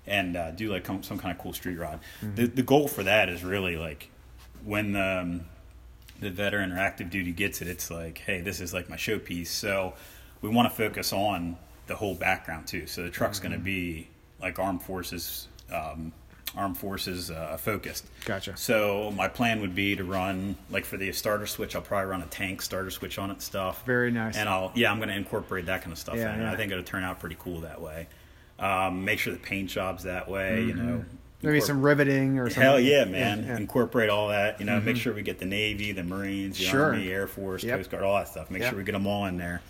and 0.06 0.38
uh, 0.38 0.52
do 0.52 0.72
like 0.72 0.86
some, 0.86 1.04
some 1.04 1.18
kind 1.20 1.36
of 1.36 1.42
cool 1.42 1.54
street 1.54 1.78
rod. 1.78 2.00
Mm-hmm. 2.22 2.36
The 2.36 2.48
the 2.48 2.64
goal 2.64 2.88
for 2.88 3.04
that 3.04 3.28
is 3.30 3.44
really 3.44 3.76
like 3.76 4.10
when 4.64 4.94
the 4.94 5.20
um, 5.22 5.42
the 6.20 6.30
veteran 6.32 6.72
or 6.72 6.80
active 6.80 7.10
duty 7.10 7.32
gets 7.32 7.62
it, 7.62 7.68
it's 7.68 7.92
like, 7.92 8.18
hey, 8.20 8.42
this 8.42 8.60
is 8.62 8.74
like 8.74 8.90
my 8.90 8.96
showpiece. 8.96 9.48
So 9.48 9.94
we 10.42 10.50
want 10.50 10.70
to 10.72 10.76
focus 10.76 11.12
on 11.14 11.58
the 11.88 11.96
whole 11.96 12.16
background 12.16 12.68
too. 12.68 12.88
So 12.88 13.04
the 13.04 13.10
truck's 13.10 13.40
Mm-hmm. 13.40 13.48
going 13.50 13.60
to 13.60 13.64
be 13.64 14.08
like 14.42 14.60
armed 14.60 14.82
forces, 14.84 15.48
um, 15.74 16.12
armed 16.56 16.78
forces 16.78 17.30
uh, 17.32 17.58
focused. 17.58 18.06
Gotcha. 18.26 18.56
So 18.58 19.12
my 19.16 19.28
plan 19.28 19.62
would 19.62 19.76
be 19.76 19.96
to 19.96 20.04
run 20.04 20.56
like 20.70 20.86
for 20.86 20.98
the 20.98 21.12
starter 21.12 21.46
switch, 21.46 21.76
I'll 21.76 21.82
probably 21.82 22.10
run 22.10 22.22
a 22.22 22.26
tank 22.28 22.62
starter 22.62 22.90
switch 22.92 23.18
on 23.20 23.32
it 23.32 23.42
stuff. 23.42 23.86
Very 23.86 24.12
nice. 24.12 24.38
And 24.38 24.48
I'll 24.48 24.72
yeah, 24.76 24.92
I'm 24.92 24.98
going 24.98 25.10
to 25.10 25.16
incorporate 25.16 25.66
that 25.68 25.82
kind 25.82 25.92
of 25.92 26.00
stuff 26.00 26.16
Yeah, 26.18 26.34
in. 26.34 26.42
yeah. 26.42 26.52
I 26.52 26.56
think 26.56 26.72
it'll 26.72 26.84
turn 26.84 27.04
out 27.04 27.20
pretty 27.20 27.38
cool 27.40 27.62
that 27.62 27.82
way. 27.82 28.08
Um, 28.60 29.06
make 29.06 29.20
sure 29.20 29.34
the 29.34 29.40
paint 29.40 29.70
job's 29.70 30.04
that 30.04 30.28
way. 30.30 30.64
You 30.64 30.74
know, 30.74 31.06
Maybe 31.44 31.62
some 31.62 31.84
riveting 31.84 32.40
or 32.40 32.50
something. 32.50 32.64
Hell 32.64 32.80
yeah, 32.80 33.06
man! 33.06 33.42
Yeah, 33.44 33.50
yeah. 33.50 33.58
Incorporate 33.58 34.10
all 34.10 34.30
that. 34.30 34.60
You 34.60 34.66
know, 34.66 34.82
make 34.82 34.98
sure 34.98 35.14
we 35.14 35.22
get 35.22 35.38
the 35.38 35.46
Navy, 35.46 35.92
the 35.92 36.04
Marines, 36.04 36.58
the 36.58 36.64
Sure. 36.64 36.86
Army, 36.86 37.12
Air 37.12 37.28
Force, 37.28 37.64
Yep. 37.64 37.78
Coast 37.78 37.92
Guard, 37.92 38.04
all 38.04 38.16
that 38.18 38.28
stuff. 38.30 38.50
Make 38.50 38.64
Yep. 38.64 38.72
sure 38.72 38.78
we 38.80 38.84
get 38.84 38.94
them 38.94 39.06
all 39.06 39.26
in 39.28 39.38
there. 39.38 39.62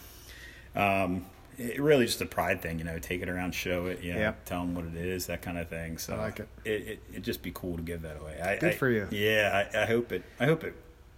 Um, 0.78 1.26
it 1.58 1.82
really 1.82 2.06
just 2.06 2.22
a 2.22 2.26
pride 2.26 2.62
thing, 2.62 2.78
you 2.80 2.86
know. 2.86 3.00
Take 3.00 3.22
it 3.22 3.30
around, 3.30 3.54
show 3.54 3.88
it, 3.88 4.02
you 4.02 4.14
know, 4.14 4.20
Yep. 4.20 4.46
tell 4.46 4.60
them 4.62 4.76
what 4.76 4.86
it 4.86 4.96
is, 4.96 5.26
that 5.28 5.42
kind 5.42 5.58
of 5.58 5.68
thing. 5.70 5.98
So 5.98 6.14
I 6.16 6.18
like 6.18 6.40
it. 6.40 6.48
It 6.66 6.72
it 6.88 7.04
it'd 7.12 7.24
just 7.24 7.42
be 7.42 7.52
cool 7.54 7.78
to 7.78 7.84
give 7.84 8.02
that 8.04 8.20
away. 8.22 8.40
I, 8.42 8.58
Good 8.58 8.74
I- 8.74 8.76
for 8.76 8.90
you. 8.90 9.08
Yeah, 9.12 9.68
I, 9.74 9.82
I 9.84 9.86
hope 9.86 10.12
it. 10.12 10.24
I 10.40 10.46
hope 10.46 10.64
it. 10.64 10.76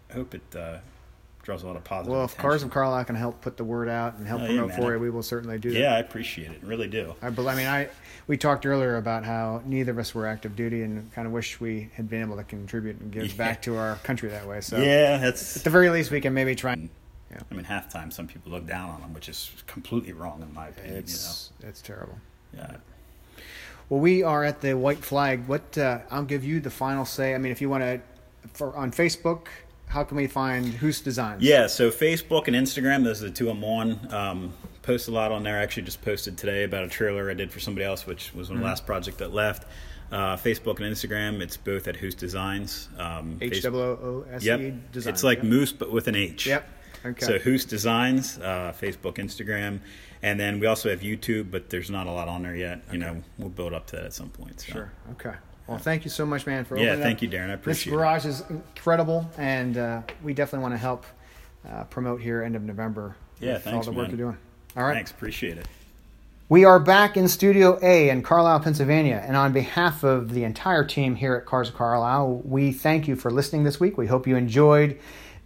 I 0.09 0.13
hope 0.13 0.33
it 0.33 0.55
uh, 0.55 0.77
draws 1.43 1.63
a 1.63 1.67
lot 1.67 1.75
of 1.75 1.83
positive. 1.83 2.11
Well, 2.13 2.25
if 2.25 2.31
attention. 2.31 2.49
Cars 2.49 2.63
of 2.63 2.69
Carlisle 2.71 3.05
can 3.05 3.15
help 3.15 3.41
put 3.41 3.57
the 3.57 3.63
word 3.63 3.87
out 3.89 4.15
and 4.15 4.27
help 4.27 4.41
Oh, 4.41 4.45
promote 4.47 4.69
man. 4.69 4.81
for 4.81 4.93
you, 4.93 4.99
we 4.99 5.09
will 5.09 5.21
certainly 5.23 5.59
do 5.59 5.71
that. 5.71 5.79
Yeah, 5.79 5.95
I 5.95 5.99
appreciate 5.99 6.51
it. 6.51 6.63
Really 6.63 6.87
do. 6.87 7.15
I, 7.21 7.29
bel- 7.29 7.47
I 7.49 7.55
mean, 7.55 7.67
I 7.67 7.89
we 8.27 8.37
talked 8.37 8.65
earlier 8.65 8.97
about 8.97 9.23
how 9.25 9.61
neither 9.65 9.91
of 9.91 9.97
us 9.99 10.13
were 10.15 10.25
active 10.27 10.55
duty, 10.55 10.83
and 10.83 11.11
kind 11.13 11.27
of 11.27 11.33
wish 11.33 11.59
we 11.59 11.89
had 11.93 12.09
been 12.09 12.21
able 12.21 12.37
to 12.37 12.43
contribute 12.43 12.99
and 12.99 13.11
give 13.11 13.25
Yeah. 13.31 13.33
back 13.37 13.61
to 13.63 13.75
our 13.77 13.95
country 13.97 14.29
that 14.29 14.47
way. 14.47 14.61
So, 14.61 14.77
yeah, 14.79 15.17
that's 15.17 15.57
at 15.57 15.63
the 15.63 15.69
very 15.69 15.89
least, 15.89 16.11
we 16.11 16.21
can 16.21 16.33
maybe 16.33 16.55
try. 16.55 16.75
Yeah, 17.31 17.39
I 17.51 17.53
mean, 17.53 17.63
half 17.65 17.89
time 17.91 18.09
some 18.11 18.27
people 18.27 18.51
look 18.51 18.65
down 18.65 18.89
on 18.89 19.01
them, 19.01 19.13
which 19.13 19.29
is 19.29 19.51
completely 19.67 20.13
wrong 20.13 20.41
in 20.41 20.53
my 20.53 20.69
opinion. 20.69 20.95
it's 20.97 21.51
it's 21.61 21.81
terrible. 21.81 22.17
you. 22.53 22.59
Yeah. 22.59 22.77
Well, 23.89 23.99
we 23.99 24.23
are 24.23 24.43
at 24.43 24.61
the 24.61 24.73
White 24.75 24.99
Flag. 25.03 25.47
What 25.47 25.77
uh, 25.77 25.99
I'll 26.11 26.23
give 26.23 26.43
you 26.43 26.59
the 26.59 26.69
final 26.69 27.05
say. 27.05 27.33
I 27.33 27.37
mean, 27.37 27.51
if 27.51 27.61
you 27.61 27.69
want 27.69 27.83
to, 27.83 28.01
for 28.53 28.75
on 28.75 28.91
Facebook, 28.91 29.47
how 29.87 30.03
can 30.03 30.17
we 30.17 30.27
find 30.27 30.67
Hoos 30.75 31.01
Designs? 31.01 31.41
Yeah, 31.41 31.65
so 31.67 31.89
Facebook 31.89 32.47
and 32.47 32.55
Instagram, 32.55 33.03
those 33.03 33.23
are 33.23 33.27
the 33.29 33.31
two 33.33 33.49
I'm 33.49 33.63
on. 33.63 34.13
Um, 34.13 34.53
post 34.83 35.07
a 35.07 35.11
lot 35.11 35.31
on 35.31 35.43
there. 35.43 35.57
I 35.57 35.63
actually 35.63 35.83
just 35.83 36.01
posted 36.03 36.37
today 36.37 36.63
about 36.63 36.83
a 36.83 36.87
trailer 36.87 37.29
I 37.29 37.33
did 37.33 37.51
for 37.51 37.59
somebody 37.59 37.85
else, 37.85 38.05
which 38.05 38.33
was 38.33 38.49
Mm-hmm. 38.49 38.59
the 38.59 38.65
last 38.65 38.85
project 38.85 39.17
that 39.19 39.33
left. 39.33 39.65
Uh, 40.11 40.35
Facebook 40.37 40.79
and 40.79 40.85
Instagram, 40.95 41.39
it's 41.41 41.57
both 41.57 41.87
at 41.87 41.95
Hoos 41.95 42.15
Designs. 42.15 42.89
Um, 42.97 43.37
H 43.41 43.61
W 43.63 43.83
O 43.83 44.25
S 44.31 44.43
E 44.45 44.73
Designs. 44.91 45.07
it's 45.07 45.23
like 45.23 45.39
Yep. 45.39 45.45
Moose 45.47 45.71
but 45.71 45.91
with 45.91 46.07
an 46.07 46.15
H. 46.15 46.45
Yep. 46.47 46.67
Okay. 47.05 47.25
So 47.25 47.39
Hoos 47.39 47.65
Designs, 47.65 48.37
uh, 48.39 48.73
Facebook, 48.79 49.15
Instagram, 49.15 49.79
and 50.21 50.39
then 50.39 50.59
we 50.59 50.67
also 50.67 50.89
have 50.89 51.01
YouTube, 51.01 51.49
but 51.51 51.69
there's 51.69 51.89
not 51.89 52.07
a 52.07 52.11
lot 52.11 52.27
on 52.27 52.43
there 52.43 52.55
yet. 52.55 52.81
You 52.91 52.97
know, 52.97 53.23
we'll 53.37 53.49
build 53.49 53.73
up 53.73 53.87
to 53.87 53.95
that 53.95 54.05
at 54.05 54.13
some 54.13 54.29
point. 54.29 54.59
So. 54.61 54.73
Sure. 54.73 54.91
Okay. 55.11 55.33
Well, 55.67 55.77
thank 55.77 56.03
you 56.03 56.09
so 56.09 56.25
much, 56.25 56.47
man, 56.47 56.65
for 56.65 56.77
all. 56.77 56.83
Yeah, 56.83 56.95
thank 56.95 57.17
up. 57.17 57.23
you, 57.23 57.29
Darren. 57.29 57.51
I 57.51 57.53
appreciate 57.53 57.91
it. 57.91 57.95
This 57.95 57.99
garage 57.99 58.25
is 58.25 58.43
incredible, 58.49 59.29
and 59.37 59.77
uh, 59.77 60.01
we 60.23 60.33
definitely 60.33 60.63
want 60.63 60.73
to 60.73 60.79
help 60.79 61.05
uh, 61.69 61.83
promote 61.85 62.21
here 62.21 62.41
end 62.41 62.55
of 62.55 62.63
November. 62.63 63.15
Yeah, 63.39 63.53
with 63.53 63.67
all 63.67 63.83
the 63.83 63.91
work 63.91 64.07
man. 64.09 64.17
you're 64.17 64.25
doing. 64.31 64.37
All 64.75 64.83
right. 64.83 64.95
Thanks, 64.95 65.11
appreciate 65.11 65.57
it. 65.57 65.67
We 66.49 66.65
are 66.65 66.79
back 66.79 67.15
in 67.15 67.27
Studio 67.27 67.77
A 67.83 68.09
in 68.09 68.23
Carlisle, 68.23 68.61
Pennsylvania, 68.61 69.23
and 69.25 69.37
on 69.37 69.53
behalf 69.53 70.03
of 70.03 70.33
the 70.33 70.43
entire 70.43 70.83
team 70.83 71.13
here 71.13 71.35
at 71.35 71.45
Cars 71.45 71.69
of 71.69 71.75
Carlisle, 71.75 72.41
we 72.43 72.71
thank 72.71 73.07
you 73.07 73.15
for 73.15 73.29
listening 73.29 73.63
this 73.63 73.79
week. 73.79 73.99
We 73.99 74.07
hope 74.07 74.25
you 74.25 74.35
enjoyed 74.35 74.97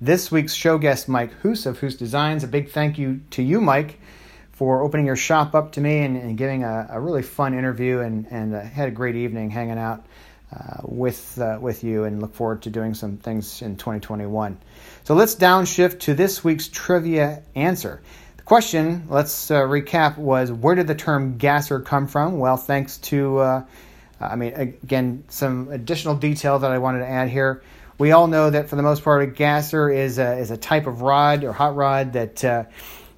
this 0.04 0.30
week's 0.30 0.54
show 0.54 0.78
guest, 0.78 1.08
Mike 1.08 1.32
Hoos 1.36 1.66
of 1.66 1.80
Hoos 1.80 1.96
Designs. 1.96 2.44
A 2.44 2.48
big 2.48 2.72
thank 2.72 2.98
you 2.98 3.22
to 3.32 3.42
you, 3.42 3.62
Mike, 3.62 4.00
for 4.52 4.82
opening 4.82 5.06
your 5.06 5.16
shop 5.16 5.56
up 5.56 5.72
to 5.74 5.82
me 5.82 6.00
and, 6.00 6.18
and 6.18 6.38
giving 6.38 6.66
a, 6.66 6.88
a 6.90 7.00
really 7.00 7.22
fun 7.22 7.54
interview, 7.54 8.00
and, 8.00 8.28
and 8.30 8.54
uh, 8.54 8.62
had 8.62 8.90
a 8.90 8.92
great 8.92 9.16
evening 9.16 9.50
hanging 9.50 9.78
out 9.78 10.06
uh, 10.52 10.82
with 10.84 11.40
uh, 11.40 11.58
with 11.62 11.86
you, 11.86 12.04
and 12.04 12.22
look 12.22 12.36
forward 12.36 12.64
to 12.64 12.70
doing 12.70 12.94
some 12.94 13.16
things 13.16 13.62
in 13.62 13.78
2021. 13.78 14.58
So 15.06 15.16
let's 15.16 15.36
downshift 15.36 16.02
to 16.02 16.14
this 16.14 16.44
week's 16.44 16.68
trivia 16.68 17.42
answer. 17.56 18.02
The 18.36 18.44
question, 18.44 19.06
let's 19.10 19.52
uh, 19.52 19.62
recap, 19.62 20.18
was 20.18 20.52
where 20.52 20.76
did 20.76 20.88
the 20.88 20.96
term 20.96 21.38
gasser 21.38 21.80
come 21.80 22.08
from? 22.08 22.40
Well, 22.40 22.58
thanks 22.58 22.98
to, 22.98 23.38
uh, 23.38 23.66
I 24.20 24.36
mean, 24.36 24.54
again, 24.54 25.24
some 25.30 25.70
additional 25.72 26.16
detail 26.16 26.60
that 26.60 26.72
I 26.72 26.80
wanted 26.80 27.00
to 27.00 27.10
add 27.10 27.30
here. 27.30 27.64
We 27.98 28.12
all 28.12 28.28
know 28.28 28.50
that 28.50 28.70
for 28.70 28.76
the 28.76 28.82
most 28.82 29.04
part, 29.04 29.22
a 29.22 29.28
gasser 29.28 29.90
is 29.90 30.18
a, 30.18 30.38
is 30.38 30.52
a 30.52 30.58
type 30.58 30.88
of 30.88 31.02
rod 31.02 31.44
or 31.44 31.54
hot 31.54 31.76
rod 31.76 32.14
that 32.14 32.44
uh, 32.44 32.64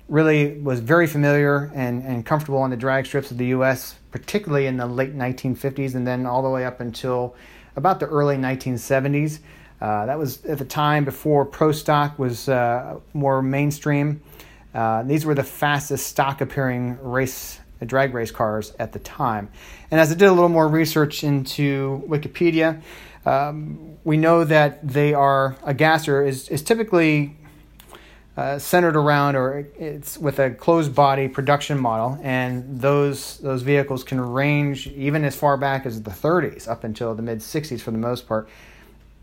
really 0.10 0.60
was 0.60 0.80
very 0.80 1.08
familiar 1.08 1.72
and, 1.74 2.04
and 2.04 2.26
comfortable 2.26 2.60
on 2.60 2.70
the 2.70 2.78
drag 2.78 3.06
strips 3.06 3.32
of 3.32 3.38
the 3.38 3.48
U.S., 3.48 3.96
particularly 4.12 4.68
in 4.68 4.78
the 4.78 4.86
late 4.86 5.16
1950s 5.16 5.96
and 5.96 6.06
then 6.06 6.26
all 6.26 6.44
the 6.44 6.50
way 6.50 6.66
up 6.66 6.82
until 6.82 7.36
about 7.76 8.00
the 8.00 8.06
early 8.06 8.36
1970s. 8.36 9.40
Uh, 9.80 10.06
that 10.06 10.18
was 10.18 10.44
at 10.46 10.58
the 10.58 10.66
time 10.66 11.06
before 11.06 11.46
Pro 11.46 11.72
Stock 11.72 12.18
was 12.20 12.48
uh, 12.48 13.00
more 13.14 13.42
mainstream. 13.42 14.22
Uh, 14.74 15.04
these 15.04 15.26
were 15.26 15.36
the 15.36 15.44
fastest 15.44 16.08
stock 16.08 16.42
appearing 16.42 16.98
race 17.02 17.60
drag 17.86 18.14
race 18.14 18.32
cars 18.32 18.74
at 18.80 18.94
the 18.94 19.00
time. 19.00 19.50
And 19.92 20.00
as 20.00 20.12
I 20.12 20.16
did 20.16 20.28
a 20.28 20.32
little 20.32 20.50
more 20.50 20.68
research 20.68 21.24
into 21.24 22.04
Wikipedia, 22.08 22.82
um, 23.26 23.98
we 24.04 24.18
know 24.18 24.44
that 24.44 24.88
they 24.88 25.14
are 25.14 25.56
a 25.64 25.74
gasser 25.74 26.24
is, 26.24 26.48
is 26.50 26.62
typically 26.62 27.36
uh, 28.38 28.60
centered 28.60 28.96
around 28.96 29.36
or 29.36 29.66
it's 29.80 30.18
with 30.18 30.40
a 30.40 30.52
closed 30.52 30.94
body 30.94 31.28
production 31.28 31.78
model 31.80 32.20
and 32.22 32.82
those 32.82 33.38
those 33.38 33.62
vehicles 33.62 34.04
can 34.04 34.20
range 34.20 34.88
even 34.88 35.24
as 35.24 35.36
far 35.36 35.56
back 35.56 35.86
as 35.86 36.02
the 36.04 36.12
30s 36.12 36.68
up 36.68 36.84
until 36.84 37.16
the 37.16 37.22
mid 37.22 37.40
60s 37.40 37.80
for 37.80 37.92
the 37.92 37.98
most 37.98 38.28
part. 38.28 38.50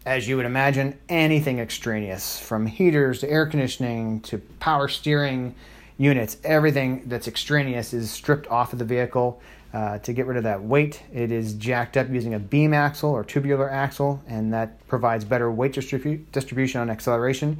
As 0.05 0.27
you 0.27 0.37
would 0.37 0.47
imagine 0.47 0.99
anything 1.09 1.61
extraneous 1.61 2.41
from 2.41 2.67
heaters 2.67 3.21
to 3.21 3.31
air 3.31 3.47
conditioning 3.47 4.21
to 4.23 4.39
power 4.59 4.89
steering 4.89 5.55
units 5.99 6.39
everything 6.43 7.03
that's 7.07 7.29
extraneous 7.29 7.93
is 7.93 8.11
stripped 8.11 8.49
off 8.49 8.73
of 8.73 8.79
the 8.79 8.85
vehicle 8.85 9.41
uh, 9.73 9.99
to 9.99 10.13
get 10.13 10.27
rid 10.27 10.37
of 10.37 10.45
that 10.45 10.63
weight 10.63 11.03
it 11.13 11.33
is 11.33 11.55
jacked 11.55 11.97
up 11.97 12.09
using 12.11 12.35
a 12.35 12.39
beam 12.39 12.75
axle 12.75 13.11
or 13.11 13.25
tubular 13.25 13.71
axle 13.71 14.23
and 14.27 14.53
that 14.53 14.87
provides 14.89 15.25
better 15.25 15.51
weight 15.51 15.73
distribu- 15.73 16.25
distribution 16.33 16.81
on 16.81 16.91
acceleration 16.91 17.59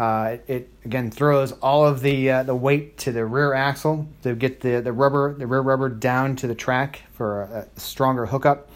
uh, 0.00 0.30
it, 0.32 0.44
it, 0.48 0.68
again 0.86 1.10
throws 1.10 1.52
all 1.60 1.86
of 1.86 2.00
the 2.00 2.30
uh, 2.30 2.42
the 2.42 2.54
weight 2.54 2.96
to 2.96 3.12
the 3.12 3.24
rear 3.24 3.52
axle 3.52 4.06
to 4.22 4.34
get 4.34 4.60
the, 4.60 4.80
the 4.80 4.92
rubber 4.92 5.34
the 5.34 5.46
rear 5.46 5.60
rubber 5.60 5.90
down 5.90 6.34
to 6.34 6.46
the 6.46 6.54
track 6.54 7.02
for 7.12 7.42
a, 7.42 7.68
a 7.76 7.80
stronger 7.80 8.24
hookup 8.24 8.70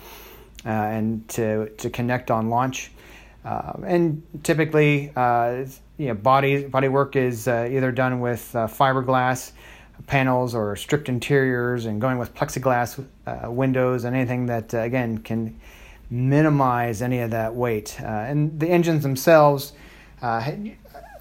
uh, 0.67 0.69
and 0.69 1.27
to 1.29 1.69
to 1.77 1.89
connect 1.89 2.31
on 2.31 2.51
launch. 2.51 2.91
Uh, 3.43 3.73
and 3.87 4.23
typically, 4.43 5.05
you 5.97 6.09
know, 6.09 6.15
body 6.15 6.65
body 6.65 6.89
work 6.89 7.17
is 7.17 7.49
either 7.49 7.93
done 7.93 8.21
with 8.21 8.51
fiberglass 8.53 9.53
panels 10.07 10.55
or 10.55 10.77
stripped 10.77 11.09
interiors, 11.09 11.87
and 11.87 12.01
going 12.01 12.19
with 12.19 12.35
plexiglass 12.35 13.05
windows 13.47 14.05
and 14.05 14.15
anything 14.15 14.47
that 14.47 14.75
again 14.75 15.19
can 15.19 15.59
minimize 16.11 17.03
any 17.03 17.21
of 17.21 17.31
that 17.31 17.55
weight. 17.55 17.99
and 18.01 18.61
the 18.61 18.69
engines 18.69 19.03
themselves 19.03 19.73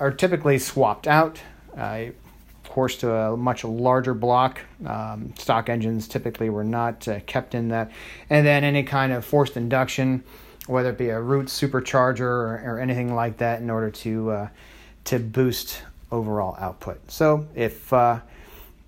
are 0.03 0.11
typically 0.11 0.59
swapped 0.59 1.07
out, 1.07 1.39
uh, 1.77 2.07
of 2.63 2.69
course, 2.69 2.97
to 2.97 3.11
a 3.11 3.37
much 3.37 3.63
larger 3.63 4.13
block. 4.13 4.59
Um, 4.85 5.33
stock 5.37 5.69
engines 5.69 6.07
typically 6.07 6.49
were 6.49 6.63
not 6.63 7.07
uh, 7.07 7.19
kept 7.25 7.55
in 7.55 7.69
that. 7.69 7.91
And 8.29 8.45
then 8.45 8.63
any 8.63 8.83
kind 8.83 9.13
of 9.13 9.23
forced 9.23 9.57
induction, 9.57 10.23
whether 10.67 10.89
it 10.89 10.97
be 10.97 11.09
a 11.09 11.21
Roots 11.21 11.57
supercharger 11.59 12.21
or, 12.21 12.61
or 12.65 12.79
anything 12.79 13.15
like 13.15 13.37
that, 13.37 13.61
in 13.61 13.69
order 13.69 13.91
to 13.91 14.31
uh, 14.31 14.47
to 15.05 15.19
boost 15.19 15.81
overall 16.11 16.55
output. 16.59 16.99
So 17.11 17.47
if 17.55 17.91
uh, 17.91 18.19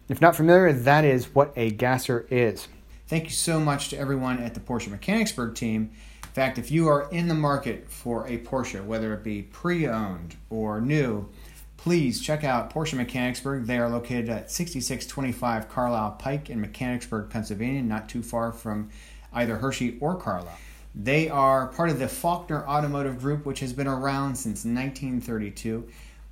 if 0.10 0.22
not 0.22 0.36
familiar, 0.36 0.72
that 0.72 1.04
is 1.04 1.34
what 1.34 1.52
a 1.56 1.72
gasser 1.72 2.26
is. 2.30 2.68
Thank 3.08 3.26
you 3.26 3.32
so 3.32 3.60
much 3.60 3.90
to 3.90 3.98
everyone 3.98 4.40
at 4.42 4.54
the 4.54 4.60
Porsche 4.60 4.90
Mechanicsburg 4.90 5.56
team 5.56 5.92
In 6.24 6.30
fact, 6.30 6.58
if 6.58 6.72
you 6.72 6.88
are 6.88 7.08
in 7.12 7.28
the 7.28 7.36
market 7.36 7.90
for 7.90 8.28
a 8.28 8.38
Porsche, 8.40 8.84
whether 8.84 9.14
it 9.14 9.24
be 9.24 9.44
pre 9.44 9.88
owned 9.88 10.36
or 10.50 10.82
new, 10.82 11.30
please 11.78 12.20
check 12.20 12.44
out 12.44 12.74
Porsche 12.74 12.96
Mechanicsburg. 12.96 13.66
They 13.66 13.78
are 13.78 13.90
located 13.90 14.30
at 14.30 14.52
6625 14.52 15.70
Carlisle 15.70 16.12
Pike 16.14 16.50
in 16.50 16.60
Mechanicsburg, 16.60 17.30
Pennsylvania, 17.30 17.84
not 17.84 18.10
too 18.10 18.24
far 18.24 18.52
from 18.52 18.90
either 19.34 19.58
Hershey 19.58 19.98
or 20.00 20.16
Carlisle. 20.16 20.58
They 20.96 21.30
are 21.30 21.68
part 21.68 21.90
of 21.90 22.00
the 22.00 22.08
Faulkner 22.08 22.66
Automotive 22.68 23.20
Group, 23.20 23.46
which 23.46 23.60
has 23.60 23.74
been 23.74 23.88
around 23.88 24.36
since 24.36 24.66
1932. 24.66 25.88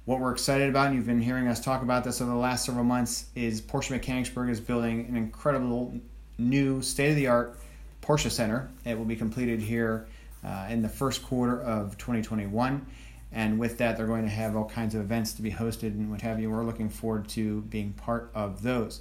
What 0.05 0.19
we're 0.19 0.33
excited 0.33 0.67
about, 0.67 0.87
and 0.87 0.95
you've 0.95 1.05
been 1.05 1.21
hearing 1.21 1.47
us 1.47 1.61
talk 1.61 1.81
about 1.81 2.03
this 2.03 2.19
over 2.19 2.29
the 2.29 2.35
last 2.35 2.65
several 2.65 2.83
months, 2.83 3.27
is 3.35 3.61
Porsche 3.61 3.91
Mechanicsburg 3.91 4.49
is 4.49 4.59
building 4.59 5.05
an 5.07 5.15
incredible 5.15 5.93
new 6.37 6.81
state 6.81 7.11
of 7.11 7.15
the 7.15 7.27
art 7.27 7.57
Porsche 8.01 8.29
Center. 8.29 8.69
It 8.83 8.97
will 8.97 9.05
be 9.05 9.15
completed 9.15 9.61
here 9.61 10.07
uh, 10.43 10.67
in 10.69 10.81
the 10.81 10.89
first 10.89 11.23
quarter 11.23 11.61
of 11.61 11.97
2021. 11.97 12.85
And 13.31 13.57
with 13.57 13.77
that, 13.77 13.95
they're 13.95 14.05
going 14.05 14.25
to 14.25 14.29
have 14.29 14.57
all 14.57 14.65
kinds 14.65 14.93
of 14.93 14.99
events 14.99 15.31
to 15.35 15.41
be 15.41 15.51
hosted 15.51 15.93
and 15.93 16.11
what 16.11 16.19
have 16.19 16.37
you. 16.37 16.51
We're 16.51 16.65
looking 16.65 16.89
forward 16.89 17.29
to 17.29 17.61
being 17.61 17.93
part 17.93 18.29
of 18.35 18.61
those. 18.61 18.99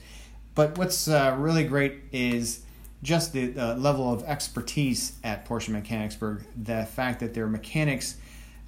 But 0.55 0.79
what's 0.79 1.09
uh, 1.09 1.35
really 1.37 1.65
great 1.65 2.03
is 2.13 2.61
just 3.03 3.33
the 3.33 3.75
level 3.77 4.13
of 4.13 4.23
expertise 4.23 5.19
at 5.25 5.49
Porsche 5.49 5.71
Mechanicsburg. 5.71 6.45
The 6.63 6.87
fact 6.87 7.19
that 7.19 7.35
their 7.35 7.49
mechanics 7.49 8.19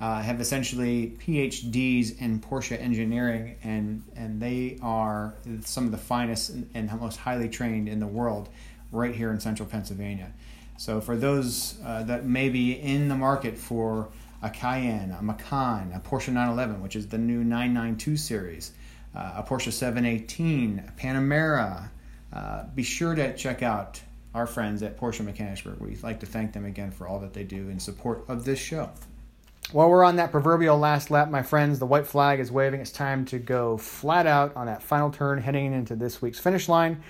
uh, 0.01 0.21
have 0.21 0.41
essentially 0.41 1.17
PhDs 1.25 2.21
in 2.21 2.41
Porsche 2.41 2.81
engineering, 2.81 3.57
and, 3.63 4.03
and 4.17 4.41
they 4.41 4.79
are 4.83 5.35
some 5.65 5.85
of 5.87 5.93
the 5.93 5.99
finest 5.99 6.51
and, 6.51 6.69
and 6.75 7.01
most 7.01 7.17
highly 7.17 7.49
trained 7.49 7.89
in 7.89 8.01
the 8.01 8.07
world 8.07 8.49
right 8.91 9.15
here 9.15 9.31
in 9.31 9.41
central 9.41 9.69
Pennsylvania. 9.69 10.33
So 10.77 11.01
for 11.01 11.17
those 11.17 11.79
uh, 11.85 12.03
that 12.05 12.27
may 12.27 12.49
be 12.49 12.73
in 12.73 13.09
the 13.09 13.15
market 13.15 13.57
for 13.57 14.09
a 14.43 14.51
Cayenne, 14.51 15.13
a 15.13 15.23
Macan, 15.23 15.93
a 15.95 16.01
Porsche 16.01 16.29
911, 16.29 16.83
which 16.83 16.97
is 16.97 17.09
the 17.09 17.19
new 17.19 17.45
992 17.45 18.17
series, 18.17 18.73
uh, 19.15 19.35
a 19.37 19.43
Porsche 19.43 19.73
718, 19.73 20.85
a 20.87 21.01
Panamera, 21.01 21.89
uh, 22.33 22.65
be 22.75 22.83
sure 22.83 23.15
to 23.15 23.35
check 23.37 23.63
out 23.63 24.01
our 24.35 24.47
friends 24.47 24.83
at 24.83 24.99
Porsche 24.99 25.25
Mechanicsburg. 25.25 25.79
We'd 25.79 26.03
like 26.03 26.21
to 26.21 26.27
thank 26.27 26.53
them 26.53 26.65
again 26.65 26.91
for 26.91 27.07
all 27.07 27.21
that 27.21 27.33
they 27.33 27.45
do 27.45 27.69
in 27.69 27.79
support 27.79 28.25
of 28.29 28.45
this 28.45 28.59
show. 28.59 28.91
While 29.73 29.91
we're 29.91 30.05
on 30.05 30.17
that 30.17 30.31
proverbial 30.31 30.79
last 30.79 31.11
lap, 31.11 31.31
my 31.31 31.43
friends, 31.43 31.79
the 31.79 31.87
white 31.87 32.07
flag 32.07 32.39
is 32.39 32.53
waving. 32.53 32.81
It's 32.81 32.93
time 32.93 33.25
to 33.27 33.39
go 33.39 33.77
flat 33.77 34.27
out 34.27 34.55
on 34.55 34.67
that 34.67 34.83
final 34.83 35.11
turn 35.11 35.41
heading 35.41 35.73
into 35.73 35.97
this 35.97 36.23
week's 36.23 36.39
finish 36.39 36.69
line. 36.69 37.03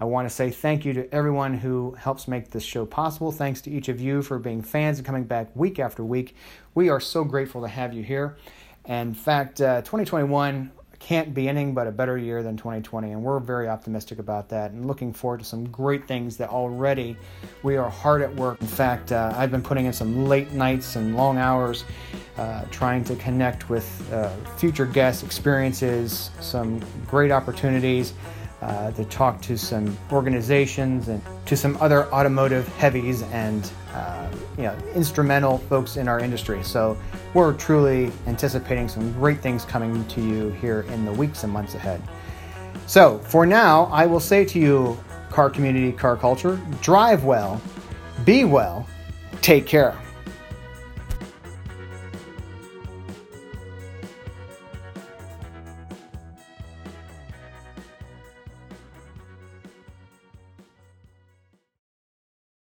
I 0.00 0.04
want 0.04 0.28
to 0.28 0.34
say 0.34 0.50
thank 0.50 0.84
you 0.84 0.92
to 0.94 1.14
everyone 1.14 1.54
who 1.54 1.92
helps 1.92 2.26
make 2.26 2.50
this 2.50 2.64
show 2.64 2.84
possible. 2.84 3.32
Thanks 3.32 3.60
to 3.62 3.70
each 3.70 3.88
of 3.88 4.00
you 4.00 4.22
for 4.22 4.38
being 4.38 4.60
fans 4.60 4.98
and 4.98 5.06
coming 5.06 5.24
back 5.24 5.54
week 5.54 5.78
after 5.78 6.04
week. 6.04 6.34
We 6.74 6.88
are 6.88 7.00
so 7.00 7.24
grateful 7.24 7.62
to 7.62 7.68
have 7.68 7.94
you 7.94 8.02
here. 8.02 8.36
And 8.84 9.10
in 9.10 9.14
fact, 9.14 9.60
uh, 9.60 9.80
2021 9.82 10.72
can't 11.00 11.34
be 11.34 11.48
anything 11.48 11.74
but 11.74 11.86
a 11.86 11.90
better 11.90 12.16
year 12.16 12.42
than 12.42 12.56
2020, 12.56 13.10
and 13.10 13.22
we're 13.22 13.40
very 13.40 13.68
optimistic 13.68 14.18
about 14.18 14.48
that 14.50 14.70
and 14.70 14.86
looking 14.86 15.12
forward 15.12 15.40
to 15.40 15.44
some 15.44 15.66
great 15.68 16.06
things 16.06 16.36
that 16.36 16.50
already 16.50 17.16
we 17.62 17.76
are 17.76 17.90
hard 17.90 18.22
at 18.22 18.32
work. 18.36 18.60
In 18.60 18.66
fact, 18.66 19.10
uh, 19.10 19.32
I've 19.34 19.50
been 19.50 19.62
putting 19.62 19.86
in 19.86 19.92
some 19.92 20.26
late 20.26 20.52
nights 20.52 20.96
and 20.96 21.16
long 21.16 21.38
hours 21.38 21.84
uh, 22.36 22.64
trying 22.70 23.02
to 23.04 23.16
connect 23.16 23.70
with 23.70 24.12
uh, 24.12 24.28
future 24.56 24.86
guest 24.86 25.24
experiences, 25.24 26.30
some 26.40 26.80
great 27.06 27.30
opportunities 27.30 28.12
uh, 28.62 28.90
to 28.92 29.04
talk 29.06 29.40
to 29.40 29.56
some 29.56 29.96
organizations 30.12 31.08
and 31.08 31.22
to 31.46 31.56
some 31.56 31.78
other 31.80 32.12
automotive 32.12 32.68
heavies 32.76 33.22
and 33.22 33.72
uh, 33.94 34.28
you 34.56 34.64
know 34.64 34.76
instrumental 34.94 35.58
folks 35.58 35.96
in 35.96 36.08
our 36.08 36.20
industry. 36.20 36.62
So 36.62 36.96
we're 37.34 37.52
truly 37.54 38.12
anticipating 38.26 38.88
some 38.88 39.12
great 39.14 39.40
things 39.40 39.64
coming 39.64 40.06
to 40.08 40.20
you 40.20 40.50
here 40.50 40.82
in 40.88 41.04
the 41.04 41.12
weeks 41.12 41.44
and 41.44 41.52
months 41.52 41.74
ahead. 41.74 42.02
So 42.86 43.18
for 43.18 43.46
now, 43.46 43.84
I 43.84 44.06
will 44.06 44.20
say 44.20 44.44
to 44.46 44.58
you, 44.58 44.98
car 45.30 45.48
community, 45.48 45.92
car 45.92 46.16
culture, 46.16 46.60
drive 46.82 47.24
well, 47.24 47.60
be 48.24 48.44
well, 48.44 48.86
take 49.42 49.66
care. 49.66 49.96